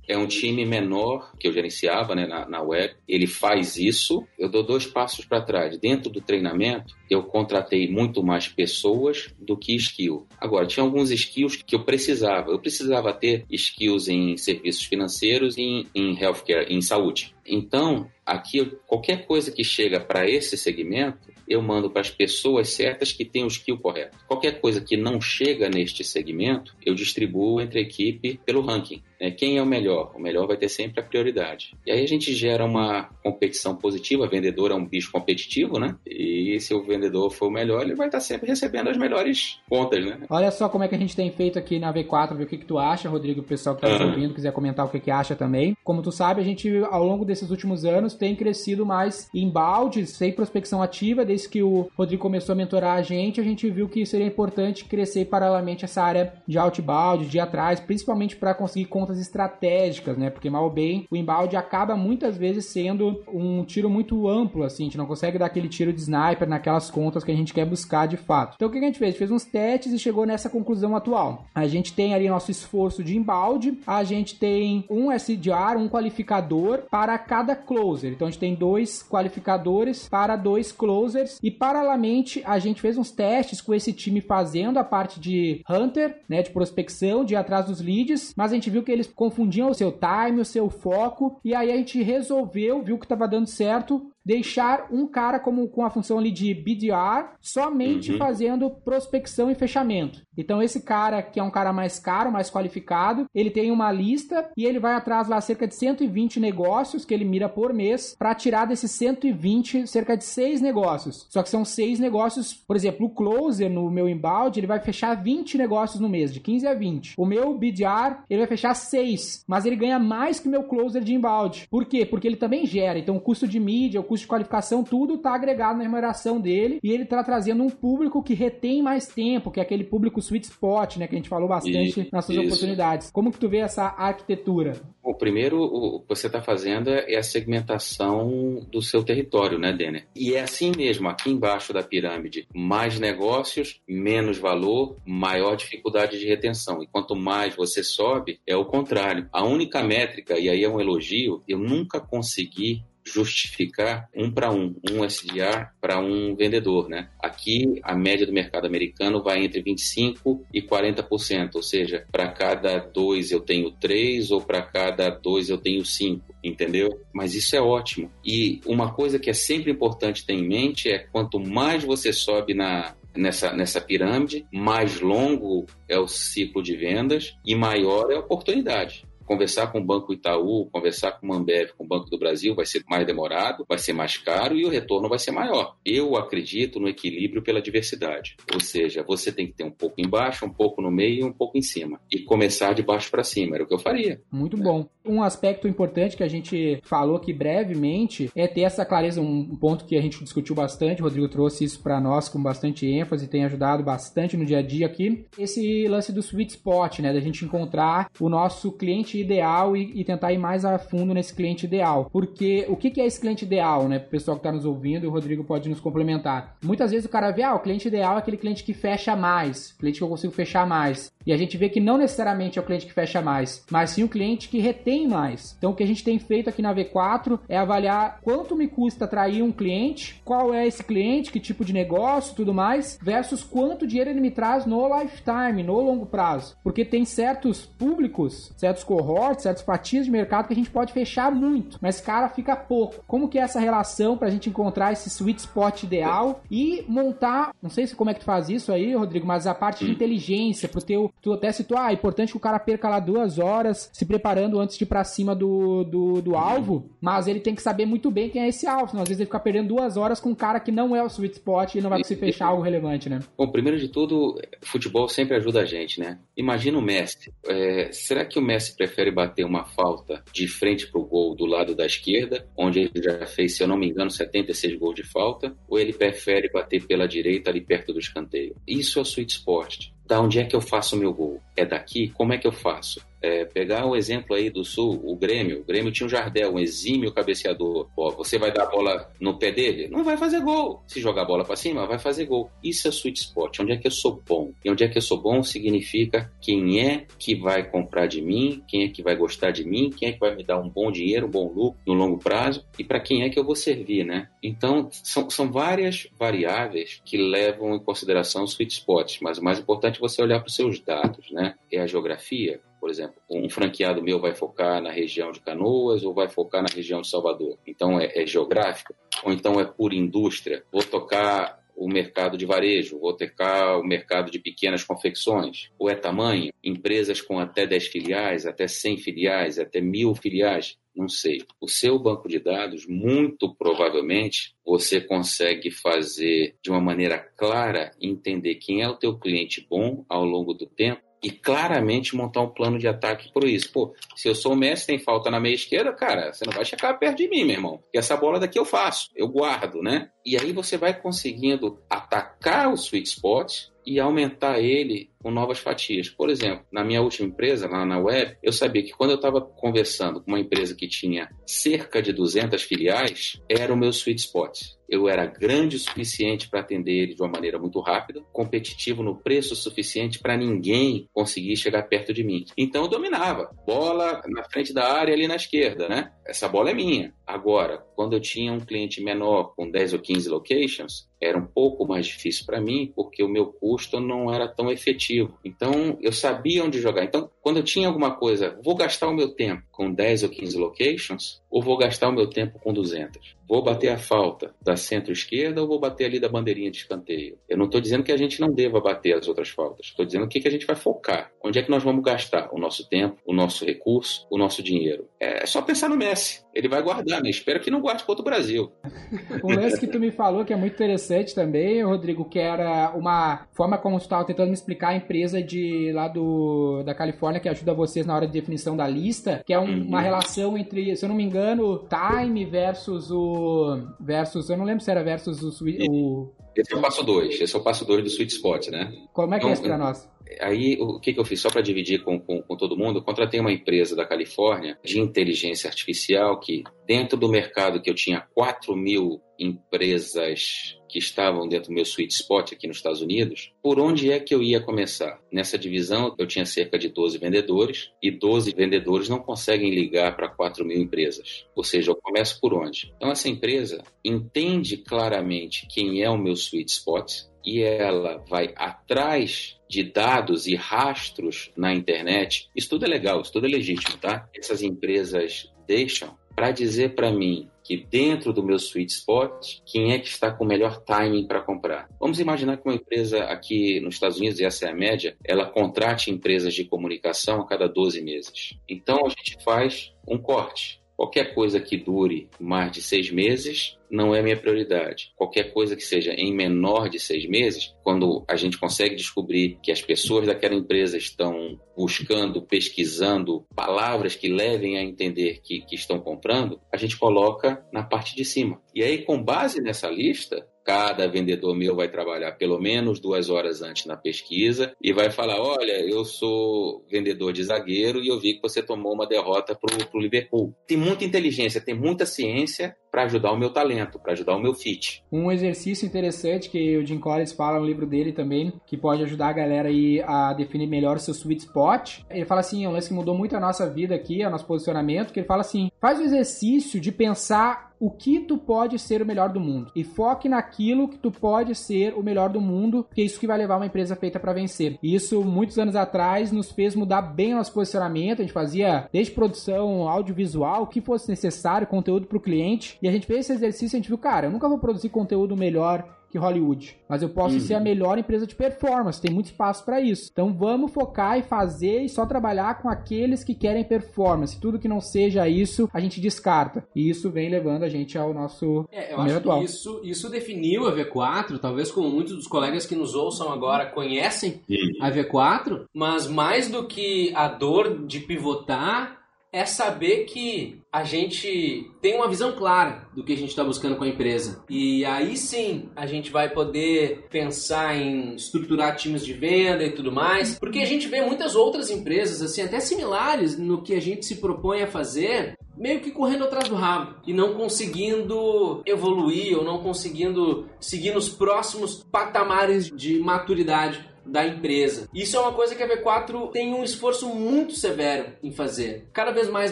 É 0.10 0.17
um 0.17 0.26
time 0.26 0.65
menor 0.65 1.32
que 1.39 1.48
eu 1.48 1.54
gerenciava 1.54 2.15
né, 2.15 2.26
na, 2.26 2.50
na 2.50 2.62
web. 2.63 2.95
Ele 3.08 3.28
faz 3.28 3.78
isso. 3.78 4.26
Eu 4.39 4.50
dou 4.50 4.63
dois 4.63 4.88
passos 4.88 5.24
para 5.24 5.39
trás. 5.39 5.78
Dentro 5.78 6.10
do 6.10 6.19
treinamento, 6.19 6.95
eu 7.08 7.22
contratei 7.22 7.88
muito 7.88 8.24
mais 8.24 8.48
pessoas 8.48 9.30
do 9.39 9.56
que 9.56 9.76
skill. 9.76 10.26
Agora, 10.41 10.65
tinha 10.65 10.84
alguns 10.84 11.12
skills 11.12 11.58
que 11.58 11.76
eu 11.76 11.86
precisava. 11.86 12.50
Eu 12.50 12.60
precisava 12.60 13.13
ter 13.13 13.45
skills 13.52 14.10
em 14.10 14.36
serviços 14.36 14.84
financeiros 14.84 15.56
e 15.58 15.62
em, 15.62 15.88
em 15.93 16.19
healthcare, 16.19 16.74
em 16.74 16.82
saúde. 16.82 17.36
Então, 17.50 18.08
aqui, 18.26 18.66
qualquer 18.86 19.26
coisa 19.26 19.52
que 19.52 19.64
chega 19.64 20.00
para 20.00 20.30
esse 20.30 20.58
segmento, 20.58 21.30
eu 21.48 21.62
mando 21.62 21.90
para 21.90 22.02
as 22.02 22.12
pessoas 22.12 22.70
certas 22.70 23.12
que 23.12 23.26
têm 23.26 23.44
o 23.44 23.48
skill 23.48 23.80
correto. 23.80 24.18
Qualquer 24.28 24.62
coisa 24.62 24.80
que 24.80 24.96
não 24.96 25.20
chega 25.20 25.68
neste 25.68 26.04
segmento, 26.04 26.76
eu 26.86 26.94
distribuo 26.94 27.60
entre 27.60 27.80
a 27.80 27.82
equipe 27.82 28.40
pelo 28.46 28.62
ranking. 28.62 29.02
Né? 29.20 29.32
Quem 29.32 29.58
é 29.58 29.62
o 29.62 29.66
melhor? 29.66 30.12
O 30.16 30.20
melhor 30.20 30.48
vai 30.48 30.58
ter 30.58 30.70
sempre 30.70 31.02
a 31.02 31.04
prioridade. 31.04 31.76
E 31.86 31.92
aí 31.92 32.04
a 32.04 32.08
gente 32.08 32.34
gera 32.34 32.64
uma 32.64 33.10
competição 33.24 33.76
positiva. 33.76 34.26
O 34.26 34.30
vendedor 34.30 34.72
é 34.72 34.76
um 34.76 34.86
bicho 34.86 35.12
competitivo, 35.12 35.80
né? 35.80 35.96
E 36.06 36.60
se 36.60 36.74
o 36.74 36.84
vendedor 36.84 37.32
for 37.32 37.48
o 37.48 37.52
melhor, 37.52 37.82
ele 37.82 37.96
vai 37.96 38.08
estar 38.08 38.20
sempre 38.20 38.48
recebendo 38.48 38.90
as 38.90 38.98
melhores 38.98 39.60
contas, 39.68 40.06
né? 40.06 40.20
Olha 40.30 40.52
só 40.52 40.70
como 40.70 40.84
é 40.84 40.88
que 40.88 40.96
a 40.96 41.00
gente 41.00 41.16
tem 41.16 41.32
feito 41.32 41.58
aqui 41.58 41.80
na 41.80 41.94
V4, 41.94 42.38
ver 42.38 42.44
o 42.44 42.48
que, 42.48 42.58
que 42.58 42.66
tu 42.66 42.78
acha, 42.78 43.10
Rodrigo, 43.10 43.42
o 43.42 43.44
pessoal 43.44 43.76
que 43.76 43.86
está 43.86 44.04
uhum. 44.04 44.12
ouvindo, 44.12 44.34
quiser 44.34 44.54
comentar 44.54 44.86
o 44.86 44.90
que, 44.90 45.00
que 45.00 45.12
acha 45.12 45.36
também. 45.36 45.76
Como 45.84 46.02
tu 46.02 46.12
sabe, 46.12 46.42
a 46.42 46.44
gente, 46.44 46.70
ao 46.90 47.04
longo 47.04 47.26
desses 47.39 47.52
últimos 47.52 47.86
anos, 47.86 48.13
tem 48.13 48.36
crescido 48.36 48.86
mais 48.86 49.30
em 49.34 49.49
balde, 49.49 50.06
sem 50.06 50.32
prospecção 50.32 50.82
ativa. 50.82 51.25
Desde 51.25 51.49
que 51.49 51.63
o 51.63 51.89
Rodrigo 51.97 52.21
começou 52.21 52.54
a 52.54 52.56
mentorar 52.56 52.97
a 52.97 53.02
gente, 53.02 53.39
a 53.39 53.43
gente 53.43 53.69
viu 53.69 53.88
que 53.88 54.06
seria 54.06 54.28
importante 54.28 54.86
crescer 54.86 55.25
paralelamente 55.25 55.86
essa 55.86 56.04
área 56.04 56.34
de 56.47 56.58
outbound, 56.58 57.28
de 57.28 57.39
atrás, 57.39 57.80
principalmente 57.80 58.36
para 58.36 58.54
conseguir 58.54 58.86
contas 58.86 59.19
estratégicas, 59.19 60.17
né? 60.17 60.30
Porque 60.30 60.49
mal 60.49 60.65
ou 60.65 60.69
bem, 60.69 61.08
o 61.10 61.15
embalde 61.15 61.56
acaba 61.56 61.95
muitas 61.95 62.38
vezes 62.38 62.65
sendo 62.65 63.23
um 63.32 63.63
tiro 63.63 63.89
muito 63.89 64.28
amplo, 64.28 64.63
assim, 64.63 64.84
a 64.84 64.86
gente 64.86 64.97
não 64.97 65.06
consegue 65.06 65.38
dar 65.38 65.45
aquele 65.45 65.69
tiro 65.69 65.93
de 65.93 66.02
sniper 66.02 66.47
naquelas 66.47 66.89
contas 66.89 67.23
que 67.23 67.32
a 67.32 67.36
gente 67.36 67.54
quer 67.54 67.65
buscar 67.65 68.08
de 68.08 68.17
fato. 68.17 68.56
Então 68.56 68.67
o 68.67 68.71
que 68.71 68.78
a 68.78 68.82
gente 68.82 68.99
fez? 68.99 69.10
A 69.10 69.12
gente 69.12 69.19
fez 69.19 69.32
uns 69.32 69.45
testes 69.45 69.93
e 69.93 69.99
chegou 69.99 70.25
nessa 70.25 70.49
conclusão 70.49 70.95
atual. 70.95 71.45
A 71.54 71.67
gente 71.67 71.93
tem 71.93 72.13
ali 72.13 72.30
nosso 72.30 72.52
esforço 72.52 73.04
de 73.04 73.17
embalde, 73.17 73.80
a 73.86 74.04
gente 74.04 74.38
tem 74.38 74.86
um 74.89 75.12
SDR, 75.12 75.78
um 75.78 75.89
qualificador 75.89 76.84
para 76.89 77.17
cada 77.20 77.56
close 77.56 77.90
closer. 77.90 78.12
Então 78.12 78.28
a 78.28 78.32
gente 78.32 78.40
tem 78.40 78.56
dois 78.56 79.04
qualificadores 79.04 80.08
para 80.08 80.36
dois 80.36 80.72
closers 80.72 81.40
e 81.42 81.52
paralelamente 81.52 82.42
a 82.46 82.60
gente 82.60 82.82
fez 82.82 82.98
uns 82.98 83.12
testes 83.12 83.62
com 83.62 83.74
esse 83.74 83.94
time 83.94 84.22
fazendo 84.22 84.78
a 84.78 84.84
parte 84.84 85.20
de 85.20 85.64
hunter, 85.70 86.22
né, 86.28 86.42
de 86.42 86.52
prospecção, 86.52 87.24
de 87.24 87.34
ir 87.34 87.38
atrás 87.38 87.66
dos 87.66 87.82
leads, 87.82 88.34
mas 88.36 88.52
a 88.52 88.56
gente 88.56 88.70
viu 88.70 88.84
que 88.84 88.92
eles 88.92 89.08
confundiam 89.08 89.70
o 89.70 89.74
seu 89.74 89.92
time, 89.92 90.42
o 90.42 90.46
seu 90.46 90.70
foco 90.70 91.40
e 91.44 91.54
aí 91.54 91.72
a 91.72 91.78
gente 91.78 92.02
resolveu, 92.02 92.82
viu 92.84 92.98
que 92.98 93.06
estava 93.06 93.28
dando 93.28 93.48
certo, 93.48 94.12
deixar 94.30 94.89
um 94.92 95.08
cara 95.08 95.39
como 95.39 95.68
com 95.70 95.84
a 95.84 95.89
função 95.89 96.20
ali 96.20 96.30
de 96.30 96.54
BDR 96.54 97.32
somente 97.42 98.12
uhum. 98.12 98.20
fazendo 98.20 98.70
prospecção 98.70 99.50
e 99.50 99.56
fechamento. 99.56 100.22
Então 100.38 100.62
esse 100.62 100.82
cara 100.82 101.24
que 101.24 101.39
é 101.39 101.44
um 101.44 101.50
cara 101.50 101.74
mais 101.74 101.98
caro, 101.98 102.32
mais 102.32 102.48
qualificado, 102.48 103.26
ele 103.34 103.50
tem 103.50 103.72
uma 103.72 103.92
lista 103.92 104.48
e 104.56 104.65
ele 104.65 104.78
vai 104.78 104.94
atrás 104.94 105.28
lá 105.28 105.42
cerca 105.42 105.68
de 105.68 105.74
120 105.74 106.39
negócios 106.39 107.04
que 107.04 107.12
ele 107.12 107.26
mira 107.26 107.50
por 107.50 107.74
mês 107.74 108.15
para 108.20 108.36
tirar 108.36 108.65
desses 108.65 108.92
120 108.92 109.88
cerca 109.88 110.15
de 110.15 110.24
seis 110.24 110.62
negócios. 110.62 111.26
Só 111.28 111.42
que 111.42 111.50
são 111.50 111.65
seis 111.65 112.00
negócios, 112.00 112.54
por 112.54 112.76
exemplo, 112.76 113.08
o 113.08 113.10
closer 113.10 113.68
no 113.68 113.89
meu 113.89 114.08
inbound, 114.08 114.60
ele 114.60 114.68
vai 114.68 114.80
fechar 114.80 115.15
20 115.15 115.58
negócios 115.58 116.00
no 116.00 116.08
mês, 116.08 116.32
de 116.32 116.39
15 116.39 116.68
a 116.68 116.76
20. 116.76 117.15
O 117.18 117.26
meu 117.26 117.58
BDR, 117.58 118.20
ele 118.30 118.42
vai 118.42 118.48
fechar 118.48 118.76
6, 118.76 119.44
mas 119.48 119.65
ele 119.65 119.76
ganha 119.76 119.98
mais 119.98 120.39
que 120.39 120.48
o 120.48 120.52
meu 120.52 120.63
closer 120.63 121.04
de 121.04 121.15
inbound. 121.15 121.68
Por 121.68 121.86
quê? 121.86 122.06
Porque 122.06 122.28
ele 122.28 122.38
também 122.38 122.68
gera. 122.68 123.00
Então 123.00 123.18
o 123.18 123.22
custo 123.22 123.48
de 123.48 123.60
mídia, 123.60 124.00
o 124.00 124.04
custo 124.04 124.19
de 124.22 124.28
qualificação, 124.28 124.84
tudo 124.84 125.16
está 125.16 125.34
agregado 125.34 125.78
na 125.78 125.84
remuneração 125.84 126.40
dele 126.40 126.80
e 126.84 126.92
ele 126.92 127.04
está 127.04 127.24
trazendo 127.24 127.64
um 127.64 127.70
público 127.70 128.24
que 128.24 128.34
retém 128.34 128.82
mais 128.82 129.08
tempo, 129.08 129.52
que 129.52 129.60
é 129.60 129.64
aquele 129.64 129.84
público 129.84 130.20
sweet 130.20 130.46
spot, 130.46 130.98
né, 130.98 131.08
que 131.08 131.16
a 131.16 131.18
gente 131.18 131.30
falou 131.30 131.48
bastante 131.48 132.10
nas 132.12 132.26
suas 132.26 132.38
isso. 132.38 132.48
oportunidades. 132.48 133.12
Como 133.12 133.32
que 133.32 133.40
tu 133.40 133.50
vê 133.50 133.58
essa 133.58 133.84
arquitetura? 133.84 134.74
O 135.04 135.14
primeiro, 135.16 135.62
o 135.62 136.02
que 136.02 136.10
você 136.10 136.28
está 136.28 136.42
fazendo 136.42 136.90
é 136.90 137.18
a 137.18 137.24
segmentação 137.24 138.66
do 138.72 138.82
seu 138.82 139.04
território, 139.04 139.58
né, 139.58 139.74
Denner? 139.74 140.06
E 140.16 140.36
é 140.36 140.42
assim 140.42 140.72
mesmo, 140.76 141.08
aqui 141.08 141.32
embaixo 141.32 141.74
da 141.74 141.82
pirâmide, 141.82 142.48
mais 142.54 143.00
negócios, 143.00 143.82
menos 143.88 144.38
valor, 144.38 144.98
maior 145.06 145.56
dificuldade 145.56 146.20
de 146.20 146.28
retenção. 146.28 146.84
E 146.84 146.88
quanto 146.88 147.16
mais 147.16 147.56
você 147.56 147.84
sobe, 147.84 148.40
é 148.46 148.56
o 148.56 148.66
contrário. 148.66 149.28
A 149.32 149.44
única 149.44 149.82
métrica, 149.84 150.38
e 150.38 150.50
aí 150.50 150.64
é 150.64 150.70
um 150.70 150.80
elogio, 150.80 151.42
eu 151.48 151.58
nunca 151.58 152.00
consegui 152.00 152.84
justificar 153.13 154.08
um 154.15 154.32
para 154.32 154.52
um, 154.52 154.76
um 154.89 155.04
SDR 155.04 155.69
para 155.82 156.00
um 156.00 156.36
vendedor, 156.36 156.89
né? 156.89 157.10
Aqui 157.19 157.80
a 157.84 157.95
média 157.95 158.26
do 158.26 158.34
mercado 158.34 158.65
americano 158.65 159.22
vai 159.24 159.43
entre 159.43 159.62
25 159.62 160.45
e 160.54 160.62
40%, 160.62 161.56
ou 161.56 161.63
seja, 161.63 162.06
para 162.12 162.28
cada 162.30 162.80
dois 162.80 163.32
eu 163.32 163.41
tenho 163.41 163.72
três 163.72 164.32
ou 164.32 164.41
para 164.41 164.62
cada 164.62 165.10
dois 165.10 165.50
eu 165.50 165.58
tenho 165.58 165.84
cinco, 165.86 166.34
entendeu? 166.43 167.02
Mas 167.13 167.34
isso 167.34 167.56
é 167.56 167.62
ótimo. 167.62 168.12
E 168.24 168.62
uma 168.65 168.93
coisa 168.93 169.19
que 169.19 169.30
é 169.30 169.34
sempre 169.34 169.72
importante 169.72 170.26
ter 170.26 170.34
em 170.34 170.48
mente 170.48 170.89
é 170.89 171.00
quanto 171.00 171.39
mais 171.39 171.84
você 171.84 172.13
sobe 172.13 172.54
na 172.54 172.95
nessa, 173.15 173.52
nessa 173.52 173.82
pirâmide, 173.82 174.45
mais 174.52 175.02
longo 175.02 175.65
é 175.88 176.00
o 176.00 176.08
ciclo 176.08 176.62
de 176.62 176.76
vendas 176.76 177.36
e 177.45 177.56
maior 177.56 178.12
é 178.12 178.15
a 178.15 178.19
oportunidade 178.19 179.09
conversar 179.30 179.72
com 179.72 179.80
o 179.80 179.86
Banco 179.86 180.12
Itaú, 180.12 180.68
conversar 180.72 181.12
com 181.12 181.30
o 181.30 181.34
Ambev, 181.34 181.70
com 181.78 181.84
o 181.84 181.88
Banco 181.88 182.10
do 182.10 182.18
Brasil, 182.18 182.56
vai 182.56 182.65
ser 182.65 182.84
mais 182.89 183.06
demorado, 183.06 183.63
vai 183.70 183.78
ser 183.78 183.94
mais 183.94 184.18
caro 184.18 184.58
e 184.58 184.65
o 184.65 184.70
retorno 184.70 185.08
vai 185.08 185.20
ser 185.20 185.30
maior. 185.30 185.76
Eu 185.86 186.18
acredito 186.18 186.80
no 186.80 186.88
equilíbrio 186.88 187.44
pela 187.44 187.62
diversidade. 187.62 188.36
Ou 188.52 188.60
seja, 188.60 189.04
você 189.04 189.32
tem 189.32 189.46
que 189.46 189.54
ter 189.54 189.63
um 189.63 189.70
pouco 189.70 190.02
embaixo, 190.02 190.48
um 190.48 190.50
pouco 190.50 190.82
no 190.82 190.89
meio 190.89 191.20
e 191.20 191.24
um 191.24 191.32
pouco 191.32 191.60
em 191.60 191.62
cima. 191.62 192.02
E 192.12 192.24
começar 192.24 192.74
de 192.74 192.82
baixo 192.82 193.12
para 193.12 193.24
cima. 193.24 193.56
Era 193.56 193.63
o 193.63 193.68
que 193.68 193.74
eu 193.74 193.78
faria. 193.78 194.20
Muito 194.32 194.58
bom. 194.58 194.89
Um 195.06 195.22
aspecto 195.22 195.68
importante 195.68 196.18
que 196.18 196.24
a 196.24 196.28
gente 196.28 196.80
falou 196.84 197.18
aqui 197.18 197.32
brevemente 197.32 198.32
é 198.36 198.48
ter 198.48 198.62
essa 198.62 198.84
clareza, 198.84 199.22
um 199.22 199.56
ponto 199.56 199.86
que 199.86 199.96
a 199.96 200.02
gente 200.02 200.24
discutiu 200.24 200.56
bastante. 200.56 201.02
O 201.02 201.06
Rodrigo 201.06 201.30
trouxe 201.30 201.63
isso 201.63 201.84
para 201.84 202.02
nós 202.02 202.28
com 202.30 202.42
bastante 202.42 202.88
ênfase, 202.88 203.28
tem 203.28 203.46
ajudado 203.46 203.84
bastante 203.84 204.36
no 204.36 204.46
dia 204.46 204.58
a 204.58 204.62
dia 204.63 204.88
aqui. 204.88 205.26
Esse 205.38 205.88
lance 205.88 206.12
do 206.12 206.20
sweet 206.20 206.52
spot, 206.52 207.00
né? 207.00 207.13
Da 207.13 207.20
gente 207.20 207.46
encontrar 207.46 208.10
o 208.20 208.28
nosso 208.28 208.72
cliente 208.72 209.19
ideal 209.22 209.76
e, 209.76 210.00
e, 210.00 210.04
tentar 210.04 210.32
ir 210.34 210.38
mais 210.38 210.66
a 210.66 210.78
fundo 210.78 211.14
nesse 211.14 211.34
cliente 211.34 211.66
ideal. 211.66 212.10
Porque 212.12 212.66
o 212.70 212.76
que, 212.76 212.90
que 212.90 213.02
é 213.02 213.06
esse 213.06 213.20
cliente 213.20 213.46
ideal, 213.46 213.88
né? 213.88 213.98
O 213.98 214.10
pessoal 214.10 214.38
que 214.38 214.42
está 214.42 214.52
nos 214.52 214.66
ouvindo, 214.66 215.08
o 215.08 215.12
Rodrigo 215.12 215.44
pode 215.44 215.70
nos 215.70 215.80
complementar. 215.80 216.58
Muitas 216.64 216.92
vezes 216.92 217.06
o 217.06 217.10
cara 217.10 217.32
vê, 217.32 217.44
ah, 217.44 217.56
o 217.56 217.60
cliente 217.60 217.88
ideal 217.88 218.16
é 218.16 218.20
aquele 218.20 218.38
cliente 218.38 218.64
que 218.64 218.74
fecha 218.74 219.16
mais, 219.16 219.74
cliente 219.74 219.98
que 219.98 220.04
eu 220.04 220.10
consigo 220.10 220.34
fechar 220.34 220.66
mais. 220.66 221.12
E 221.26 221.34
a 221.34 221.38
gente 221.38 221.58
vê 221.58 221.70
que 221.70 221.80
não 221.80 221.98
necessariamente 221.98 222.58
é 222.58 222.62
o 222.62 222.66
cliente 222.66 222.86
que 222.86 222.94
fecha 222.94 223.22
mais, 223.22 223.64
mas 223.70 223.92
sim 223.92 224.04
o 224.04 224.10
cliente 224.10 224.50
que 224.50 224.60
retém 224.60 225.08
mais. 225.08 225.56
Então 225.58 225.72
o 225.72 225.76
que 225.76 225.84
a 225.84 225.88
gente 225.88 226.04
tem 226.04 226.18
feito 226.18 226.50
aqui 226.50 226.62
na 226.62 226.74
V4 226.74 227.40
é 227.48 227.58
avaliar 227.58 228.20
quanto 228.22 228.56
me 228.56 228.68
custa 228.68 229.06
atrair 229.06 229.44
um 229.44 229.52
cliente, 229.52 230.22
qual 230.26 230.54
é 230.54 230.66
esse 230.66 230.84
cliente, 230.84 231.32
que 231.32 231.40
tipo 231.40 231.66
de 231.66 231.74
negócio, 231.74 232.36
tudo 232.36 232.54
mais, 232.54 232.98
versus 233.02 233.44
quanto 233.44 233.86
dinheiro 233.86 234.10
ele 234.10 234.22
me 234.22 234.32
traz 234.32 234.66
no 234.66 234.88
lifetime, 235.00 235.64
no 235.64 235.80
longo 235.80 236.06
prazo. 236.06 236.58
Porque 236.64 236.86
tem 236.86 237.06
certos 237.06 237.66
públicos, 237.66 238.54
certos 238.58 238.84
cohorts 238.84 239.09
cohorts, 239.10 239.43
certas 239.43 239.63
fatias 239.63 240.06
de 240.06 240.12
mercado 240.12 240.48
que 240.48 240.54
a 240.54 240.56
gente 240.56 240.69
pode 240.69 240.93
fechar 240.93 241.32
muito, 241.32 241.80
mas 241.82 242.00
cara 242.00 242.30
fica 242.30 242.56
pouco. 242.56 243.04
Como 243.08 243.28
que 243.28 243.39
é 243.39 243.41
essa 243.41 243.60
relação 243.60 244.15
para 244.17 244.28
a 244.28 244.32
gente 244.32 244.50
encontrar 244.50 244.93
esse 244.93 245.10
sweet 245.10 245.39
spot 245.39 245.84
ideal 245.84 246.43
e 246.50 246.84
montar, 246.88 247.54
não 247.62 247.69
sei 247.69 247.88
se 247.88 247.95
como 247.95 248.12
é 248.12 248.13
que 248.13 248.19
tu 248.19 248.26
faz 248.26 248.50
isso 248.50 248.72
aí, 248.72 248.93
Rodrigo, 248.93 249.26
mas 249.26 249.48
a 249.48 249.56
parte 249.56 249.86
de 249.86 249.91
inteligência 249.91 250.69
pro 250.69 250.82
teu, 250.82 251.12
tu 251.22 251.34
até 251.34 251.52
citou, 251.52 251.78
ah, 251.78 251.89
é 251.89 251.93
importante 251.93 252.32
que 252.32 252.38
o 252.38 252.39
cara 252.39 252.60
perca 252.60 252.88
lá 252.88 253.00
duas 253.00 253.39
horas 253.39 253.89
se 253.91 254.06
preparando 254.06 254.60
antes 254.60 254.78
de 254.78 254.84
ir 254.84 254.88
pra 254.88 255.04
cima 255.04 255.36
do, 255.36 255.84
do, 255.84 256.22
do 256.22 256.36
alvo, 256.36 256.89
mas 257.02 257.28
ele 257.28 257.39
tem 257.39 257.56
que 257.56 257.62
saber 257.62 257.86
muito 257.86 258.12
bem 258.12 258.30
quem 258.30 258.43
é 258.43 258.50
esse 258.50 258.67
alvo, 258.67 258.89
senão 258.89 259.02
às 259.02 259.10
vezes 259.10 259.22
ele 259.22 259.28
fica 259.28 259.39
perdendo 259.39 259.69
duas 259.69 259.98
horas 259.98 260.19
com 260.19 260.30
um 260.30 260.36
cara 260.36 260.60
que 260.60 260.72
não 260.72 260.95
é 260.95 261.02
o 261.02 261.08
sweet 261.08 261.36
spot 261.36 261.76
e 261.76 261.82
não 261.82 261.89
vai 261.89 262.00
conseguir 262.00 262.19
fechar 262.19 262.48
algo 262.48 262.62
relevante, 262.62 263.10
né? 263.10 263.19
Bom, 263.38 263.48
primeiro 263.48 263.80
de 263.80 263.88
tudo, 263.88 264.39
futebol 264.62 265.08
sempre 265.08 265.36
ajuda 265.36 265.62
a 265.62 265.65
gente, 265.65 266.00
né? 266.00 266.19
Imagina 266.38 266.78
o 266.78 266.82
Messi. 266.82 267.34
É, 267.48 267.91
será 267.91 268.26
que 268.26 268.38
o 268.38 268.41
Messi 268.41 268.76
prefere 268.76 268.99
prefere 269.00 269.12
bater 269.12 269.46
uma 269.46 269.64
falta 269.64 270.22
de 270.34 270.48
frente 270.48 270.88
para 270.88 271.00
o 271.00 271.06
gol 271.06 271.34
do 271.34 271.46
lado 271.46 271.74
da 271.74 271.86
esquerda, 271.86 272.46
onde 272.58 272.82
ele 272.82 273.02
já 273.02 273.26
fez, 273.26 273.56
se 273.56 273.64
eu 273.64 273.68
não 273.68 273.78
me 273.78 273.88
engano, 273.88 274.12
76 274.12 274.76
gols 274.78 274.96
de 274.96 275.04
falta, 275.04 275.56
ou 275.70 275.80
ele 275.80 275.94
prefere 275.94 276.50
bater 276.50 276.86
pela 276.86 277.08
direita 277.08 277.50
ali 277.50 277.62
perto 277.62 277.94
do 277.94 278.00
escanteio? 278.00 278.56
Isso 278.68 279.00
é 279.00 279.02
o 279.02 279.06
sweet 279.06 279.32
spot. 279.32 279.88
Da 280.06 280.20
onde 280.20 280.40
é 280.40 280.46
que 280.46 280.56
eu 280.56 280.62
faço 280.62 280.96
o 280.96 281.00
meu 281.00 281.14
gol? 281.14 281.40
É 281.56 281.66
daqui? 281.66 282.10
Como 282.10 282.34
é 282.34 282.38
que 282.38 282.48
eu 282.48 282.52
faço? 282.52 283.00
É, 283.22 283.46
pegar 283.46 283.86
o 283.86 283.96
exemplo 283.96 284.36
aí 284.36 284.50
do 284.50 284.64
Sul, 284.64 285.02
o 285.04 285.16
Grêmio. 285.16 285.62
O 285.62 285.66
Grêmio 285.66 285.92
tinha 285.92 286.08
um 286.08 286.10
Jardel, 286.10 286.54
um 286.54 286.60
exímio 286.60 287.12
cabeceador. 287.12 287.90
Você 288.18 288.38
vai 288.38 288.52
dar 288.52 288.64
a 288.64 288.70
bola 288.70 289.12
no 289.20 289.38
pé 289.38 289.52
dele? 289.52 289.88
Não 289.90 290.04
vai 290.04 290.18
fazer 290.18 290.42
gol. 290.42 290.84
Se 290.88 291.00
jogar 291.00 291.24
a 291.24 291.26
bola 291.26 291.44
para 291.44 291.56
cima, 291.56 291.86
vai 291.86 292.00
fazer 292.00 292.26
gol. 292.26 292.50
Isso 292.64 292.88
é 292.88 292.92
sweet 292.92 293.20
spot. 293.20 293.60
Onde 293.60 293.74
é 293.74 293.78
que 293.78 293.88
eu 293.88 293.92
sou 293.92 294.22
bom? 294.28 294.52
E 294.64 294.70
onde 294.70 294.84
é 294.84 294.88
que 294.88 294.98
eu 294.98 295.02
sou 295.02 295.20
bom 295.20 295.44
significa 295.44 296.32
quem 296.42 296.80
é 296.80 297.06
que 297.18 297.36
vai 297.36 297.70
comprar 297.70 298.08
de 298.08 298.22
mim, 298.22 298.64
quem 298.68 298.84
é 298.84 298.90
que 298.90 299.04
vai 299.04 299.16
gostar 299.16 299.52
de 299.52 299.66
mim, 299.66 299.90
quem 299.90 300.10
é 300.10 300.12
que 300.14 300.20
vai 300.20 300.36
me 300.36 300.44
dar 300.44 300.60
um 300.60 300.70
bom 300.70 300.92
dinheiro, 300.92 301.28
um 301.28 301.32
bom 301.32 301.52
lucro 301.52 301.80
no 301.86 301.94
longo 301.94 302.18
prazo 302.18 302.64
e 302.78 302.84
para 302.84 303.00
quem 303.00 303.24
é 303.24 303.30
que 303.30 303.40
eu 303.40 303.44
vou 303.44 303.56
servir, 303.56 304.06
né? 304.06 304.30
Então, 304.42 304.90
são, 304.92 305.30
são 305.30 305.52
várias 305.52 306.08
variáveis 306.18 307.02
que 307.04 307.18
levam 307.18 307.76
em 307.76 307.80
consideração 307.80 308.44
os 308.44 308.52
sweet 308.52 308.74
spots, 308.74 309.20
mas 309.22 309.38
o 309.38 309.44
mais 309.44 309.60
importante 309.60 309.98
é 309.98 310.00
você 310.00 310.22
olhar 310.22 310.40
para 310.40 310.48
os 310.48 310.56
seus 310.56 310.80
dados, 310.80 311.30
né? 311.32 311.56
É 311.72 311.80
a 311.80 311.88
geografia, 311.88 312.60
por 312.80 312.89
exemplo, 312.89 313.22
um 313.30 313.50
franqueado 313.50 314.02
meu 314.02 314.20
vai 314.20 314.34
focar 314.34 314.82
na 314.82 314.92
região 314.92 315.32
de 315.32 315.39
Canoas 315.39 316.04
ou 316.04 316.13
vai 316.13 316.28
focar 316.28 316.62
na 316.62 316.70
região 316.74 317.02
de 317.02 317.10
Salvador. 317.10 317.58
Então 317.65 318.00
é, 318.00 318.12
é 318.15 318.26
geográfico 318.26 318.94
ou 319.24 319.32
então 319.32 319.60
é 319.60 319.65
por 319.65 319.94
indústria. 319.94 320.63
Vou 320.72 320.84
tocar 320.84 321.60
o 321.80 321.88
mercado 321.88 322.38
de 322.38 322.46
varejo, 322.46 323.00
vou 323.00 323.15
tocar 323.15 323.78
o 323.78 323.84
mercado 323.84 324.30
de 324.30 324.38
pequenas 324.38 324.84
confecções, 324.84 325.70
ou 325.80 325.89
é 325.89 325.96
tamanho, 325.96 326.52
empresas 326.62 327.22
com 327.22 327.39
até 327.39 327.65
10 327.65 327.88
filiais, 327.88 328.46
até 328.46 328.68
100 328.68 328.98
filiais, 328.98 329.58
até 329.58 329.80
mil 329.80 330.13
filiais, 330.13 330.78
não 330.94 331.08
sei. 331.08 331.42
O 331.62 331.70
seu 331.70 331.98
banco 331.98 332.28
de 332.28 332.38
dados, 332.38 332.86
muito 332.86 333.56
provavelmente, 333.56 334.54
você 334.65 335.00
consegue 335.00 335.72
fazer 335.72 336.58
de 336.62 336.70
uma 336.70 336.82
maneira 336.82 337.18
clara, 337.18 337.92
entender 338.02 338.56
quem 338.56 338.82
é 338.82 338.89
o 338.89 338.98
teu 338.98 339.18
cliente 339.18 339.65
bom 339.70 340.04
ao 340.10 340.26
longo 340.26 340.54
do 340.54 340.65
tempo 340.65 341.09
e 341.22 341.32
claramente 341.32 342.16
montar 342.16 342.42
um 342.42 342.50
plano 342.50 342.78
de 342.78 342.88
ataque 342.88 343.32
por 343.32 343.44
isso. 343.44 343.72
Pô, 343.72 343.94
se 344.16 344.28
eu 344.28 344.36
sou 344.36 344.54
o 344.54 344.56
Messi, 344.56 344.88
tem 344.88 345.00
falta 345.00 345.30
na 345.30 345.40
meia 345.40 345.56
esquerda, 345.56 345.92
cara, 345.94 346.32
você 346.32 346.46
não 346.46 346.54
vai 346.54 346.66
chegar 346.66 346.94
perto 346.96 347.18
de 347.18 347.28
mim, 347.28 347.44
meu 347.44 347.56
irmão. 347.56 347.78
Porque 347.78 347.98
essa 347.98 348.16
bola 348.16 348.40
daqui 348.40 348.58
eu 348.58 348.66
faço, 348.66 349.10
eu 349.16 349.28
guardo, 349.28 349.82
né? 349.82 350.10
E 350.26 350.38
aí 350.38 350.52
você 350.52 350.78
vai 350.78 350.94
conseguindo 350.94 351.80
atacar 351.90 352.70
o 352.70 352.76
sweet 352.76 353.10
spot 353.10 353.70
e 353.86 354.00
aumentar 354.00 354.60
ele 354.60 355.10
com 355.22 355.32
novas 355.32 355.60
fatias. 355.60 356.10
Por 356.10 356.30
exemplo, 356.30 356.65
na 356.72 356.84
minha 356.84 357.02
última 357.02 357.28
empresa, 357.28 357.68
lá 357.68 357.86
na 357.86 358.00
web, 358.00 358.38
eu 358.42 358.54
sabia 358.54 358.84
que 358.84 358.92
quando 358.92 359.12
eu 359.12 359.15
estava 359.18 359.42
conversando 359.42 360.22
com 360.22 360.32
uma 360.32 360.39
empresa 360.39 360.76
que 360.76 360.88
tinha 360.88 361.30
cerca 361.46 362.02
de 362.02 362.13
200 362.13 362.62
filiais, 362.63 363.42
era 363.50 363.74
o 363.74 363.78
meu 363.78 363.89
sweet 363.89 364.22
spot. 364.22 364.60
Eu 364.88 365.08
era 365.08 365.26
grande 365.26 365.76
o 365.76 365.80
suficiente 365.80 366.50
para 366.50 366.62
atender 366.62 366.94
ele 366.94 367.15
de 367.15 367.22
uma 367.22 367.30
maneira 367.30 367.60
muito 367.60 367.80
rápida, 367.80 368.22
competitivo 368.32 369.04
no 369.04 369.15
preço 369.15 369.56
suficiente 369.56 370.20
para 370.20 370.36
ninguém 370.36 371.08
conseguir 371.13 371.56
chegar 371.58 371.84
perto 371.84 372.12
de 372.12 372.23
mim. 372.23 372.46
Então 372.58 372.84
eu 372.84 372.88
dominava. 372.88 373.52
Bola 373.67 374.21
na 374.27 374.44
frente 374.46 374.73
da 374.73 374.92
área 374.92 375.13
ali 375.13 375.27
na 375.27 375.36
esquerda, 375.36 375.88
né? 375.88 376.12
Essa 376.30 376.48
bola 376.48 376.69
é 376.69 376.73
minha. 376.73 377.13
Agora, 377.25 377.80
quando 377.96 378.13
eu 378.13 378.21
tinha 378.21 378.54
um 378.54 378.60
cliente 378.60 379.02
menor 379.04 379.54
com 379.56 379.69
10 379.69 379.94
ou 379.94 380.00
15 380.00 380.30
locations, 380.30 381.10
era 381.21 381.38
um 381.38 381.46
pouco 381.46 381.88
mais 381.88 382.06
difícil 382.06 382.46
para 382.46 382.62
mim, 382.62 382.92
porque 382.96 383.23
o 383.23 383.27
meu 383.27 383.48
custo 383.48 384.00
não 384.00 384.34
era 384.34 384.48
tão 384.48 384.71
efetivo. 384.71 385.38
Então, 385.44 385.98
eu 386.02 386.12
sabia 386.12 386.63
onde 386.63 386.80
jogar. 386.80 387.04
Então, 387.04 387.30
quando 387.42 387.58
eu 387.58 387.63
tinha 387.63 387.87
alguma 387.87 388.15
coisa, 388.15 388.60
vou 388.63 388.75
gastar 388.75 389.08
o 389.08 389.13
meu 389.13 389.29
tempo 389.29 389.63
com 389.71 389.92
10 389.94 390.23
ou 390.23 390.29
15 390.29 390.58
locations, 390.58 391.42
ou 391.50 391.62
vou 391.62 391.77
gastar 391.77 392.10
o 392.10 392.13
meu 392.13 392.27
tempo 392.27 392.60
com 392.60 392.73
200? 392.73 393.37
Vou 393.48 393.63
bater 393.63 393.90
a 393.90 393.98
falta 393.98 394.54
da 394.62 394.75
centro-esquerda 394.75 395.62
ou 395.62 395.67
vou 395.67 395.79
bater 395.79 396.06
ali 396.06 396.19
da 396.19 396.29
bandeirinha 396.29 396.69
de 396.69 396.77
escanteio? 396.77 397.37
Eu 397.48 397.58
não 397.58 397.65
estou 397.65 397.81
dizendo 397.81 398.04
que 398.04 398.12
a 398.12 398.17
gente 398.17 398.40
não 398.40 398.52
deva 398.52 398.79
bater 398.79 399.17
as 399.17 399.27
outras 399.27 399.50
faltas. 399.50 399.87
Estou 399.87 400.06
dizendo 400.06 400.25
o 400.25 400.27
que, 400.27 400.40
que 400.40 400.48
a 400.48 400.52
gente 400.52 400.67
vai 400.67 400.75
focar. 400.75 401.31
Onde 401.44 401.58
é 401.58 401.63
que 401.63 401.71
nós 401.71 401.83
vamos 401.83 402.04
gastar 402.04 402.54
o 402.54 402.60
nosso 402.60 402.87
tempo, 402.87 403.17
o 403.25 403.33
nosso 403.33 403.65
recurso, 403.65 404.27
o 404.29 404.37
nosso 404.37 404.62
dinheiro? 404.62 405.08
É 405.19 405.46
só 405.46 405.62
pensar 405.62 405.90
no 405.90 405.98
Messi. 405.98 406.44
Ele 406.54 406.67
vai 406.67 406.81
guardar, 406.81 407.21
né? 407.21 407.29
Espero 407.29 407.60
que 407.60 407.69
não 407.69 407.81
guarde 407.81 408.04
contra 408.04 408.21
o 408.21 408.25
Brasil. 408.25 408.71
Um 409.43 409.56
lance 409.56 409.79
que 409.79 409.87
tu 409.87 410.00
me 410.00 410.12
falou 410.12 410.43
que 410.43 410.52
é 410.52 410.56
muito 410.56 410.73
interessante 410.73 411.33
também, 411.33 411.83
Rodrigo, 411.83 412.25
que 412.25 412.39
era 412.39 412.91
uma 412.95 413.47
forma 413.54 413.77
como 413.77 413.97
tu 413.97 414.04
estava 414.04 414.25
tentando 414.25 414.47
me 414.47 414.54
explicar 414.54 414.89
a 414.89 414.95
empresa 414.95 415.41
de 415.41 415.91
lá 415.93 416.08
do, 416.08 416.83
da 416.83 416.93
Califórnia 416.93 417.39
que 417.39 417.47
ajuda 417.47 417.73
vocês 417.73 418.06
na 418.06 418.15
hora 418.15 418.27
de 418.27 418.33
definição 418.33 418.75
da 418.75 418.87
lista, 418.87 419.41
que 419.45 419.54
é 419.54 419.60
um, 419.60 419.65
uhum. 419.65 419.87
uma 419.87 420.02
relação 420.02 420.58
entre, 420.58 420.95
se 420.95 421.06
eu 421.06 421.10
não 421.10 421.15
me 421.15 421.23
engano, 421.23 421.87
time 421.87 422.45
versus 422.45 423.12
o. 423.12 423.77
versus. 424.00 424.50
Eu 424.50 424.58
não 424.58 424.65
lembro 424.65 424.83
se 424.83 424.91
era 424.91 425.04
versus 425.04 425.41
o. 425.62 425.65
o 425.89 426.33
esse 426.56 426.73
é 426.73 426.77
o 426.77 426.81
passo 426.81 427.04
2, 427.04 427.41
esse 427.41 427.56
é 427.56 427.60
o 427.60 427.63
passo 427.63 427.85
2 427.85 428.04
do 428.04 428.10
sweet 428.10 428.33
spot, 428.33 428.67
né? 428.67 428.91
Como 429.13 429.33
é 429.33 429.39
que 429.39 429.45
então, 429.45 429.50
é 429.50 429.54
isso 429.54 429.63
pra 429.63 429.77
nós? 429.77 430.10
Aí, 430.40 430.77
o 430.80 431.00
que, 431.00 431.13
que 431.13 431.19
eu 431.19 431.25
fiz? 431.25 431.40
Só 431.40 431.50
para 431.50 431.62
dividir 431.62 432.04
com, 432.04 432.19
com, 432.19 432.42
com, 432.42 432.56
todo 432.56 432.77
mundo, 432.77 433.02
contratei 433.02 433.40
uma 433.40 433.52
empresa 433.52 433.96
da 433.96 434.06
Califórnia 434.06 434.77
de 434.84 435.00
inteligência 435.00 435.67
artificial 435.67 436.40
que, 436.40 436.63
dentro 436.86 437.17
do 437.17 437.30
mercado 437.30 437.82
que 437.82 437.90
eu 437.90 437.96
tinha 437.96 438.27
4 438.34 438.75
mil 438.75 439.21
empresas 439.40 440.77
que 440.90 441.00
estavam 441.00 441.48
dentro 441.48 441.69
do 441.69 441.75
meu 441.75 441.84
sweet 441.84 442.13
spot 442.13 442.52
aqui 442.52 442.67
nos 442.67 442.77
Estados 442.77 443.02
Unidos, 443.02 443.54
por 443.62 443.80
onde 443.80 444.12
é 444.12 444.19
que 444.19 444.34
eu 444.34 444.44
ia 444.44 444.60
começar? 444.60 445.21
Nessa 445.32 445.58
divisão, 445.58 446.15
eu 446.17 446.27
tinha 446.27 446.46
cerca 446.46 446.77
de 446.77 446.90
12 446.90 447.17
vendedores 447.17 447.92
e 448.02 448.12
12 448.12 448.54
vendedores 448.54 449.08
não 449.08 449.19
conseguem 449.19 449.69
ligar 449.69 450.15
para 450.15 450.27
4 450.27 450.65
mil 450.65 450.77
empresas. 450.77 451.46
Ou 451.56 451.63
seja, 451.63 451.92
eu 451.92 451.96
começo 451.96 452.40
por 452.42 452.54
onde? 452.54 452.92
Então, 452.98 453.12
essa 453.12 453.30
empresa 453.30 453.84
entende 454.04 454.77
claramente 454.77 455.67
quem 455.67 456.02
é 456.02 456.10
o 456.10 456.17
meu 456.17 456.34
sweet 456.34 456.71
spot, 456.71 457.13
e 457.50 457.63
ela 457.63 458.23
vai 458.29 458.54
atrás 458.56 459.60
de 459.67 459.83
dados 459.83 460.45
e 460.45 460.56
rastros 460.56 461.52
na 461.58 461.73
internet, 461.73 462.47
isso 462.56 462.69
tudo 462.69 462.85
é 462.85 462.87
legal, 462.87 463.21
isso 463.21 463.31
tudo 463.31 463.47
é 463.47 463.50
legítimo, 463.50 463.97
tá? 463.97 464.29
Essas 464.35 464.62
empresas 464.62 465.52
deixam 465.67 466.15
para 466.35 466.52
dizer 466.52 466.95
para 466.95 467.12
mim 467.12 467.50
que 467.63 467.75
dentro 467.77 468.31
do 468.31 468.43
meu 468.43 468.56
sweet 468.56 468.91
spot, 468.91 469.60
quem 469.65 469.93
é 469.93 470.00
que 470.00 470.08
está 470.08 470.31
com 470.31 470.43
o 470.43 470.47
melhor 470.47 470.81
timing 470.83 471.27
para 471.27 471.41
comprar? 471.41 471.87
Vamos 472.00 472.19
imaginar 472.19 472.58
que 472.58 472.67
uma 472.67 472.75
empresa 472.75 473.25
aqui 473.25 473.79
nos 473.79 473.95
Estados 473.95 474.17
Unidos, 474.17 474.39
e 474.39 474.45
essa 474.45 474.65
é 474.65 474.71
a 474.71 474.75
média, 474.75 475.15
ela 475.23 475.45
contrate 475.45 476.10
empresas 476.10 476.54
de 476.54 476.65
comunicação 476.65 477.41
a 477.41 477.47
cada 477.47 477.67
12 477.67 478.02
meses. 478.02 478.58
Então 478.67 479.06
a 479.06 479.10
gente 479.10 479.37
faz 479.43 479.93
um 480.08 480.17
corte. 480.17 480.79
Qualquer 481.00 481.33
coisa 481.33 481.62
que 481.62 481.77
dure 481.77 482.27
mais 482.37 482.73
de 482.73 482.81
seis 482.81 483.10
meses, 483.10 483.77
não 483.89 484.13
é 484.13 484.21
minha 484.21 484.35
prioridade. 484.35 485.13
Qualquer 485.15 485.54
coisa 485.54 485.73
que 485.73 485.81
seja 485.81 486.12
em 486.12 486.35
menor 486.35 486.89
de 486.89 487.00
seis 487.00 487.25
meses, 487.25 487.73
quando 487.81 488.25
a 488.27 488.35
gente 488.35 488.58
consegue 488.58 488.97
descobrir 488.97 489.58
que 489.63 489.71
as 489.71 489.81
pessoas 489.81 490.27
daquela 490.27 490.56
empresa 490.56 490.97
estão 490.97 491.58
buscando, 491.73 492.41
pesquisando 492.41 493.45
palavras 493.56 494.13
que 494.13 494.27
levem 494.27 494.77
a 494.77 494.83
entender 494.83 495.39
que, 495.41 495.62
que 495.62 495.75
estão 495.75 496.02
comprando, 496.02 496.60
a 496.69 496.75
gente 496.75 496.97
coloca 496.97 497.65
na 497.71 497.81
parte 497.81 498.13
de 498.13 498.25
cima. 498.25 498.62
E 498.75 498.83
aí, 498.83 499.06
com 499.06 499.23
base 499.23 499.62
nessa 499.62 499.87
lista, 499.87 500.45
cada 500.70 501.08
vendedor 501.08 501.56
meu 501.56 501.76
vai 501.76 501.90
trabalhar 501.90 502.34
pelo 502.34 502.60
menos 502.60 503.00
duas 503.00 503.28
horas 503.28 503.63
antes 503.63 503.88
na 503.88 503.98
pesquisa 503.98 504.72
e 504.80 504.94
vai 504.94 505.10
falar: 505.10 505.42
olha, 505.42 505.84
eu 505.84 506.06
sou 506.06 506.86
vendedor 506.88 507.34
de 507.34 507.44
zagueiro 507.44 508.04
e 508.04 508.08
eu 508.08 508.20
vi 508.20 508.36
que 508.36 508.42
você 508.44 508.62
tomou 508.62 508.94
uma 508.94 509.08
derrota 509.08 509.56
para 509.56 509.76
o 509.92 510.00
Liverpool. 510.00 510.54
Tem 510.67 510.78
muita 510.78 511.04
inteligência, 511.04 511.60
tem 511.60 511.74
muita 511.74 512.06
ciência 512.06 512.78
para 512.92 513.04
ajudar 513.04 513.31
o 513.31 513.37
meu 513.37 513.50
talento, 513.50 514.00
para 514.00 514.13
ajudar 514.13 514.35
o 514.35 514.42
meu 514.42 514.54
fit. 514.54 515.04
Um 515.12 515.31
exercício 515.31 515.85
interessante 515.85 516.50
que 516.50 516.77
o 516.77 516.85
Jim 516.85 517.00
Collins 517.00 517.33
fala 517.33 517.60
no 517.60 517.65
livro 517.65 517.85
dele 517.85 518.12
também, 518.12 518.54
que 518.65 518.77
pode 518.77 519.04
ajudar 519.04 519.29
a 519.29 519.33
galera 519.33 519.69
aí 519.69 520.02
a 520.06 520.33
definir 520.33 520.67
melhor 520.67 520.98
o 520.98 521.00
seu 521.00 521.13
sweet 521.13 521.44
spot. 521.44 522.00
Ele 522.10 522.25
fala 522.25 522.42
assim, 522.42 522.65
é 522.65 522.69
um 522.69 522.71
lance 522.71 522.90
que 522.90 522.94
mudou 522.94 523.15
muito 523.15 523.35
a 523.35 523.40
nossa 523.40 523.69
vida 523.69 523.96
aqui, 523.96 524.25
o 524.25 524.29
nosso 524.29 524.46
posicionamento, 524.46 525.13
que 525.13 525.19
ele 525.19 525.27
fala 525.27 525.42
assim, 525.42 525.71
faz 525.79 526.00
o 526.00 526.04
exercício 526.04 526.79
de 526.79 526.92
pensar 526.92 527.69
o 527.79 527.90
que 527.90 528.19
tu 528.19 528.37
pode 528.37 528.77
ser 528.77 529.02
o 529.02 529.06
melhor 529.06 529.29
do 529.29 529.40
mundo 529.40 529.71
e 529.75 529.83
foque 529.83 530.27
naquilo 530.27 530.90
que 530.90 530.98
tu 530.98 531.12
pode 531.12 531.56
ser 531.56 531.94
o 531.94 532.04
melhor 532.04 532.29
do 532.29 532.42
mundo, 532.42 532.83
porque 532.83 533.02
é 533.02 533.06
isso 533.06 533.19
que 533.19 533.27
vai 533.27 533.37
levar 533.37 533.56
uma 533.56 533.65
empresa 533.65 533.96
feita 533.96 534.19
para 534.19 534.33
vencer. 534.33 534.77
E 534.83 534.94
isso 534.94 535.23
muitos 535.23 535.58
anos 535.58 535.75
atrás 535.75 536.31
nos 536.31 536.52
fez 536.52 536.75
mudar 536.75 537.02
bem 537.02 537.33
nosso 537.33 537.54
posicionamento, 537.54 538.19
a 538.19 538.23
gente 538.23 538.33
fazia 538.33 538.90
desde 538.92 539.13
produção 539.13 539.87
audiovisual, 539.87 540.63
o 540.63 540.67
que 540.67 540.81
fosse 540.81 541.10
necessário, 541.10 541.67
conteúdo 541.67 542.08
para 542.08 542.17
o 542.17 542.21
cliente, 542.21 542.77
e 542.82 542.88
a 542.88 542.92
gente 542.92 543.08
fez 543.08 543.21
esse 543.21 543.34
exercício 543.34 543.75
e 543.75 543.77
a 543.77 543.80
gente 543.80 543.90
viu, 543.90 543.98
cara, 543.98 544.27
eu 544.27 544.32
nunca 544.32 544.48
vou 544.48 544.60
produzir 544.60 544.90
conteúdo 544.90 545.36
melhor 545.36 545.86
que 546.10 546.17
Hollywood. 546.17 546.75
Mas 546.88 547.02
eu 547.02 547.10
posso 547.10 547.36
uhum. 547.36 547.40
ser 547.40 547.54
a 547.54 547.60
melhor 547.60 547.98
empresa 547.98 548.25
de 548.25 548.36
performance, 548.36 549.02
tem 549.02 549.12
muito 549.12 549.27
espaço 549.27 549.63
para 549.63 549.80
isso. 549.80 550.10
Então 550.12 550.34
vamos 550.34 550.71
focar 550.71 551.17
e 551.17 551.23
fazer 551.23 551.82
e 551.82 551.90
só 551.90 552.06
trabalhar 552.06 552.62
com 552.62 552.69
aqueles 552.69 553.23
que 553.23 553.36
querem 553.36 553.63
performance. 553.63 554.40
Tudo 554.40 554.60
que 554.60 554.67
não 554.67 554.82
seja 554.82 555.27
isso, 555.27 555.69
a 555.73 555.80
gente 555.80 556.02
descarta. 556.02 556.67
E 556.75 556.90
isso 556.90 557.10
vem 557.10 557.30
levando 557.30 557.63
a 557.63 557.69
gente 557.69 557.98
ao 557.98 558.13
nosso 558.13 558.67
é, 558.71 558.94
eu 558.94 559.00
acho 559.02 559.17
atual. 559.17 559.40
que 559.40 559.46
isso, 559.46 559.82
isso 559.84 560.10
definiu 560.10 560.67
a 560.67 560.75
V4, 560.75 561.40
talvez 561.40 561.71
como 561.71 561.90
muitos 561.90 562.15
dos 562.15 562.27
colegas 562.27 562.65
que 562.65 562.75
nos 562.75 562.96
ouçam 562.96 563.32
agora 563.32 563.67
conhecem 563.67 564.42
uhum. 564.50 564.71
a 564.82 564.92
V4, 564.92 565.65
mas 565.73 566.08
mais 566.08 566.50
do 566.50 566.65
que 566.65 567.13
a 567.15 567.27
dor 567.27 567.86
de 567.86 568.00
pivotar, 568.00 568.98
é 569.32 569.46
saber 569.46 570.06
que 570.06 570.60
a 570.71 570.84
gente 570.84 571.69
tem 571.82 571.96
uma 571.96 572.08
visão 572.08 572.34
clara 572.34 572.88
do 572.96 573.04
que 573.04 573.13
a 573.13 573.17
gente 573.17 573.30
está 573.30 573.44
buscando 573.44 573.75
com 573.75 573.84
a 573.84 573.88
empresa. 573.88 574.44
E 574.50 574.86
aí 574.86 575.17
sim 575.17 575.69
a 575.75 575.86
gente 575.86 576.12
vai 576.12 576.30
poder 576.30 577.08
pensar 577.10 577.75
em 577.75 578.15
estruturar 578.15 578.75
times 578.75 579.06
de 579.06 579.13
venda 579.13 579.63
e 579.63 579.71
tudo 579.71 579.92
mais, 579.92 580.38
porque 580.38 580.60
a 580.60 580.65
gente 580.65 580.88
vê 580.88 581.02
muitas 581.02 581.36
outras 581.36 581.69
empresas, 581.69 582.21
assim, 582.21 582.42
até 582.42 582.60
similares 582.60 583.38
no 583.38 583.62
que 583.62 583.73
a 583.73 583.82
gente 583.82 584.06
se 584.06 584.15
propõe 584.15 584.62
a 584.62 584.67
fazer, 584.67 585.38
meio 585.58 585.82
que 585.82 585.92
correndo 585.92 586.23
atrás 586.23 586.48
do 586.48 586.56
rabo 586.56 586.96
e 587.06 587.13
não 587.13 587.34
conseguindo 587.34 588.62
evoluir 588.65 589.38
ou 589.38 589.44
não 589.44 589.60
conseguindo 589.60 590.48
seguir 590.60 590.94
nos 590.94 591.10
próximos 591.10 591.84
patamares 591.92 592.71
de 592.71 593.00
maturidade 593.00 593.90
da 594.12 594.26
empresa. 594.26 594.88
Isso 594.94 595.16
é 595.16 595.20
uma 595.20 595.34
coisa 595.34 595.56
que 595.56 595.64
a 595.64 595.68
V4 595.68 596.32
tem 596.32 596.54
um 596.54 596.64
esforço 596.64 597.08
muito 597.08 597.54
severo 597.54 598.14
em 598.24 598.32
fazer. 598.32 598.88
Cada 598.94 599.12
vez 599.12 599.30
mais 599.30 599.52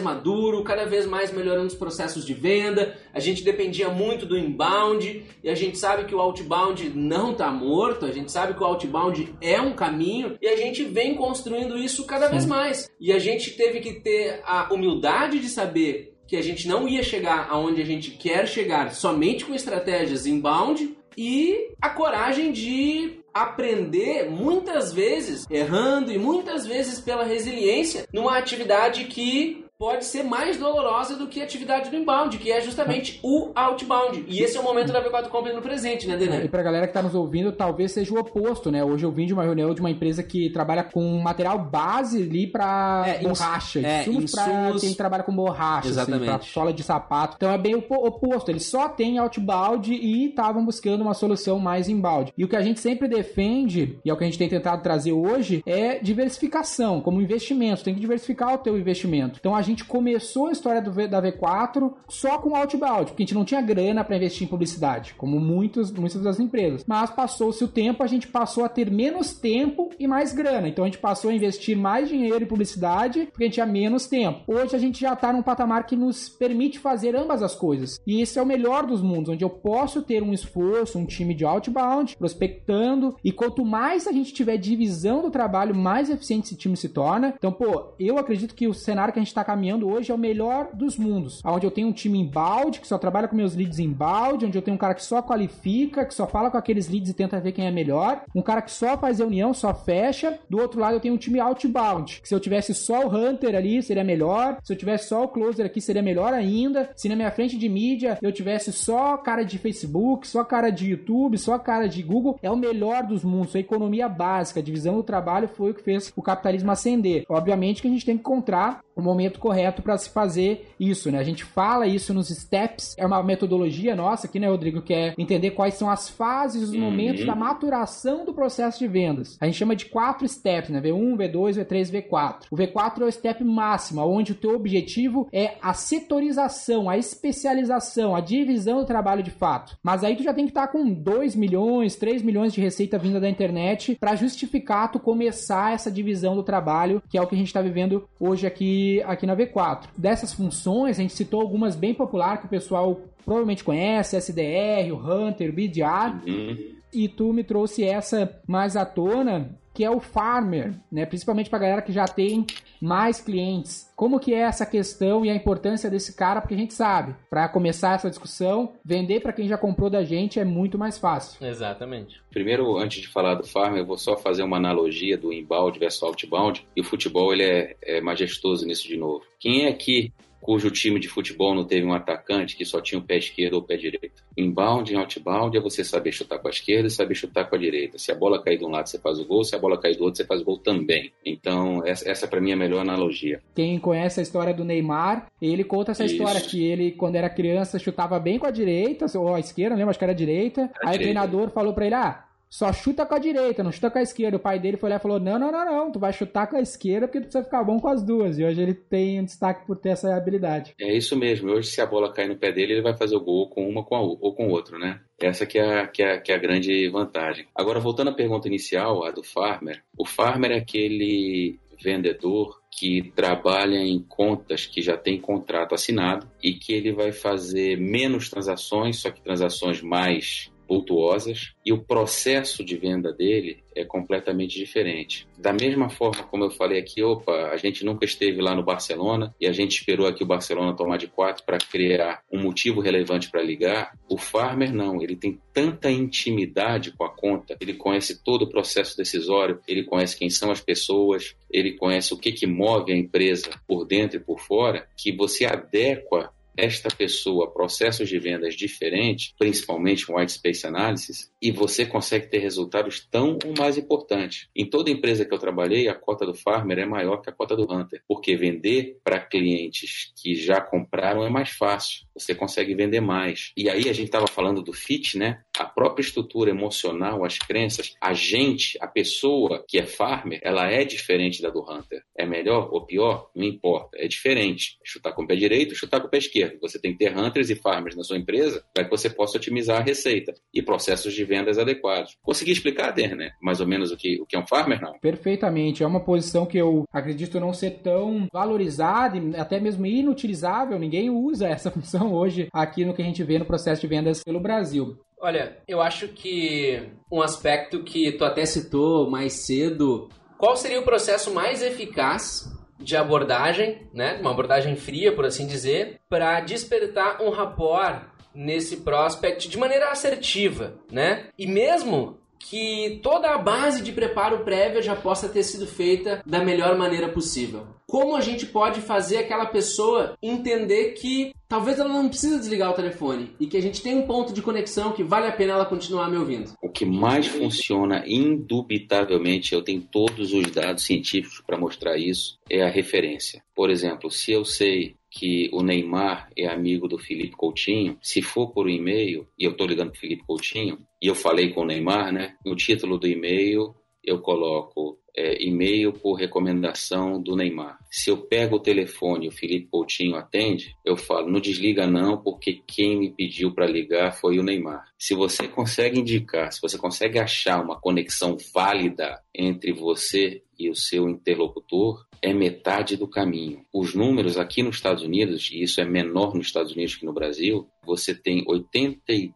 maduro, 0.00 0.64
cada 0.64 0.84
vez 0.84 1.06
mais 1.06 1.32
melhorando 1.32 1.68
os 1.68 1.74
processos 1.74 2.24
de 2.24 2.34
venda. 2.34 2.96
A 3.12 3.20
gente 3.20 3.42
dependia 3.42 3.88
muito 3.88 4.26
do 4.26 4.36
inbound 4.36 5.24
e 5.42 5.48
a 5.48 5.54
gente 5.54 5.78
sabe 5.78 6.04
que 6.04 6.14
o 6.14 6.20
outbound 6.20 6.90
não 6.90 7.32
está 7.32 7.50
morto, 7.50 8.04
a 8.04 8.10
gente 8.10 8.30
sabe 8.30 8.54
que 8.54 8.62
o 8.62 8.66
outbound 8.66 9.34
é 9.40 9.60
um 9.60 9.74
caminho 9.74 10.36
e 10.40 10.48
a 10.48 10.56
gente 10.56 10.84
vem 10.84 11.14
construindo 11.14 11.76
isso 11.76 12.04
cada 12.06 12.26
Sim. 12.26 12.32
vez 12.32 12.46
mais. 12.46 12.90
E 13.00 13.12
a 13.12 13.18
gente 13.18 13.52
teve 13.52 13.80
que 13.80 14.00
ter 14.00 14.42
a 14.44 14.72
humildade 14.72 15.38
de 15.38 15.48
saber 15.48 16.14
que 16.26 16.36
a 16.36 16.42
gente 16.42 16.68
não 16.68 16.86
ia 16.86 17.02
chegar 17.02 17.48
aonde 17.50 17.80
a 17.80 17.84
gente 17.84 18.10
quer 18.10 18.46
chegar 18.46 18.92
somente 18.92 19.46
com 19.46 19.54
estratégias 19.54 20.26
inbound 20.26 20.96
e 21.16 21.72
a 21.80 21.88
coragem 21.88 22.52
de 22.52 23.17
aprender 23.42 24.30
muitas 24.30 24.92
vezes 24.92 25.46
errando 25.50 26.12
e 26.12 26.18
muitas 26.18 26.66
vezes 26.66 27.00
pela 27.00 27.24
resiliência 27.24 28.06
numa 28.12 28.36
atividade 28.36 29.04
que 29.04 29.64
pode 29.78 30.06
ser 30.06 30.24
mais 30.24 30.56
dolorosa 30.56 31.14
do 31.14 31.28
que 31.28 31.40
a 31.40 31.44
atividade 31.44 31.88
do 31.88 31.96
inbound, 31.96 32.36
que 32.36 32.50
é 32.50 32.60
justamente 32.60 33.20
o 33.22 33.52
outbound. 33.54 34.24
E 34.26 34.42
esse 34.42 34.56
é 34.56 34.60
o 34.60 34.64
momento 34.64 34.92
da 34.92 35.00
V4 35.00 35.28
Company 35.28 35.54
no 35.54 35.62
presente, 35.62 36.08
né, 36.08 36.16
Dené? 36.16 36.44
E 36.44 36.48
pra 36.48 36.64
galera 36.64 36.88
que 36.88 36.92
tá 36.92 37.00
nos 37.00 37.14
ouvindo, 37.14 37.52
talvez 37.52 37.92
seja 37.92 38.12
o 38.12 38.18
oposto, 38.18 38.72
né? 38.72 38.82
Hoje 38.82 39.06
eu 39.06 39.12
vim 39.12 39.24
de 39.24 39.32
uma 39.32 39.44
reunião 39.44 39.72
de 39.72 39.80
uma 39.80 39.88
empresa 39.88 40.20
que 40.20 40.50
trabalha 40.50 40.82
com 40.82 41.20
material 41.20 41.60
base 41.60 42.24
ali 42.24 42.48
pra 42.48 43.04
é, 43.06 43.18
borracha. 43.20 43.78
É, 43.78 44.00
insumos, 44.00 44.24
insumos 44.24 44.32
pra 44.32 44.80
quem 44.80 44.94
trabalha 44.94 45.22
com 45.22 45.32
borracha, 45.32 45.88
Exatamente. 45.88 46.28
Assim, 46.28 46.38
pra 46.38 46.40
sola 46.40 46.72
de 46.72 46.82
sapato. 46.82 47.36
Então 47.36 47.52
é 47.52 47.58
bem 47.58 47.76
o 47.76 47.84
oposto. 47.88 48.50
Eles 48.50 48.66
só 48.66 48.88
têm 48.88 49.18
outbound 49.18 49.94
e 49.94 50.26
estavam 50.26 50.64
buscando 50.64 51.02
uma 51.02 51.14
solução 51.14 51.60
mais 51.60 51.88
inbound. 51.88 52.32
E 52.36 52.44
o 52.44 52.48
que 52.48 52.56
a 52.56 52.62
gente 52.62 52.80
sempre 52.80 53.06
defende, 53.06 54.00
e 54.04 54.10
é 54.10 54.12
o 54.12 54.16
que 54.16 54.24
a 54.24 54.26
gente 54.26 54.38
tem 54.38 54.48
tentado 54.48 54.82
trazer 54.82 55.12
hoje, 55.12 55.62
é 55.64 56.00
diversificação, 56.00 57.00
como 57.00 57.22
investimento. 57.22 57.84
Tem 57.84 57.94
que 57.94 58.00
diversificar 58.00 58.54
o 58.54 58.58
teu 58.58 58.76
investimento. 58.76 59.38
Então 59.38 59.54
a 59.54 59.67
gente 59.68 59.84
começou 59.84 60.46
a 60.46 60.52
história 60.52 60.82
do 60.82 60.92
v, 60.92 61.06
da 61.06 61.22
V4 61.22 61.92
só 62.08 62.38
com 62.38 62.56
outbound, 62.56 63.06
porque 63.06 63.22
a 63.22 63.26
gente 63.26 63.34
não 63.34 63.44
tinha 63.44 63.60
grana 63.60 64.04
para 64.04 64.16
investir 64.16 64.46
em 64.46 64.50
publicidade, 64.50 65.14
como 65.14 65.38
muitos, 65.38 65.90
muitas 65.90 66.22
das 66.22 66.40
empresas. 66.40 66.84
Mas 66.86 67.10
passou-se 67.10 67.62
o 67.62 67.68
tempo, 67.68 68.02
a 68.02 68.06
gente 68.06 68.28
passou 68.28 68.64
a 68.64 68.68
ter 68.68 68.90
menos 68.90 69.32
tempo 69.32 69.90
e 69.98 70.06
mais 70.06 70.32
grana. 70.32 70.68
Então 70.68 70.84
a 70.84 70.88
gente 70.88 70.98
passou 70.98 71.30
a 71.30 71.34
investir 71.34 71.76
mais 71.76 72.08
dinheiro 72.08 72.44
em 72.44 72.46
publicidade 72.46 73.26
porque 73.26 73.44
a 73.44 73.46
gente 73.46 73.54
tinha 73.54 73.66
menos 73.66 74.06
tempo. 74.06 74.40
Hoje 74.46 74.74
a 74.74 74.78
gente 74.78 75.00
já 75.00 75.12
está 75.12 75.32
num 75.32 75.42
patamar 75.42 75.86
que 75.86 75.96
nos 75.96 76.28
permite 76.28 76.78
fazer 76.78 77.14
ambas 77.14 77.42
as 77.42 77.54
coisas. 77.54 78.00
E 78.06 78.20
esse 78.20 78.38
é 78.38 78.42
o 78.42 78.46
melhor 78.46 78.86
dos 78.86 79.02
mundos, 79.02 79.30
onde 79.30 79.44
eu 79.44 79.50
posso 79.50 80.02
ter 80.02 80.22
um 80.22 80.32
esforço, 80.32 80.98
um 80.98 81.06
time 81.06 81.34
de 81.34 81.44
outbound, 81.44 82.16
prospectando, 82.16 83.16
e 83.24 83.32
quanto 83.32 83.64
mais 83.64 84.06
a 84.06 84.12
gente 84.12 84.32
tiver 84.32 84.56
divisão 84.56 85.22
do 85.22 85.30
trabalho, 85.30 85.74
mais 85.74 86.10
eficiente 86.10 86.46
esse 86.46 86.56
time 86.56 86.76
se 86.76 86.88
torna. 86.88 87.34
Então, 87.36 87.52
pô, 87.52 87.94
eu 87.98 88.18
acredito 88.18 88.54
que 88.54 88.66
o 88.66 88.74
cenário 88.74 89.12
que 89.12 89.18
a 89.18 89.22
gente 89.22 89.28
está 89.28 89.44
caminhando 89.44 89.57
hoje 89.84 90.10
é 90.10 90.14
o 90.14 90.18
melhor 90.18 90.70
dos 90.72 90.96
mundos, 90.96 91.42
onde 91.44 91.66
eu 91.66 91.70
tenho 91.70 91.88
um 91.88 91.92
time 91.92 92.18
embalde, 92.18 92.80
que 92.80 92.88
só 92.88 92.98
trabalha 92.98 93.28
com 93.28 93.36
meus 93.36 93.54
leads 93.54 93.78
embalde, 93.78 94.46
onde 94.46 94.56
eu 94.56 94.62
tenho 94.62 94.74
um 94.74 94.78
cara 94.78 94.94
que 94.94 95.02
só 95.02 95.22
qualifica, 95.22 96.04
que 96.04 96.14
só 96.14 96.26
fala 96.26 96.50
com 96.50 96.56
aqueles 96.56 96.88
leads 96.88 97.10
e 97.10 97.14
tenta 97.14 97.40
ver 97.40 97.52
quem 97.52 97.66
é 97.66 97.70
melhor, 97.70 98.22
um 98.34 98.42
cara 98.42 98.62
que 98.62 98.70
só 98.70 98.96
faz 98.96 99.18
reunião, 99.18 99.52
só 99.52 99.74
fecha. 99.74 100.38
Do 100.48 100.58
outro 100.58 100.80
lado, 100.80 100.94
eu 100.94 101.00
tenho 101.00 101.14
um 101.14 101.18
time 101.18 101.40
outbound, 101.40 102.20
que 102.20 102.28
se 102.28 102.34
eu 102.34 102.40
tivesse 102.40 102.74
só 102.74 103.06
o 103.06 103.14
Hunter 103.14 103.54
ali, 103.54 103.82
seria 103.82 104.04
melhor. 104.04 104.58
Se 104.62 104.72
eu 104.72 104.76
tivesse 104.76 105.08
só 105.08 105.24
o 105.24 105.28
Closer 105.28 105.66
aqui, 105.66 105.80
seria 105.80 106.02
melhor 106.02 106.32
ainda. 106.32 106.90
Se 106.94 107.08
na 107.08 107.16
minha 107.16 107.30
frente 107.30 107.56
de 107.56 107.68
mídia 107.68 108.18
eu 108.22 108.32
tivesse 108.32 108.72
só 108.72 109.16
cara 109.16 109.42
de 109.42 109.58
Facebook, 109.58 110.26
só 110.26 110.44
cara 110.44 110.70
de 110.70 110.90
YouTube, 110.90 111.38
só 111.38 111.58
cara 111.58 111.86
de 111.86 112.02
Google, 112.02 112.38
é 112.42 112.50
o 112.50 112.56
melhor 112.56 113.04
dos 113.04 113.24
mundos. 113.24 113.54
A 113.54 113.60
economia 113.60 114.08
básica, 114.08 114.60
a 114.60 114.62
divisão 114.62 114.96
do 114.96 115.02
trabalho 115.02 115.48
foi 115.48 115.70
o 115.70 115.74
que 115.74 115.82
fez 115.82 116.12
o 116.16 116.22
capitalismo 116.22 116.70
ascender. 116.70 117.24
Obviamente 117.28 117.82
que 117.82 117.88
a 117.88 117.90
gente 117.90 118.04
tem 118.04 118.16
que 118.16 118.20
encontrar 118.20 118.80
o 118.98 119.02
momento 119.02 119.38
correto 119.38 119.80
para 119.80 119.96
se 119.96 120.10
fazer 120.10 120.72
isso, 120.78 121.10
né? 121.10 121.18
A 121.18 121.22
gente 121.22 121.44
fala 121.44 121.86
isso 121.86 122.12
nos 122.12 122.28
steps, 122.28 122.96
é 122.98 123.06
uma 123.06 123.22
metodologia 123.22 123.94
nossa 123.94 124.26
aqui, 124.26 124.40
né, 124.40 124.48
Rodrigo, 124.48 124.82
que 124.82 124.92
é 124.92 125.14
entender 125.16 125.52
quais 125.52 125.74
são 125.74 125.88
as 125.88 126.08
fases, 126.08 126.64
os 126.64 126.72
uhum. 126.72 126.80
momentos 126.80 127.24
da 127.24 127.36
maturação 127.36 128.24
do 128.24 128.34
processo 128.34 128.80
de 128.80 128.88
vendas. 128.88 129.38
A 129.40 129.46
gente 129.46 129.56
chama 129.56 129.76
de 129.76 129.86
quatro 129.86 130.26
steps, 130.26 130.70
né? 130.70 130.80
V1, 130.80 131.16
V2, 131.16 131.64
V3, 131.64 132.10
V4. 132.10 132.46
O 132.50 132.56
V4 132.56 133.02
é 133.02 133.04
o 133.04 133.12
step 133.12 133.44
máximo, 133.44 134.02
onde 134.02 134.32
o 134.32 134.34
teu 134.34 134.56
objetivo 134.56 135.28
é 135.32 135.54
a 135.62 135.72
setorização, 135.74 136.90
a 136.90 136.98
especialização, 136.98 138.16
a 138.16 138.20
divisão 138.20 138.80
do 138.80 138.86
trabalho 138.86 139.22
de 139.22 139.30
fato. 139.30 139.76
Mas 139.80 140.02
aí 140.02 140.16
tu 140.16 140.24
já 140.24 140.34
tem 140.34 140.44
que 140.44 140.50
estar 140.50 140.66
tá 140.66 140.72
com 140.72 140.92
2 140.92 141.36
milhões, 141.36 141.94
3 141.94 142.22
milhões 142.22 142.52
de 142.52 142.60
receita 142.60 142.98
vinda 142.98 143.20
da 143.20 143.28
internet 143.28 143.96
para 144.00 144.16
justificar 144.16 144.90
tu 144.90 144.98
começar 144.98 145.72
essa 145.72 145.90
divisão 145.90 146.34
do 146.34 146.42
trabalho, 146.42 147.00
que 147.08 147.16
é 147.16 147.22
o 147.22 147.26
que 147.28 147.36
a 147.36 147.38
gente 147.38 147.46
está 147.46 147.62
vivendo 147.62 148.08
hoje 148.18 148.44
aqui 148.44 148.87
aqui, 149.04 149.26
na 149.26 149.36
V4. 149.36 149.84
Dessas 149.96 150.32
funções, 150.32 150.98
a 150.98 151.02
gente 151.02 151.14
citou 151.14 151.40
algumas 151.40 151.76
bem 151.76 151.94
populares 151.94 152.40
que 152.40 152.46
o 152.46 152.50
pessoal 152.50 153.00
provavelmente 153.24 153.64
conhece, 153.64 154.16
SDR, 154.16 154.92
o 154.92 154.96
Hunter, 154.96 155.50
o 155.50 155.52
BDR. 155.52 156.26
Uhum. 156.26 156.78
E 156.92 157.08
tu 157.08 157.32
me 157.32 157.44
trouxe 157.44 157.84
essa 157.84 158.40
mais 158.46 158.76
à 158.76 158.86
tona, 158.86 159.50
que 159.74 159.84
é 159.84 159.90
o 159.90 160.00
farmer, 160.00 160.74
né? 160.90 161.04
Principalmente 161.04 161.50
para 161.50 161.58
galera 161.58 161.82
que 161.82 161.92
já 161.92 162.06
tem 162.06 162.46
mais 162.80 163.20
clientes. 163.20 163.90
Como 163.96 164.20
que 164.20 164.32
é 164.32 164.40
essa 164.40 164.64
questão 164.64 165.24
e 165.24 165.30
a 165.30 165.34
importância 165.34 165.90
desse 165.90 166.14
cara? 166.14 166.40
Porque 166.40 166.54
a 166.54 166.58
gente 166.58 166.74
sabe, 166.74 167.14
para 167.28 167.48
começar 167.48 167.94
essa 167.94 168.08
discussão, 168.08 168.74
vender 168.84 169.20
para 169.20 169.32
quem 169.32 169.48
já 169.48 169.58
comprou 169.58 169.90
da 169.90 170.04
gente 170.04 170.38
é 170.38 170.44
muito 170.44 170.78
mais 170.78 170.98
fácil. 170.98 171.44
Exatamente. 171.44 172.22
Primeiro, 172.30 172.76
antes 172.76 173.02
de 173.02 173.08
falar 173.08 173.34
do 173.34 173.44
farmer, 173.46 173.80
eu 173.80 173.86
vou 173.86 173.98
só 173.98 174.16
fazer 174.16 174.42
uma 174.42 174.56
analogia 174.56 175.18
do 175.18 175.32
inbound 175.32 175.78
versus 175.78 176.02
outbound. 176.02 176.64
E 176.76 176.80
o 176.80 176.84
futebol 176.84 177.32
ele 177.32 177.42
é, 177.42 177.76
é 177.82 178.00
majestoso 178.00 178.66
nisso 178.66 178.86
de 178.86 178.96
novo. 178.96 179.24
Quem 179.40 179.66
é 179.66 179.68
aqui 179.68 180.12
cujo 180.40 180.70
time 180.70 180.98
de 180.98 181.08
futebol 181.08 181.54
não 181.54 181.64
teve 181.64 181.86
um 181.86 181.92
atacante 181.92 182.56
que 182.56 182.64
só 182.64 182.80
tinha 182.80 182.98
o 182.98 183.02
pé 183.02 183.18
esquerdo 183.18 183.54
ou 183.54 183.60
o 183.60 183.64
pé 183.64 183.76
direito. 183.76 184.22
Inbound, 184.36 184.92
em 184.92 184.96
outbound, 184.96 185.56
é 185.56 185.60
você 185.60 185.82
saber 185.82 186.12
chutar 186.12 186.38
com 186.38 186.48
a 186.48 186.50
esquerda 186.50 186.86
e 186.86 186.90
saber 186.90 187.14
chutar 187.14 187.48
com 187.48 187.56
a 187.56 187.58
direita. 187.58 187.98
Se 187.98 188.12
a 188.12 188.14
bola 188.14 188.42
cair 188.42 188.58
de 188.58 188.64
um 188.64 188.68
lado, 188.68 188.88
você 188.88 188.98
faz 188.98 189.18
o 189.18 189.26
gol, 189.26 189.44
se 189.44 189.54
a 189.54 189.58
bola 189.58 189.80
cair 189.80 189.96
do 189.96 190.04
outro, 190.04 190.16
você 190.16 190.24
faz 190.24 190.40
o 190.40 190.44
gol 190.44 190.58
também. 190.58 191.12
Então, 191.24 191.84
essa, 191.84 192.08
essa 192.08 192.28
para 192.28 192.40
mim 192.40 192.50
é 192.50 192.54
a 192.54 192.56
melhor 192.56 192.80
analogia. 192.80 193.42
Quem 193.54 193.78
conhece 193.78 194.20
a 194.20 194.22
história 194.22 194.54
do 194.54 194.64
Neymar, 194.64 195.26
ele 195.42 195.64
conta 195.64 195.92
essa 195.92 196.04
Isso. 196.04 196.14
história 196.14 196.40
que 196.40 196.64
ele, 196.64 196.92
quando 196.92 197.16
era 197.16 197.28
criança, 197.28 197.78
chutava 197.78 198.18
bem 198.18 198.38
com 198.38 198.46
a 198.46 198.50
direita, 198.50 199.06
ou 199.18 199.34
a 199.34 199.40
esquerda, 199.40 199.70
não 199.70 199.78
lembro, 199.78 199.90
acho 199.90 199.98
que 199.98 200.04
era 200.04 200.12
a 200.12 200.16
direita. 200.16 200.62
A 200.62 200.64
aí 200.64 200.70
direita. 200.70 200.96
o 200.96 201.02
treinador 201.02 201.50
falou 201.50 201.72
para 201.74 201.86
ele: 201.86 201.94
ah, 201.94 202.24
só 202.50 202.72
chuta 202.72 203.04
com 203.04 203.14
a 203.14 203.18
direita, 203.18 203.62
não 203.62 203.70
chuta 203.70 203.90
com 203.90 203.98
a 203.98 204.02
esquerda. 204.02 204.36
O 204.36 204.40
pai 204.40 204.58
dele 204.58 204.76
foi 204.76 204.88
lá 204.90 204.96
e 204.96 205.00
falou: 205.00 205.20
não, 205.20 205.38
não, 205.38 205.52
não, 205.52 205.64
não, 205.64 205.92
tu 205.92 205.98
vai 205.98 206.12
chutar 206.12 206.46
com 206.46 206.56
a 206.56 206.60
esquerda 206.60 207.06
porque 207.06 207.20
tu 207.20 207.24
precisa 207.24 207.44
ficar 207.44 207.62
bom 207.62 207.78
com 207.78 207.88
as 207.88 208.02
duas. 208.02 208.38
E 208.38 208.44
hoje 208.44 208.60
ele 208.60 208.74
tem 208.74 209.20
um 209.20 209.24
destaque 209.24 209.66
por 209.66 209.76
ter 209.76 209.90
essa 209.90 210.14
habilidade. 210.14 210.74
É 210.80 210.96
isso 210.96 211.16
mesmo. 211.16 211.50
Hoje, 211.50 211.68
se 211.68 211.80
a 211.80 211.86
bola 211.86 212.12
cair 212.12 212.28
no 212.28 212.36
pé 212.36 212.50
dele, 212.52 212.74
ele 212.74 212.82
vai 212.82 212.96
fazer 212.96 213.16
o 213.16 213.20
gol 213.20 213.48
com 213.48 213.68
uma 213.68 213.84
com 213.84 213.94
a, 213.94 214.00
ou 214.00 214.34
com 214.34 214.48
o 214.48 214.50
outro, 214.50 214.78
né? 214.78 215.00
Essa 215.20 215.44
que 215.44 215.58
é, 215.58 215.80
a, 215.80 215.86
que, 215.86 216.02
é, 216.02 216.18
que 216.18 216.32
é 216.32 216.34
a 216.34 216.38
grande 216.38 216.88
vantagem. 216.88 217.46
Agora, 217.54 217.80
voltando 217.80 218.10
à 218.10 218.14
pergunta 218.14 218.48
inicial, 218.48 219.04
a 219.04 219.10
do 219.10 219.22
farmer. 219.22 219.82
O 219.96 220.06
farmer 220.06 220.52
é 220.52 220.58
aquele 220.58 221.58
vendedor 221.82 222.60
que 222.70 223.12
trabalha 223.14 223.78
em 223.78 224.00
contas 224.00 224.66
que 224.66 224.80
já 224.80 224.96
tem 224.96 225.20
contrato 225.20 225.74
assinado 225.74 226.28
e 226.42 226.52
que 226.52 226.72
ele 226.72 226.92
vai 226.92 227.12
fazer 227.12 227.78
menos 227.78 228.28
transações, 228.28 228.98
só 228.98 229.10
que 229.10 229.20
transações 229.20 229.80
mais 229.82 230.50
vultuosas 230.68 231.54
e 231.64 231.72
o 231.72 231.82
processo 231.82 232.64
de 232.64 232.76
venda 232.76 233.12
dele 233.12 233.62
é 233.74 233.84
completamente 233.84 234.58
diferente. 234.58 235.26
Da 235.38 235.52
mesma 235.52 235.88
forma 235.88 236.24
como 236.24 236.44
eu 236.44 236.50
falei 236.50 236.78
aqui, 236.80 237.02
opa, 237.02 237.50
a 237.50 237.56
gente 237.56 237.84
nunca 237.84 238.04
esteve 238.04 238.40
lá 238.40 238.54
no 238.54 238.62
Barcelona 238.62 239.34
e 239.40 239.46
a 239.46 239.52
gente 239.52 239.78
esperou 239.78 240.06
aqui 240.06 240.22
o 240.22 240.26
Barcelona 240.26 240.76
tomar 240.76 240.96
de 240.96 241.06
quatro 241.06 241.44
para 241.44 241.58
criar 241.58 242.22
um 242.30 242.40
motivo 242.40 242.80
relevante 242.80 243.30
para 243.30 243.42
ligar. 243.42 243.96
O 244.10 244.18
farmer 244.18 244.72
não, 244.72 245.00
ele 245.00 245.16
tem 245.16 245.40
tanta 245.52 245.90
intimidade 245.90 246.92
com 246.92 247.04
a 247.04 247.10
conta, 247.10 247.56
ele 247.60 247.74
conhece 247.74 248.22
todo 248.22 248.42
o 248.42 248.48
processo 248.48 248.96
decisório, 248.96 249.60
ele 249.66 249.84
conhece 249.84 250.16
quem 250.16 250.28
são 250.28 250.50
as 250.50 250.60
pessoas, 250.60 251.36
ele 251.50 251.72
conhece 251.72 252.12
o 252.12 252.18
que 252.18 252.32
que 252.32 252.46
move 252.46 252.92
a 252.92 252.96
empresa 252.96 253.50
por 253.66 253.84
dentro 253.84 254.16
e 254.16 254.20
por 254.20 254.40
fora, 254.40 254.88
que 254.96 255.12
você 255.12 255.46
adequa 255.46 256.32
esta 256.58 256.88
pessoa 256.88 257.52
processos 257.52 258.08
de 258.08 258.18
vendas 258.18 258.56
diferentes, 258.56 259.32
principalmente 259.38 260.04
com 260.04 260.16
white 260.18 260.32
space 260.32 260.66
analysis, 260.66 261.30
e 261.40 261.52
você 261.52 261.86
consegue 261.86 262.26
ter 262.26 262.38
resultados 262.38 263.06
tão 263.08 263.38
ou 263.44 263.54
mais 263.56 263.78
importantes. 263.78 264.48
Em 264.56 264.68
toda 264.68 264.90
empresa 264.90 265.24
que 265.24 265.32
eu 265.32 265.38
trabalhei, 265.38 265.86
a 265.86 265.94
cota 265.94 266.26
do 266.26 266.34
farmer 266.34 266.80
é 266.80 266.84
maior 266.84 267.18
que 267.18 267.30
a 267.30 267.32
cota 267.32 267.54
do 267.54 267.72
hunter, 267.72 268.02
porque 268.08 268.36
vender 268.36 268.98
para 269.04 269.20
clientes 269.20 270.12
que 270.20 270.34
já 270.34 270.60
compraram 270.60 271.24
é 271.24 271.30
mais 271.30 271.50
fácil. 271.50 272.08
Você 272.12 272.34
consegue 272.34 272.74
vender 272.74 273.00
mais. 273.00 273.52
E 273.56 273.70
aí 273.70 273.88
a 273.88 273.92
gente 273.92 274.06
estava 274.06 274.26
falando 274.26 274.60
do 274.60 274.72
fit, 274.72 275.16
né? 275.16 275.40
A 275.56 275.64
própria 275.64 276.02
estrutura 276.02 276.50
emocional, 276.50 277.24
as 277.24 277.38
crenças, 277.38 277.94
a 278.02 278.12
gente, 278.12 278.76
a 278.80 278.88
pessoa 278.88 279.64
que 279.68 279.78
é 279.78 279.86
farmer, 279.86 280.40
ela 280.42 280.68
é 280.68 280.84
diferente 280.84 281.40
da 281.40 281.50
do 281.50 281.60
hunter. 281.60 282.02
É 282.16 282.26
melhor 282.26 282.68
ou 282.72 282.84
pior? 282.84 283.30
Não 283.34 283.44
importa. 283.44 283.96
É 283.96 284.08
diferente. 284.08 284.76
Chutar 284.82 285.12
com 285.12 285.22
o 285.22 285.26
pé 285.26 285.36
direito, 285.36 285.76
chutar 285.76 286.00
com 286.00 286.08
o 286.08 286.10
pé 286.10 286.18
esquerdo 286.18 286.47
você 286.60 286.78
tem 286.78 286.92
que 286.92 286.98
ter 286.98 287.16
hunters 287.16 287.50
e 287.50 287.56
farmers 287.56 287.96
na 287.96 288.02
sua 288.02 288.16
empresa 288.16 288.64
para 288.72 288.84
que 288.84 288.90
você 288.90 289.10
possa 289.10 289.36
otimizar 289.36 289.80
a 289.80 289.84
receita 289.84 290.32
e 290.54 290.62
processos 290.62 291.12
de 291.12 291.24
vendas 291.24 291.58
adequados. 291.58 292.16
Consegui 292.22 292.52
explicar, 292.52 292.92
Der, 292.92 293.16
né? 293.16 293.32
Mais 293.42 293.60
ou 293.60 293.66
menos 293.66 293.90
o 293.90 293.96
que, 293.96 294.20
o 294.20 294.26
que 294.26 294.36
é 294.36 294.38
um 294.38 294.46
farmer, 294.46 294.80
não? 294.80 294.98
Perfeitamente. 295.00 295.82
É 295.82 295.86
uma 295.86 296.00
posição 296.00 296.46
que 296.46 296.58
eu 296.58 296.84
acredito 296.92 297.40
não 297.40 297.52
ser 297.52 297.82
tão 297.82 298.26
valorizada 298.32 299.16
e 299.16 299.36
até 299.36 299.60
mesmo 299.60 299.86
inutilizável. 299.86 300.78
Ninguém 300.78 301.10
usa 301.10 301.48
essa 301.48 301.70
função 301.72 302.12
hoje 302.12 302.48
aqui 302.52 302.84
no 302.84 302.94
que 302.94 303.02
a 303.02 303.04
gente 303.04 303.22
vê 303.22 303.38
no 303.38 303.44
processo 303.44 303.80
de 303.80 303.86
vendas 303.86 304.22
pelo 304.22 304.40
Brasil. 304.40 304.98
Olha, 305.20 305.58
eu 305.66 305.80
acho 305.80 306.08
que 306.08 306.80
um 307.10 307.20
aspecto 307.20 307.82
que 307.82 308.12
tu 308.12 308.24
até 308.24 308.46
citou 308.46 309.10
mais 309.10 309.32
cedo, 309.32 310.08
qual 310.38 310.56
seria 310.56 310.78
o 310.78 310.84
processo 310.84 311.34
mais 311.34 311.60
eficaz 311.60 312.48
de 312.78 312.96
abordagem, 312.96 313.88
né, 313.92 314.18
uma 314.20 314.30
abordagem 314.30 314.76
fria, 314.76 315.12
por 315.12 315.24
assim 315.24 315.46
dizer, 315.46 316.00
para 316.08 316.40
despertar 316.40 317.20
um 317.20 317.30
rapport 317.30 318.02
nesse 318.34 318.78
prospect 318.78 319.48
de 319.48 319.58
maneira 319.58 319.90
assertiva, 319.90 320.74
né? 320.90 321.26
E 321.36 321.46
mesmo 321.46 322.18
que 322.38 323.00
toda 323.02 323.30
a 323.30 323.38
base 323.38 323.82
de 323.82 323.92
preparo 323.92 324.44
prévia 324.44 324.82
já 324.82 324.94
possa 324.94 325.28
ter 325.28 325.42
sido 325.42 325.66
feita 325.66 326.22
da 326.24 326.44
melhor 326.44 326.76
maneira 326.76 327.08
possível. 327.08 327.66
Como 327.86 328.14
a 328.14 328.20
gente 328.20 328.44
pode 328.44 328.82
fazer 328.82 329.16
aquela 329.16 329.46
pessoa 329.46 330.14
entender 330.22 330.92
que 330.92 331.32
talvez 331.48 331.78
ela 331.78 331.88
não 331.88 332.08
precisa 332.08 332.38
desligar 332.38 332.70
o 332.70 332.74
telefone 332.74 333.34
e 333.40 333.46
que 333.46 333.56
a 333.56 333.62
gente 333.62 333.80
tem 333.80 333.96
um 333.96 334.06
ponto 334.06 334.32
de 334.34 334.42
conexão 334.42 334.92
que 334.92 335.02
vale 335.02 335.26
a 335.26 335.32
pena 335.32 335.54
ela 335.54 335.64
continuar 335.64 336.10
me 336.10 336.18
ouvindo? 336.18 336.52
O 336.62 336.68
que 336.68 336.84
mais 336.84 337.26
funciona, 337.26 338.04
indubitavelmente, 338.06 339.54
eu 339.54 339.62
tenho 339.62 339.80
todos 339.80 340.34
os 340.34 340.50
dados 340.50 340.84
científicos 340.84 341.42
para 341.46 341.56
mostrar 341.56 341.96
isso, 341.96 342.38
é 342.50 342.62
a 342.62 342.68
referência. 342.68 343.42
Por 343.54 343.70
exemplo, 343.70 344.10
se 344.10 344.32
eu 344.32 344.44
sei 344.44 344.94
que 345.18 345.50
o 345.52 345.62
Neymar 345.64 346.30
é 346.36 346.46
amigo 346.46 346.86
do 346.86 346.96
Felipe 346.96 347.34
Coutinho, 347.36 347.98
se 348.00 348.22
for 348.22 348.52
por 348.52 348.70
e-mail, 348.70 349.26
e 349.36 349.44
eu 349.44 349.50
estou 349.50 349.66
ligando 349.66 349.90
para 349.90 349.98
o 349.98 350.00
Felipe 350.00 350.24
Coutinho, 350.24 350.78
e 351.02 351.08
eu 351.08 351.14
falei 351.16 351.50
com 351.50 351.62
o 351.62 351.66
Neymar, 351.66 352.12
né? 352.12 352.36
No 352.46 352.54
título 352.54 352.96
do 352.96 353.08
e-mail 353.08 353.74
eu 354.04 354.20
coloco 354.20 354.98
é, 355.14 355.42
e-mail 355.44 355.92
por 355.92 356.14
recomendação 356.14 357.20
do 357.20 357.36
Neymar. 357.36 357.78
Se 357.90 358.10
eu 358.10 358.16
pego 358.16 358.56
o 358.56 358.60
telefone 358.60 359.26
e 359.26 359.28
o 359.28 359.32
Felipe 359.32 359.68
Coutinho 359.68 360.16
atende, 360.16 360.74
eu 360.84 360.96
falo, 360.96 361.28
não 361.28 361.40
desliga 361.40 361.86
não, 361.86 362.16
porque 362.16 362.62
quem 362.66 362.98
me 362.98 363.10
pediu 363.10 363.52
para 363.52 363.66
ligar 363.66 364.12
foi 364.12 364.38
o 364.38 364.42
Neymar. 364.42 364.84
Se 364.96 365.14
você 365.14 365.48
consegue 365.48 365.98
indicar, 365.98 366.52
se 366.52 366.60
você 366.60 366.78
consegue 366.78 367.18
achar 367.18 367.62
uma 367.62 367.78
conexão 367.78 368.36
válida 368.54 369.20
entre 369.34 369.72
você 369.72 370.42
e 370.58 370.70
o 370.70 370.74
seu 370.74 371.08
interlocutor, 371.08 372.07
é 372.22 372.32
metade 372.32 372.96
do 372.96 373.08
caminho. 373.08 373.64
Os 373.72 373.94
números 373.94 374.36
aqui 374.36 374.62
nos 374.62 374.76
Estados 374.76 375.02
Unidos, 375.02 375.50
e 375.52 375.62
isso 375.62 375.80
é 375.80 375.84
menor 375.84 376.34
nos 376.34 376.46
Estados 376.46 376.72
Unidos 376.72 376.96
que 376.96 377.06
no 377.06 377.12
Brasil, 377.12 377.68
você 377.84 378.14
tem 378.14 378.44
82% 378.44 379.32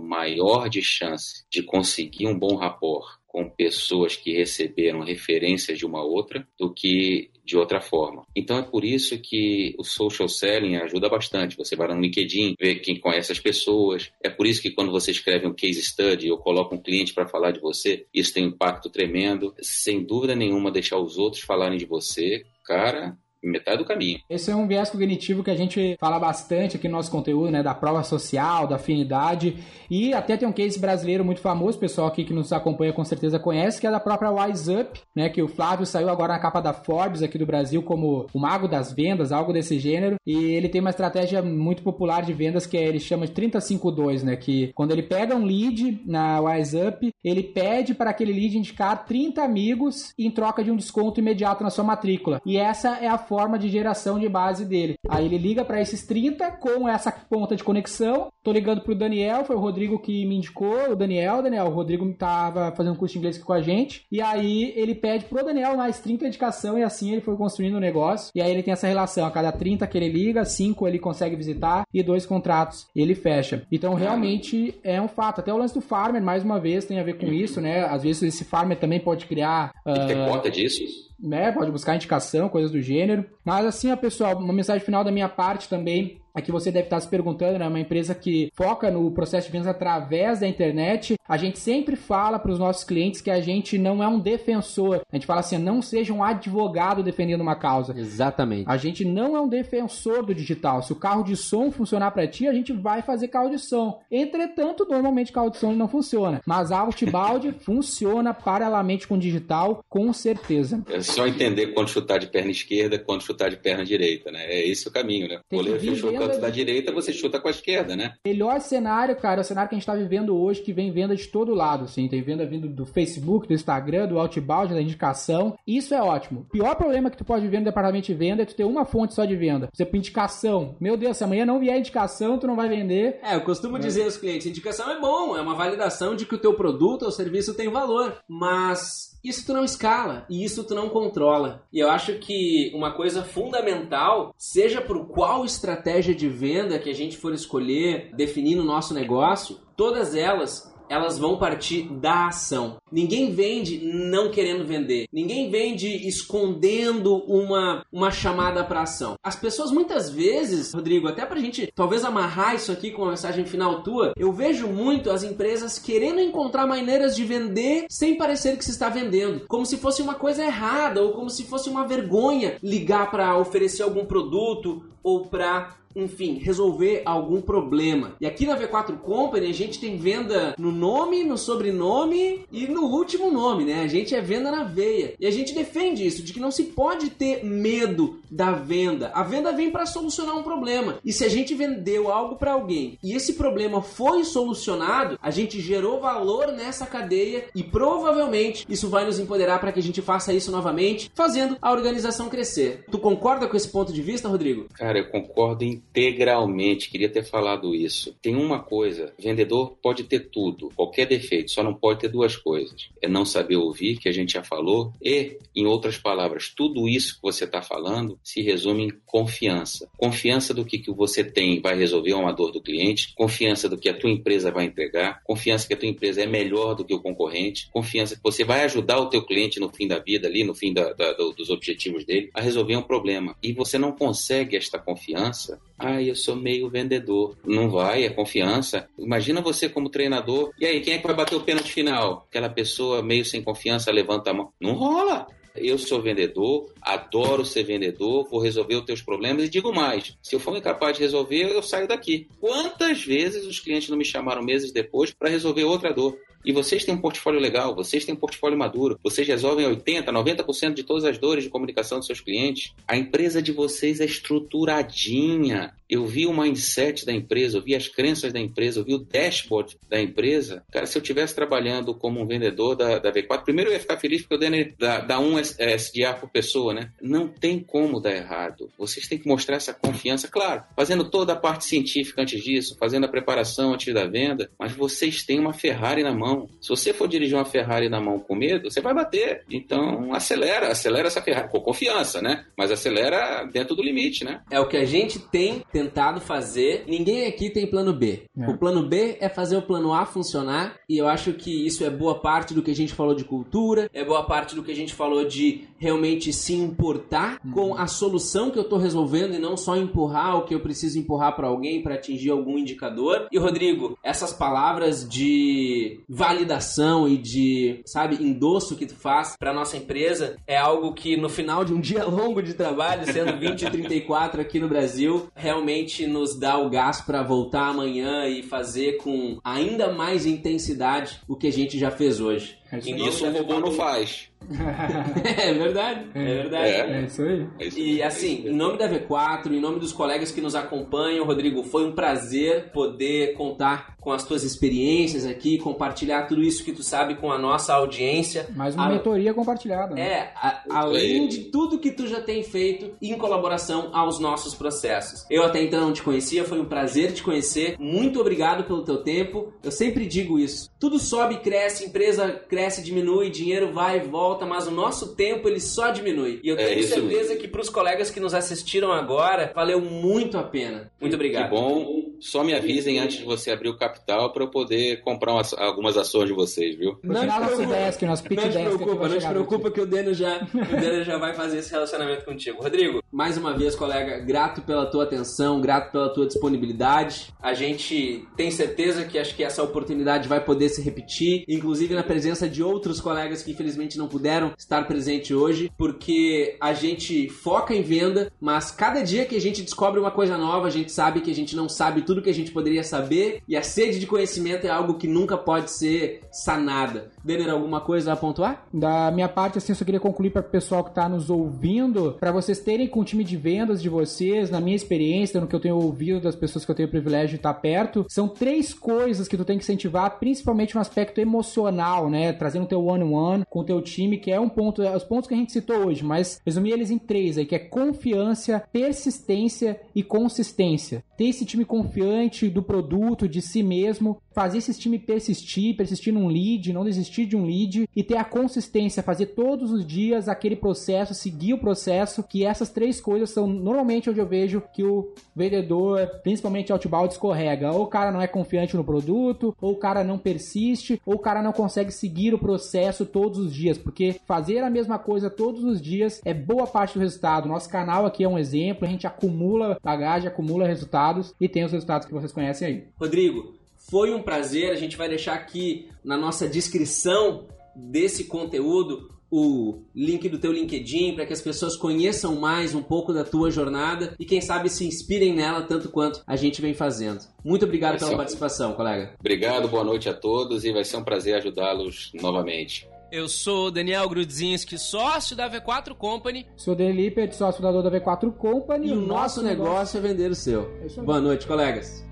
maior 0.00 0.68
de 0.68 0.82
chance 0.82 1.44
de 1.50 1.62
conseguir 1.62 2.26
um 2.26 2.38
bom 2.38 2.56
rapport 2.56 3.18
com 3.26 3.48
pessoas 3.48 4.16
que 4.16 4.32
receberam 4.32 5.00
referências 5.00 5.78
de 5.78 5.86
uma 5.86 6.02
outra 6.02 6.48
do 6.58 6.72
que 6.72 7.30
de 7.48 7.56
outra 7.56 7.80
forma. 7.80 8.26
Então 8.36 8.58
é 8.58 8.62
por 8.62 8.84
isso 8.84 9.18
que 9.18 9.74
o 9.78 9.82
social 9.82 10.28
selling 10.28 10.76
ajuda 10.76 11.08
bastante. 11.08 11.56
Você 11.56 11.74
vai 11.74 11.88
no 11.88 11.98
LinkedIn, 11.98 12.54
ver 12.60 12.76
quem 12.76 13.00
conhece 13.00 13.32
as 13.32 13.40
pessoas. 13.40 14.12
É 14.22 14.28
por 14.28 14.46
isso 14.46 14.60
que 14.60 14.70
quando 14.70 14.92
você 14.92 15.10
escreve 15.10 15.46
um 15.46 15.54
case 15.54 15.82
study 15.82 16.30
ou 16.30 16.36
coloca 16.36 16.74
um 16.74 16.82
cliente 16.82 17.14
para 17.14 17.26
falar 17.26 17.52
de 17.52 17.60
você, 17.60 18.06
isso 18.12 18.34
tem 18.34 18.44
um 18.44 18.48
impacto 18.48 18.90
tremendo. 18.90 19.54
Sem 19.62 20.04
dúvida 20.04 20.36
nenhuma, 20.36 20.70
deixar 20.70 20.98
os 20.98 21.16
outros 21.16 21.42
falarem 21.42 21.78
de 21.78 21.86
você, 21.86 22.44
cara, 22.66 23.16
metade 23.42 23.78
do 23.78 23.84
caminho. 23.84 24.20
Esse 24.28 24.50
é 24.50 24.56
um 24.56 24.66
viés 24.66 24.90
cognitivo 24.90 25.42
que 25.42 25.50
a 25.50 25.56
gente 25.56 25.96
fala 26.00 26.18
bastante 26.18 26.76
aqui 26.76 26.88
no 26.88 26.96
nosso 26.96 27.10
conteúdo, 27.10 27.50
né? 27.50 27.62
Da 27.62 27.74
prova 27.74 28.02
social, 28.02 28.66
da 28.66 28.76
afinidade. 28.76 29.56
E 29.90 30.12
até 30.12 30.36
tem 30.36 30.48
um 30.48 30.52
case 30.52 30.78
brasileiro 30.78 31.24
muito 31.24 31.40
famoso, 31.40 31.78
pessoal 31.78 32.08
aqui 32.08 32.24
que 32.24 32.34
nos 32.34 32.52
acompanha 32.52 32.92
com 32.92 33.04
certeza 33.04 33.38
conhece, 33.38 33.80
que 33.80 33.86
é 33.86 33.90
da 33.90 34.00
própria 34.00 34.30
Wise 34.30 34.74
Up, 34.74 35.00
né? 35.14 35.28
Que 35.28 35.42
o 35.42 35.48
Flávio 35.48 35.86
saiu 35.86 36.08
agora 36.08 36.34
na 36.34 36.38
capa 36.38 36.60
da 36.60 36.72
Forbes 36.72 37.22
aqui 37.22 37.38
do 37.38 37.46
Brasil 37.46 37.82
como 37.82 38.26
o 38.32 38.38
mago 38.38 38.68
das 38.68 38.92
vendas, 38.92 39.32
algo 39.32 39.52
desse 39.52 39.78
gênero. 39.78 40.16
E 40.26 40.34
ele 40.34 40.68
tem 40.68 40.80
uma 40.80 40.90
estratégia 40.90 41.42
muito 41.42 41.82
popular 41.82 42.22
de 42.22 42.32
vendas 42.32 42.66
que 42.66 42.76
é, 42.76 42.84
ele 42.84 43.00
chama 43.00 43.26
de 43.26 43.32
352, 43.32 44.22
né? 44.22 44.36
Que 44.36 44.72
quando 44.74 44.92
ele 44.92 45.02
pega 45.02 45.34
um 45.34 45.44
lead 45.44 46.02
na 46.06 46.40
Wise 46.40 46.76
Up, 46.76 47.10
ele 47.24 47.42
pede 47.42 47.94
para 47.94 48.10
aquele 48.10 48.32
lead 48.32 48.58
indicar 48.58 49.04
30 49.04 49.42
amigos 49.42 50.12
em 50.18 50.30
troca 50.30 50.62
de 50.62 50.70
um 50.70 50.76
desconto 50.76 51.20
imediato 51.20 51.62
na 51.62 51.70
sua 51.70 51.84
matrícula. 51.84 52.40
E 52.44 52.56
essa 52.56 52.98
é 52.98 53.08
a 53.08 53.18
forma 53.28 53.58
de 53.58 53.68
geração 53.68 54.18
de 54.18 54.28
base 54.28 54.64
dele. 54.64 54.94
Aí 55.08 55.26
ele 55.26 55.36
liga 55.36 55.64
para 55.64 55.80
esses 55.80 56.06
30 56.06 56.50
com 56.52 56.88
essa 56.88 57.12
ponta 57.12 57.54
de 57.54 57.62
conexão. 57.62 58.28
Tô 58.42 58.50
ligando 58.50 58.80
pro 58.80 58.94
Daniel, 58.94 59.44
foi 59.44 59.54
o 59.54 59.60
Rodrigo 59.60 59.98
que 59.98 60.24
me 60.24 60.36
indicou, 60.36 60.92
o 60.92 60.96
Daniel, 60.96 61.42
Daniel, 61.42 61.66
o 61.66 61.74
Rodrigo 61.74 62.10
tava 62.14 62.72
fazendo 62.72 62.94
um 62.94 62.96
curso 62.96 63.12
de 63.12 63.18
inglês 63.18 63.36
aqui 63.36 63.44
com 63.44 63.52
a 63.52 63.60
gente. 63.60 64.04
E 64.10 64.22
aí 64.22 64.72
ele 64.74 64.94
pede 64.94 65.26
pro 65.26 65.44
Daniel 65.44 65.76
mais 65.76 66.00
30 66.00 66.26
indicação 66.26 66.78
e 66.78 66.82
assim 66.82 67.12
ele 67.12 67.20
foi 67.20 67.36
construindo 67.36 67.74
o 67.74 67.80
negócio. 67.80 68.30
E 68.34 68.40
aí 68.40 68.50
ele 68.50 68.62
tem 68.62 68.72
essa 68.72 68.86
relação, 68.86 69.26
a 69.26 69.30
cada 69.30 69.52
30 69.52 69.86
que 69.86 69.98
ele 69.98 70.08
liga, 70.08 70.44
5 70.44 70.88
ele 70.88 70.98
consegue 70.98 71.36
visitar 71.36 71.82
e 71.92 72.02
dois 72.02 72.24
contratos 72.24 72.86
ele 72.96 73.14
fecha. 73.14 73.62
Então 73.70 73.92
realmente 73.94 74.78
é 74.82 75.00
um 75.00 75.08
fato. 75.08 75.40
Até 75.40 75.52
o 75.52 75.58
lance 75.58 75.74
do 75.74 75.80
farmer, 75.80 76.22
mais 76.22 76.42
uma 76.42 76.58
vez, 76.58 76.86
tem 76.86 76.98
a 76.98 77.04
ver 77.04 77.18
com 77.18 77.26
isso, 77.26 77.60
né? 77.60 77.84
Às 77.84 78.02
vezes 78.02 78.22
esse 78.22 78.44
farmer 78.44 78.78
também 78.78 79.00
pode 79.00 79.26
criar. 79.26 79.72
Tem 79.84 79.94
que 79.94 80.06
ter 80.06 80.18
uh... 80.18 80.26
conta 80.30 80.50
disso? 80.50 81.07
Né? 81.18 81.50
Pode 81.52 81.70
buscar 81.70 81.96
indicação, 81.96 82.48
coisas 82.48 82.70
do 82.70 82.80
gênero. 82.80 83.24
Mas 83.44 83.66
assim, 83.66 83.94
pessoal, 83.96 84.36
uma 84.36 84.52
mensagem 84.52 84.84
final 84.84 85.02
da 85.02 85.10
minha 85.10 85.28
parte 85.28 85.68
também 85.68 86.20
Aqui 86.38 86.52
você 86.52 86.70
deve 86.70 86.86
estar 86.86 87.00
se 87.00 87.08
perguntando, 87.08 87.58
né? 87.58 87.66
Uma 87.66 87.80
empresa 87.80 88.14
que 88.14 88.52
foca 88.54 88.92
no 88.92 89.10
processo 89.10 89.48
de 89.48 89.52
vendas 89.52 89.66
através 89.66 90.38
da 90.38 90.46
internet. 90.46 91.16
A 91.28 91.36
gente 91.36 91.58
sempre 91.58 91.96
fala 91.96 92.38
para 92.38 92.52
os 92.52 92.60
nossos 92.60 92.84
clientes 92.84 93.20
que 93.20 93.30
a 93.30 93.40
gente 93.40 93.76
não 93.76 94.00
é 94.00 94.06
um 94.06 94.20
defensor. 94.20 95.02
A 95.12 95.16
gente 95.16 95.26
fala 95.26 95.40
assim, 95.40 95.58
não 95.58 95.82
seja 95.82 96.12
um 96.14 96.22
advogado 96.22 97.02
defendendo 97.02 97.40
uma 97.40 97.56
causa. 97.56 97.92
Exatamente. 97.98 98.64
A 98.68 98.76
gente 98.76 99.04
não 99.04 99.36
é 99.36 99.40
um 99.40 99.48
defensor 99.48 100.24
do 100.24 100.32
digital. 100.32 100.80
Se 100.80 100.92
o 100.92 100.96
carro 100.96 101.24
de 101.24 101.36
som 101.36 101.72
funcionar 101.72 102.12
para 102.12 102.28
ti, 102.28 102.46
a 102.46 102.52
gente 102.52 102.72
vai 102.72 103.02
fazer 103.02 103.26
carro 103.26 103.50
de 103.50 103.58
som. 103.58 104.00
Entretanto, 104.08 104.86
normalmente 104.88 105.32
carro 105.32 105.50
de 105.50 105.58
som 105.58 105.72
não 105.72 105.88
funciona. 105.88 106.40
Mas 106.46 106.70
a 106.70 106.78
Outbound 106.78 107.52
funciona 107.60 108.32
paralelamente 108.32 109.08
com 109.08 109.16
o 109.16 109.18
digital, 109.18 109.84
com 109.88 110.12
certeza. 110.12 110.84
É 110.88 111.00
só 111.00 111.26
entender 111.26 111.68
quando 111.74 111.88
chutar 111.88 112.18
de 112.18 112.28
perna 112.28 112.52
esquerda, 112.52 112.96
quando 112.96 113.22
chutar 113.22 113.50
de 113.50 113.56
perna 113.56 113.84
direita, 113.84 114.30
né? 114.30 114.44
É 114.46 114.68
esse 114.68 114.86
o 114.86 114.92
caminho, 114.92 115.26
né? 115.26 115.40
O 115.50 115.56
goleiro 115.56 115.80
fechou 115.80 116.10
o 116.10 116.16
canto 116.28 116.40
da 116.40 116.50
direita, 116.50 116.92
você 116.92 117.12
chuta 117.12 117.40
com 117.40 117.48
a 117.48 117.50
esquerda, 117.50 117.96
né? 117.96 118.14
Melhor 118.24 118.60
cenário, 118.60 119.16
cara, 119.16 119.40
é 119.40 119.42
o 119.42 119.44
cenário 119.44 119.68
que 119.68 119.74
a 119.74 119.78
gente 119.78 119.86
tá 119.86 119.94
vivendo 119.94 120.36
hoje, 120.36 120.62
que 120.62 120.72
vem 120.72 120.92
venda 120.92 121.14
de 121.16 121.26
todo 121.26 121.54
lado, 121.54 121.84
assim. 121.84 122.08
Tem 122.08 122.22
venda 122.22 122.46
vindo 122.46 122.68
do 122.68 122.86
Facebook, 122.86 123.48
do 123.48 123.54
Instagram, 123.54 124.06
do 124.06 124.18
Outbound, 124.18 124.74
da 124.74 124.80
indicação. 124.80 125.58
Isso 125.66 125.94
é 125.94 126.02
ótimo. 126.02 126.40
O 126.40 126.52
pior 126.52 126.74
problema 126.76 127.10
que 127.10 127.16
tu 127.16 127.24
pode 127.24 127.46
ver 127.48 127.58
no 127.58 127.64
departamento 127.64 128.06
de 128.06 128.14
venda 128.14 128.42
é 128.42 128.46
tu 128.46 128.54
ter 128.54 128.64
uma 128.64 128.84
fonte 128.84 129.14
só 129.14 129.24
de 129.24 129.36
venda. 129.36 129.68
Você 129.72 129.84
por 129.84 129.96
indicação. 129.96 130.76
Meu 130.80 130.96
Deus, 130.96 131.16
se 131.16 131.24
amanhã 131.24 131.44
não 131.44 131.58
vier 131.58 131.78
indicação, 131.78 132.38
tu 132.38 132.46
não 132.46 132.56
vai 132.56 132.68
vender. 132.68 133.18
É, 133.22 133.34
eu 133.34 133.40
costumo 133.42 133.76
é. 133.76 133.80
dizer 133.80 134.04
aos 134.04 134.16
clientes, 134.16 134.46
indicação 134.46 134.90
é 134.90 135.00
bom, 135.00 135.36
é 135.36 135.40
uma 135.40 135.54
validação 135.54 136.14
de 136.14 136.26
que 136.26 136.34
o 136.34 136.38
teu 136.38 136.54
produto 136.54 137.04
ou 137.04 137.10
serviço 137.10 137.54
tem 137.54 137.68
valor. 137.68 138.18
Mas 138.28 139.07
isso 139.22 139.46
tu 139.46 139.52
não 139.52 139.64
escala 139.64 140.26
e 140.28 140.44
isso 140.44 140.64
tu 140.64 140.74
não 140.74 140.88
controla. 140.88 141.66
E 141.72 141.78
eu 141.78 141.90
acho 141.90 142.14
que 142.14 142.72
uma 142.74 142.92
coisa 142.92 143.22
fundamental, 143.22 144.34
seja 144.36 144.80
por 144.80 145.06
qual 145.08 145.44
estratégia 145.44 146.14
de 146.14 146.28
venda 146.28 146.78
que 146.78 146.90
a 146.90 146.94
gente 146.94 147.16
for 147.16 147.34
escolher 147.34 148.14
definir 148.14 148.56
no 148.56 148.64
nosso 148.64 148.94
negócio, 148.94 149.58
todas 149.76 150.14
elas 150.14 150.72
elas 150.88 151.18
vão 151.18 151.38
partir 151.38 151.82
da 151.82 152.28
ação. 152.28 152.76
Ninguém 152.90 153.32
vende 153.32 153.78
não 153.78 154.30
querendo 154.30 154.64
vender. 154.64 155.06
Ninguém 155.12 155.50
vende 155.50 155.88
escondendo 156.08 157.16
uma, 157.26 157.84
uma 157.92 158.10
chamada 158.10 158.64
para 158.64 158.82
ação. 158.82 159.14
As 159.22 159.36
pessoas 159.36 159.70
muitas 159.70 160.10
vezes, 160.10 160.72
Rodrigo, 160.72 161.08
até 161.08 161.24
pra 161.26 161.40
gente 161.40 161.70
talvez 161.74 162.04
amarrar 162.04 162.54
isso 162.54 162.72
aqui 162.72 162.90
com 162.90 163.02
uma 163.02 163.10
mensagem 163.10 163.44
final 163.44 163.82
tua, 163.82 164.12
eu 164.16 164.32
vejo 164.32 164.66
muito 164.66 165.10
as 165.10 165.22
empresas 165.22 165.78
querendo 165.78 166.20
encontrar 166.20 166.66
maneiras 166.66 167.14
de 167.14 167.24
vender 167.24 167.86
sem 167.88 168.16
parecer 168.16 168.56
que 168.56 168.64
se 168.64 168.70
está 168.70 168.88
vendendo, 168.88 169.46
como 169.46 169.66
se 169.66 169.76
fosse 169.76 170.02
uma 170.02 170.14
coisa 170.14 170.44
errada 170.44 171.02
ou 171.02 171.12
como 171.12 171.30
se 171.30 171.44
fosse 171.44 171.68
uma 171.68 171.86
vergonha 171.86 172.56
ligar 172.62 173.10
para 173.10 173.36
oferecer 173.38 173.82
algum 173.82 174.04
produto 174.04 174.82
ou 175.02 175.26
para 175.26 175.76
enfim, 175.98 176.38
resolver 176.38 177.02
algum 177.04 177.40
problema. 177.40 178.16
E 178.20 178.26
aqui 178.26 178.46
na 178.46 178.58
V4 178.58 178.98
Company 178.98 179.48
a 179.48 179.54
gente 179.54 179.80
tem 179.80 179.96
venda 179.96 180.54
no 180.58 180.70
nome, 180.70 181.24
no 181.24 181.36
sobrenome 181.36 182.44
e 182.52 182.66
no 182.66 182.82
último 182.84 183.30
nome, 183.30 183.64
né? 183.64 183.82
A 183.82 183.88
gente 183.88 184.14
é 184.14 184.20
venda 184.20 184.50
na 184.50 184.64
veia. 184.64 185.14
E 185.18 185.26
a 185.26 185.30
gente 185.30 185.54
defende 185.54 186.06
isso, 186.06 186.22
de 186.22 186.32
que 186.32 186.40
não 186.40 186.50
se 186.50 186.64
pode 186.64 187.10
ter 187.10 187.44
medo 187.44 188.20
da 188.30 188.52
venda. 188.52 189.10
A 189.14 189.22
venda 189.22 189.52
vem 189.52 189.70
para 189.70 189.86
solucionar 189.86 190.36
um 190.36 190.42
problema. 190.42 190.98
E 191.04 191.12
se 191.12 191.24
a 191.24 191.28
gente 191.28 191.54
vendeu 191.54 192.10
algo 192.10 192.36
para 192.36 192.52
alguém 192.52 192.98
e 193.02 193.14
esse 193.14 193.34
problema 193.34 193.82
foi 193.82 194.24
solucionado, 194.24 195.18
a 195.20 195.30
gente 195.30 195.60
gerou 195.60 196.00
valor 196.00 196.52
nessa 196.52 196.86
cadeia 196.86 197.46
e 197.54 197.62
provavelmente 197.62 198.66
isso 198.68 198.88
vai 198.88 199.04
nos 199.04 199.18
empoderar 199.18 199.58
para 199.58 199.72
que 199.72 199.80
a 199.80 199.82
gente 199.82 200.00
faça 200.00 200.32
isso 200.32 200.50
novamente, 200.50 201.10
fazendo 201.14 201.56
a 201.60 201.72
organização 201.72 202.28
crescer. 202.28 202.84
Tu 202.90 202.98
concorda 202.98 203.46
com 203.46 203.56
esse 203.56 203.68
ponto 203.68 203.92
de 203.92 204.02
vista, 204.02 204.28
Rodrigo? 204.28 204.66
Cara, 204.74 204.98
eu 204.98 205.08
concordo 205.10 205.64
em 205.64 205.82
integralmente. 205.90 206.90
Queria 206.90 207.08
ter 207.08 207.24
falado 207.24 207.74
isso. 207.74 208.16
Tem 208.20 208.36
uma 208.36 208.60
coisa: 208.60 209.12
vendedor 209.18 209.76
pode 209.82 210.04
ter 210.04 210.30
tudo, 210.30 210.70
qualquer 210.74 211.06
defeito, 211.06 211.50
só 211.50 211.62
não 211.62 211.74
pode 211.74 212.00
ter 212.00 212.08
duas 212.08 212.36
coisas: 212.36 212.88
é 213.02 213.08
não 213.08 213.24
saber 213.24 213.56
ouvir, 213.56 213.98
que 213.98 214.08
a 214.08 214.12
gente 214.12 214.32
já 214.32 214.44
falou, 214.44 214.92
e, 215.02 215.38
em 215.54 215.66
outras 215.66 215.98
palavras, 215.98 216.52
tudo 216.54 216.88
isso 216.88 217.16
que 217.16 217.22
você 217.22 217.44
está 217.44 217.62
falando 217.62 218.18
se 218.22 218.42
resume 218.42 218.84
em 218.84 218.92
confiança. 219.06 219.88
Confiança 219.96 220.54
do 220.54 220.64
que, 220.64 220.78
que 220.78 220.92
você 220.92 221.24
tem 221.24 221.60
vai 221.60 221.76
resolver 221.76 222.14
uma 222.14 222.32
dor 222.32 222.52
do 222.52 222.60
cliente, 222.60 223.12
confiança 223.14 223.68
do 223.68 223.78
que 223.78 223.88
a 223.88 223.94
tua 223.94 224.10
empresa 224.10 224.50
vai 224.50 224.64
entregar, 224.64 225.22
confiança 225.24 225.66
que 225.66 225.74
a 225.74 225.76
tua 225.76 225.88
empresa 225.88 226.22
é 226.22 226.26
melhor 226.26 226.74
do 226.74 226.84
que 226.84 226.94
o 226.94 227.00
concorrente, 227.00 227.68
confiança 227.72 228.16
que 228.16 228.22
você 228.22 228.44
vai 228.44 228.64
ajudar 228.64 228.98
o 228.98 229.08
teu 229.08 229.24
cliente 229.24 229.60
no 229.60 229.68
fim 229.68 229.86
da 229.86 229.98
vida, 229.98 230.28
ali 230.28 230.44
no 230.44 230.54
fim 230.54 230.72
da, 230.72 230.92
da, 230.92 231.12
dos 231.12 231.50
objetivos 231.50 232.04
dele, 232.04 232.30
a 232.34 232.40
resolver 232.40 232.76
um 232.76 232.82
problema. 232.82 233.36
E 233.42 233.52
você 233.52 233.78
não 233.78 233.92
consegue 233.92 234.56
esta 234.56 234.78
confiança 234.78 235.60
ah, 235.78 236.02
eu 236.02 236.16
sou 236.16 236.34
meio 236.34 236.68
vendedor. 236.68 237.36
Não 237.44 237.70
vai, 237.70 238.04
é 238.04 238.10
confiança. 238.10 238.88
Imagina 238.98 239.40
você 239.40 239.68
como 239.68 239.88
treinador. 239.88 240.52
E 240.58 240.66
aí, 240.66 240.80
quem 240.80 240.94
é 240.94 240.98
que 240.98 241.06
vai 241.06 241.14
bater 241.14 241.36
o 241.36 241.40
pênalti 241.40 241.72
final? 241.72 242.26
Aquela 242.28 242.48
pessoa 242.48 243.02
meio 243.02 243.24
sem 243.24 243.42
confiança 243.42 243.92
levanta 243.92 244.30
a 244.30 244.34
mão. 244.34 244.52
Não 244.60 244.74
rola. 244.74 245.26
Eu 245.60 245.76
sou 245.76 246.00
vendedor, 246.00 246.72
adoro 246.80 247.44
ser 247.44 247.64
vendedor, 247.64 248.28
vou 248.30 248.40
resolver 248.40 248.76
os 248.76 248.84
teus 248.84 249.02
problemas 249.02 249.44
e 249.44 249.48
digo 249.48 249.74
mais: 249.74 250.16
se 250.22 250.36
eu 250.36 250.40
for 250.40 250.56
incapaz 250.56 250.96
de 250.96 251.02
resolver, 251.02 251.50
eu 251.50 251.62
saio 251.62 251.88
daqui. 251.88 252.28
Quantas 252.40 253.04
vezes 253.04 253.44
os 253.44 253.58
clientes 253.58 253.88
não 253.88 253.96
me 253.96 254.04
chamaram 254.04 254.42
meses 254.42 254.72
depois 254.72 255.12
para 255.12 255.28
resolver 255.28 255.64
outra 255.64 255.92
dor? 255.92 256.16
E 256.44 256.52
vocês 256.52 256.84
têm 256.84 256.94
um 256.94 257.00
portfólio 257.00 257.40
legal, 257.40 257.74
vocês 257.74 258.04
têm 258.04 258.14
um 258.14 258.18
portfólio 258.18 258.58
maduro, 258.58 258.98
vocês 259.02 259.26
resolvem 259.26 259.66
80, 259.66 260.12
90% 260.12 260.74
de 260.74 260.82
todas 260.82 261.04
as 261.04 261.18
dores 261.18 261.44
de 261.44 261.50
comunicação 261.50 261.98
dos 261.98 262.06
seus 262.06 262.20
clientes. 262.20 262.72
A 262.86 262.96
empresa 262.96 263.42
de 263.42 263.52
vocês 263.52 264.00
é 264.00 264.04
estruturadinha. 264.04 265.72
Eu 265.88 266.06
vi 266.06 266.26
o 266.26 266.38
mindset 266.38 267.06
da 267.06 267.12
empresa, 267.12 267.56
eu 267.56 267.62
vi 267.62 267.74
as 267.74 267.88
crenças 267.88 268.32
da 268.32 268.38
empresa, 268.38 268.80
eu 268.80 268.84
vi 268.84 268.94
o 268.94 268.98
dashboard 268.98 269.78
da 269.88 270.00
empresa. 270.00 270.62
Cara, 270.70 270.84
se 270.84 270.98
eu 270.98 271.02
estivesse 271.02 271.34
trabalhando 271.34 271.94
como 271.94 272.20
um 272.20 272.26
vendedor 272.26 272.76
da, 272.76 272.98
da 272.98 273.10
V4, 273.10 273.42
primeiro 273.42 273.70
eu 273.70 273.74
ia 273.74 273.80
ficar 273.80 273.96
feliz 273.96 274.20
porque 274.20 274.34
eu 274.34 274.50
dei 274.50 274.74
dá, 274.78 275.00
dá 275.00 275.18
um 275.18 275.38
SDA 275.38 276.14
por 276.20 276.28
pessoa, 276.28 276.74
né? 276.74 276.92
Não 277.00 277.26
tem 277.26 277.60
como 277.60 278.00
dar 278.00 278.14
errado. 278.14 278.70
Vocês 278.78 279.08
têm 279.08 279.18
que 279.18 279.26
mostrar 279.26 279.56
essa 279.56 279.72
confiança, 279.72 280.28
claro, 280.28 280.62
fazendo 280.76 281.08
toda 281.08 281.32
a 281.32 281.36
parte 281.36 281.64
científica 281.64 282.20
antes 282.20 282.42
disso, 282.42 282.76
fazendo 282.78 283.04
a 283.04 283.08
preparação 283.08 283.72
antes 283.72 283.92
da 283.94 284.06
venda, 284.06 284.50
mas 284.58 284.72
vocês 284.72 285.22
têm 285.24 285.38
uma 285.38 285.54
Ferrari 285.54 286.02
na 286.02 286.14
mão. 286.14 286.27
Se 286.60 286.68
você 286.68 286.92
for 286.92 287.08
dirigir 287.08 287.36
uma 287.36 287.44
Ferrari 287.44 287.88
na 287.88 288.00
mão 288.00 288.18
com 288.18 288.34
medo, 288.34 288.70
você 288.70 288.80
vai 288.80 288.94
bater. 288.94 289.42
Então, 289.50 290.12
acelera, 290.12 290.68
acelera 290.68 291.08
essa 291.08 291.22
Ferrari 291.22 291.48
com 291.48 291.60
confiança, 291.60 292.20
né? 292.20 292.44
Mas 292.56 292.70
acelera 292.70 293.44
dentro 293.44 293.74
do 293.74 293.82
limite, 293.82 294.24
né? 294.24 294.40
É 294.50 294.60
o 294.60 294.68
que 294.68 294.76
a 294.76 294.84
gente 294.84 295.18
tem 295.18 295.62
tentado 295.72 296.20
fazer. 296.20 296.84
Ninguém 296.86 297.26
aqui 297.26 297.50
tem 297.50 297.66
plano 297.66 297.92
B. 297.92 298.24
É. 298.36 298.50
O 298.50 298.58
plano 298.58 298.82
B 298.82 299.16
é 299.20 299.28
fazer 299.28 299.56
o 299.56 299.62
plano 299.62 299.92
A 299.92 300.04
funcionar 300.04 300.76
e 300.88 300.98
eu 300.98 301.06
acho 301.06 301.32
que 301.32 301.66
isso 301.66 301.84
é 301.84 301.90
boa 301.90 302.20
parte 302.20 302.54
do 302.54 302.62
que 302.62 302.70
a 302.70 302.74
gente 302.74 302.92
falou 302.92 303.14
de 303.14 303.24
cultura, 303.24 303.90
é 303.92 304.04
boa 304.04 304.24
parte 304.24 304.54
do 304.54 304.62
que 304.62 304.72
a 304.72 304.76
gente 304.76 304.94
falou 304.94 305.24
de 305.24 305.68
realmente 305.78 306.32
se 306.32 306.54
importar 306.54 307.38
uhum. 307.44 307.52
com 307.52 307.74
a 307.74 307.86
solução 307.86 308.50
que 308.50 308.58
eu 308.58 308.62
estou 308.62 308.78
resolvendo 308.78 309.34
e 309.34 309.38
não 309.38 309.56
só 309.56 309.76
empurrar 309.76 310.36
o 310.36 310.44
que 310.44 310.54
eu 310.54 310.60
preciso 310.60 310.98
empurrar 310.98 311.36
para 311.36 311.46
alguém 311.46 311.82
para 311.82 311.94
atingir 311.94 312.30
algum 312.30 312.58
indicador. 312.58 313.28
E 313.30 313.38
Rodrigo, 313.38 313.98
essas 314.02 314.32
palavras 314.32 315.08
de 315.08 316.00
validação 316.18 317.08
e 317.08 317.16
de, 317.16 317.80
sabe, 317.86 318.16
endosso 318.16 318.74
que 318.74 318.86
tu 318.86 318.96
faz 318.96 319.36
para 319.38 319.54
nossa 319.54 319.76
empresa 319.76 320.36
é 320.48 320.56
algo 320.56 320.92
que 320.92 321.16
no 321.16 321.28
final 321.28 321.64
de 321.64 321.72
um 321.72 321.78
dia 321.80 322.04
longo 322.04 322.42
de 322.42 322.54
trabalho, 322.54 323.06
sendo 323.06 323.38
20 323.38 323.62
e 323.62 323.70
34 323.70 324.40
aqui 324.40 324.58
no 324.58 324.68
Brasil, 324.68 325.30
realmente 325.36 326.08
nos 326.08 326.36
dá 326.36 326.58
o 326.58 326.68
gás 326.68 327.00
para 327.00 327.22
voltar 327.22 327.68
amanhã 327.68 328.26
e 328.26 328.42
fazer 328.42 328.96
com 328.96 329.38
ainda 329.44 329.92
mais 329.92 330.26
intensidade 330.26 331.20
o 331.28 331.36
que 331.36 331.46
a 331.46 331.52
gente 331.52 331.78
já 331.78 331.90
fez 331.90 332.20
hoje. 332.20 332.58
É 332.70 332.78
isso 332.78 333.26
o 333.26 333.32
robô 333.32 333.60
não 333.60 333.72
faz. 333.72 334.28
é 334.48 335.52
verdade, 335.52 336.06
é, 336.14 336.22
é 336.22 336.42
verdade. 336.42 336.68
É, 336.68 337.00
é 337.00 337.02
isso 337.02 337.22
aí. 337.22 337.46
É 337.58 337.66
isso 337.66 337.78
e 337.78 338.02
assim, 338.02 338.46
em 338.46 338.54
nome 338.54 338.78
da 338.78 338.88
V4, 338.88 339.52
em 339.52 339.60
nome 339.60 339.80
dos 339.80 339.92
colegas 339.92 340.30
que 340.30 340.40
nos 340.40 340.54
acompanham, 340.54 341.24
Rodrigo, 341.24 341.62
foi 341.64 341.84
um 341.84 341.92
prazer 341.92 342.70
poder 342.70 343.34
contar 343.34 343.96
com 344.00 344.12
as 344.12 344.24
tuas 344.24 344.42
experiências 344.42 345.26
aqui, 345.26 345.58
compartilhar 345.58 346.26
tudo 346.26 346.42
isso 346.42 346.64
que 346.64 346.72
tu 346.72 346.82
sabe 346.82 347.16
com 347.16 347.30
a 347.30 347.38
nossa 347.38 347.74
audiência. 347.74 348.46
Mais 348.54 348.74
uma 348.74 348.86
a... 348.86 348.88
mentoria 348.90 349.34
compartilhada. 349.34 349.94
Né? 349.94 350.00
É, 350.00 350.32
a, 350.34 350.62
além 350.70 351.28
de 351.28 351.44
tudo 351.50 351.78
que 351.78 351.90
tu 351.90 352.06
já 352.06 352.20
tem 352.20 352.42
feito 352.42 352.92
em 353.02 353.18
colaboração 353.18 353.90
aos 353.92 354.18
nossos 354.18 354.54
processos. 354.54 355.26
Eu 355.28 355.42
até 355.42 355.62
então 355.62 355.80
não 355.80 355.92
te 355.92 356.02
conhecia, 356.02 356.44
foi 356.44 356.60
um 356.60 356.64
prazer 356.64 357.12
te 357.12 357.22
conhecer. 357.22 357.76
Muito 357.78 358.20
obrigado 358.20 358.64
pelo 358.64 358.82
teu 358.82 359.02
tempo. 359.02 359.52
Eu 359.62 359.70
sempre 359.70 360.06
digo 360.06 360.38
isso. 360.38 360.70
Tudo 360.78 360.98
sobe, 360.98 361.38
cresce, 361.40 361.84
empresa 361.84 362.30
cresce, 362.48 362.57
diminui, 362.82 363.30
dinheiro 363.30 363.72
vai 363.72 363.98
e 363.98 364.00
volta, 364.00 364.44
mas 364.44 364.66
o 364.66 364.70
nosso 364.70 365.14
tempo 365.14 365.48
ele 365.48 365.60
só 365.60 365.90
diminui. 365.90 366.40
E 366.42 366.48
eu 366.48 366.56
é 366.56 366.66
tenho 366.66 366.80
é 366.80 366.82
certeza 366.82 367.28
mesmo. 367.28 367.36
que 367.36 367.48
para 367.48 367.60
os 367.60 367.68
colegas 367.68 368.10
que 368.10 368.20
nos 368.20 368.34
assistiram 368.34 368.92
agora, 368.92 369.52
valeu 369.54 369.80
muito 369.80 370.36
a 370.36 370.42
pena. 370.42 370.90
Muito 371.00 371.14
obrigado. 371.14 371.50
Que 371.50 371.56
bom. 371.56 371.97
Só 372.20 372.42
me 372.42 372.54
avisem 372.54 372.98
antes 372.98 373.18
de 373.18 373.24
você 373.24 373.50
abrir 373.50 373.68
o 373.68 373.76
capital 373.76 374.32
para 374.32 374.42
eu 374.42 374.48
poder 374.48 375.02
comprar 375.02 375.32
umas, 375.32 375.52
algumas 375.54 375.96
ações 375.96 376.28
de 376.28 376.34
vocês, 376.34 376.76
viu? 376.76 376.98
No 377.02 377.18
final 377.18 377.40
nosso 377.40 377.66
desk, 377.66 378.02
nosso 378.02 378.22
pitch 378.24 378.42
não 378.42 378.50
te. 378.50 378.58
Preocupa, 378.58 379.08
não 379.08 379.18
te 379.18 379.26
preocupa 379.26 379.70
que 379.70 379.80
o 379.80 379.86
Deno 379.86 380.14
já, 380.14 380.46
o 380.52 380.80
Deno 380.80 381.04
já 381.04 381.18
vai 381.18 381.34
fazer 381.34 381.58
esse 381.58 381.70
relacionamento 381.70 382.24
contigo. 382.24 382.62
Rodrigo, 382.62 383.02
mais 383.10 383.36
uma 383.36 383.56
vez, 383.56 383.74
colega, 383.74 384.18
grato 384.18 384.62
pela 384.62 384.86
tua 384.86 385.04
atenção, 385.04 385.60
grato 385.60 385.92
pela 385.92 386.08
tua 386.08 386.26
disponibilidade. 386.26 387.32
A 387.40 387.54
gente 387.54 388.26
tem 388.36 388.50
certeza 388.50 389.04
que 389.04 389.18
acho 389.18 389.34
que 389.34 389.44
essa 389.44 389.62
oportunidade 389.62 390.28
vai 390.28 390.44
poder 390.44 390.68
se 390.68 390.82
repetir, 390.82 391.44
inclusive 391.48 391.94
na 391.94 392.02
presença 392.02 392.48
de 392.48 392.62
outros 392.62 393.00
colegas 393.00 393.42
que 393.42 393.52
infelizmente 393.52 393.96
não 393.96 394.08
puderam 394.08 394.52
estar 394.58 394.86
presente 394.86 395.34
hoje, 395.34 395.70
porque 395.76 396.56
a 396.60 396.72
gente 396.72 397.28
foca 397.28 397.74
em 397.74 397.82
venda, 397.82 398.32
mas 398.40 398.70
cada 398.70 399.02
dia 399.02 399.24
que 399.24 399.36
a 399.36 399.40
gente 399.40 399.62
descobre 399.62 400.00
uma 400.00 400.10
coisa 400.10 400.36
nova, 400.36 400.66
a 400.66 400.70
gente 400.70 400.90
sabe 400.90 401.20
que 401.20 401.30
a 401.30 401.34
gente 401.34 401.54
não 401.54 401.68
sabe 401.68 402.02
tudo 402.08 402.22
que 402.22 402.30
a 402.30 402.34
gente 402.34 402.50
poderia 402.50 402.82
saber 402.82 403.42
e 403.46 403.54
a 403.54 403.60
sede 403.60 404.00
de 404.00 404.06
conhecimento 404.06 404.66
é 404.66 404.70
algo 404.70 404.94
que 404.94 405.06
nunca 405.06 405.36
pode 405.36 405.70
ser 405.70 406.22
sanada. 406.32 407.10
Denner, 407.22 407.50
alguma 407.50 407.82
coisa 407.82 408.14
a 408.14 408.16
pontuar? 408.16 408.66
Da 408.72 409.10
minha 409.10 409.28
parte, 409.28 409.58
assim, 409.58 409.72
eu 409.72 409.76
só 409.76 409.84
queria 409.84 410.00
concluir 410.00 410.30
para 410.30 410.40
o 410.40 410.44
pessoal 410.44 410.82
que 410.82 410.88
está 410.88 411.06
nos 411.06 411.28
ouvindo, 411.28 412.16
para 412.18 412.32
vocês 412.32 412.60
terem 412.60 412.88
com 412.88 413.00
o 413.00 413.04
time 413.04 413.22
de 413.22 413.36
vendas 413.36 413.82
de 413.82 413.90
vocês, 413.90 414.48
na 414.48 414.58
minha 414.58 414.74
experiência, 414.74 415.38
no 415.38 415.46
que 415.46 415.54
eu 415.54 415.60
tenho 415.60 415.76
ouvido 415.76 416.18
das 416.18 416.34
pessoas 416.34 416.64
que 416.64 416.70
eu 416.70 416.74
tenho 416.74 416.88
o 416.88 416.90
privilégio 416.90 417.28
de 417.28 417.36
estar 417.36 417.52
perto, 417.52 418.06
são 418.08 418.26
três 418.26 418.72
coisas 418.72 419.28
que 419.28 419.36
tu 419.36 419.44
tem 419.44 419.58
que 419.58 419.64
incentivar, 419.64 420.18
principalmente 420.18 420.74
no 420.74 420.80
aspecto 420.80 421.20
emocional, 421.20 422.08
né? 422.08 422.32
Trazendo 422.32 422.64
o 422.64 422.68
teu 422.68 422.82
one-on-one 422.82 423.44
com 423.50 423.60
o 423.60 423.64
teu 423.64 423.82
time, 423.82 424.16
que 424.16 424.32
é 424.32 424.40
um 424.40 424.48
ponto, 424.48 424.82
é 424.82 424.96
os 424.96 425.04
pontos 425.04 425.28
que 425.28 425.34
a 425.34 425.36
gente 425.36 425.52
citou 425.52 425.88
hoje, 425.88 426.02
mas 426.02 426.40
resumir 426.46 426.70
eles 426.70 426.90
em 426.90 426.96
três 426.96 427.36
aí, 427.36 427.44
que 427.44 427.54
é 427.54 427.58
confiança, 427.58 428.62
persistência 428.72 429.78
e 429.94 430.02
consistência. 430.02 431.04
Ter 431.14 431.26
esse 431.26 431.44
time 431.44 431.66
confiante 431.66 431.97
confiante 431.98 432.48
do 432.48 432.62
produto, 432.62 433.28
de 433.28 433.42
si 433.42 433.62
mesmo, 433.62 434.22
fazer 434.38 434.58
esse 434.58 434.72
time 434.78 435.00
persistir, 435.00 435.76
persistir 435.76 436.14
num 436.14 436.28
lead, 436.28 436.72
não 436.72 436.84
desistir 436.84 437.26
de 437.26 437.36
um 437.36 437.44
lead 437.44 437.90
e 437.96 438.04
ter 438.04 438.16
a 438.16 438.22
consistência, 438.22 439.02
fazer 439.02 439.26
todos 439.26 439.72
os 439.72 439.84
dias 439.84 440.28
aquele 440.28 440.54
processo, 440.54 441.12
seguir 441.12 441.54
o 441.54 441.58
processo, 441.58 442.22
que 442.22 442.46
essas 442.46 442.70
três 442.70 443.00
coisas 443.00 443.30
são 443.30 443.48
normalmente 443.48 444.08
onde 444.08 444.20
eu 444.20 444.26
vejo 444.28 444.62
que 444.72 444.84
o 444.84 445.12
vendedor, 445.34 446.06
principalmente 446.22 446.70
outbound, 446.70 447.12
escorrega. 447.12 447.72
Ou 447.72 447.82
o 447.82 447.86
cara 447.88 448.12
não 448.12 448.22
é 448.22 448.28
confiante 448.28 448.76
no 448.76 448.84
produto, 448.84 449.56
ou 449.60 449.72
o 449.72 449.76
cara 449.76 450.04
não 450.04 450.16
persiste, 450.16 451.02
ou 451.04 451.16
o 451.16 451.18
cara 451.18 451.42
não 451.42 451.52
consegue 451.52 451.90
seguir 451.90 452.32
o 452.32 452.38
processo 452.38 453.04
todos 453.04 453.40
os 453.40 453.52
dias, 453.52 453.76
porque 453.76 454.20
fazer 454.24 454.60
a 454.60 454.70
mesma 454.70 455.00
coisa 455.00 455.28
todos 455.28 455.64
os 455.64 455.82
dias 455.82 456.20
é 456.24 456.32
boa 456.32 456.68
parte 456.68 456.94
do 456.94 457.00
resultado. 457.00 457.48
Nosso 457.48 457.68
canal 457.68 458.06
aqui 458.06 458.22
é 458.22 458.28
um 458.28 458.38
exemplo, 458.38 458.86
a 458.86 458.88
gente 458.88 459.04
acumula 459.04 459.80
bagagem, 459.82 460.28
acumula 460.28 460.64
resultados 460.64 461.34
e 461.40 461.48
tem 461.48 461.64
os 461.64 461.72
resultados 461.72 462.06
que 462.06 462.14
vocês 462.14 462.30
conhecem 462.30 462.68
aí. 462.68 462.84
Rodrigo, 463.00 463.58
foi 463.90 464.14
um 464.14 464.22
prazer. 464.22 464.70
A 464.70 464.76
gente 464.76 464.96
vai 464.96 465.08
deixar 465.08 465.34
aqui 465.34 465.88
na 466.04 466.16
nossa 466.16 466.48
descrição 466.48 467.46
desse 467.74 468.24
conteúdo 468.24 469.16
o 469.30 469.82
link 469.94 470.26
do 470.28 470.38
teu 470.38 470.50
LinkedIn 470.50 471.14
para 471.14 471.26
que 471.26 471.32
as 471.32 471.42
pessoas 471.42 471.76
conheçam 471.76 472.34
mais 472.34 472.74
um 472.74 472.82
pouco 472.82 473.12
da 473.12 473.24
tua 473.24 473.50
jornada 473.50 474.14
e 474.18 474.24
quem 474.24 474.40
sabe 474.40 474.70
se 474.70 474.86
inspirem 474.86 475.34
nela 475.34 475.62
tanto 475.62 475.90
quanto 475.90 476.22
a 476.26 476.34
gente 476.34 476.62
vem 476.62 476.72
fazendo. 476.72 477.20
Muito 477.44 477.64
obrigado 477.66 477.98
pela 477.98 478.16
participação, 478.16 478.72
colega. 478.72 479.14
Obrigado, 479.20 479.68
boa 479.68 479.84
noite 479.84 480.08
a 480.08 480.14
todos 480.14 480.64
e 480.64 480.72
vai 480.72 480.84
ser 480.84 480.96
um 480.96 481.04
prazer 481.04 481.34
ajudá-los 481.34 482.10
novamente. 482.14 482.88
Eu 483.10 483.28
sou 483.28 483.70
Daniel 483.70 484.08
Grudzinski, 484.08 484.78
sócio 484.78 485.34
da 485.36 485.48
V4 485.48 485.94
Company. 485.94 486.46
Sou 486.56 486.74
Daniel 486.74 486.96
Lippert, 486.96 487.32
sócio 487.32 487.60
fundador 487.60 487.82
da 487.82 487.90
V4 487.90 488.32
Company. 488.32 488.88
E 488.88 488.92
o 488.92 488.96
nosso 488.96 489.42
negócio, 489.42 489.64
negócio 489.64 489.98
é 489.98 490.00
vender 490.00 490.30
o 490.30 490.34
seu. 490.34 490.70
É 490.82 491.00
Boa 491.00 491.20
noite, 491.20 491.46
colegas. 491.46 492.07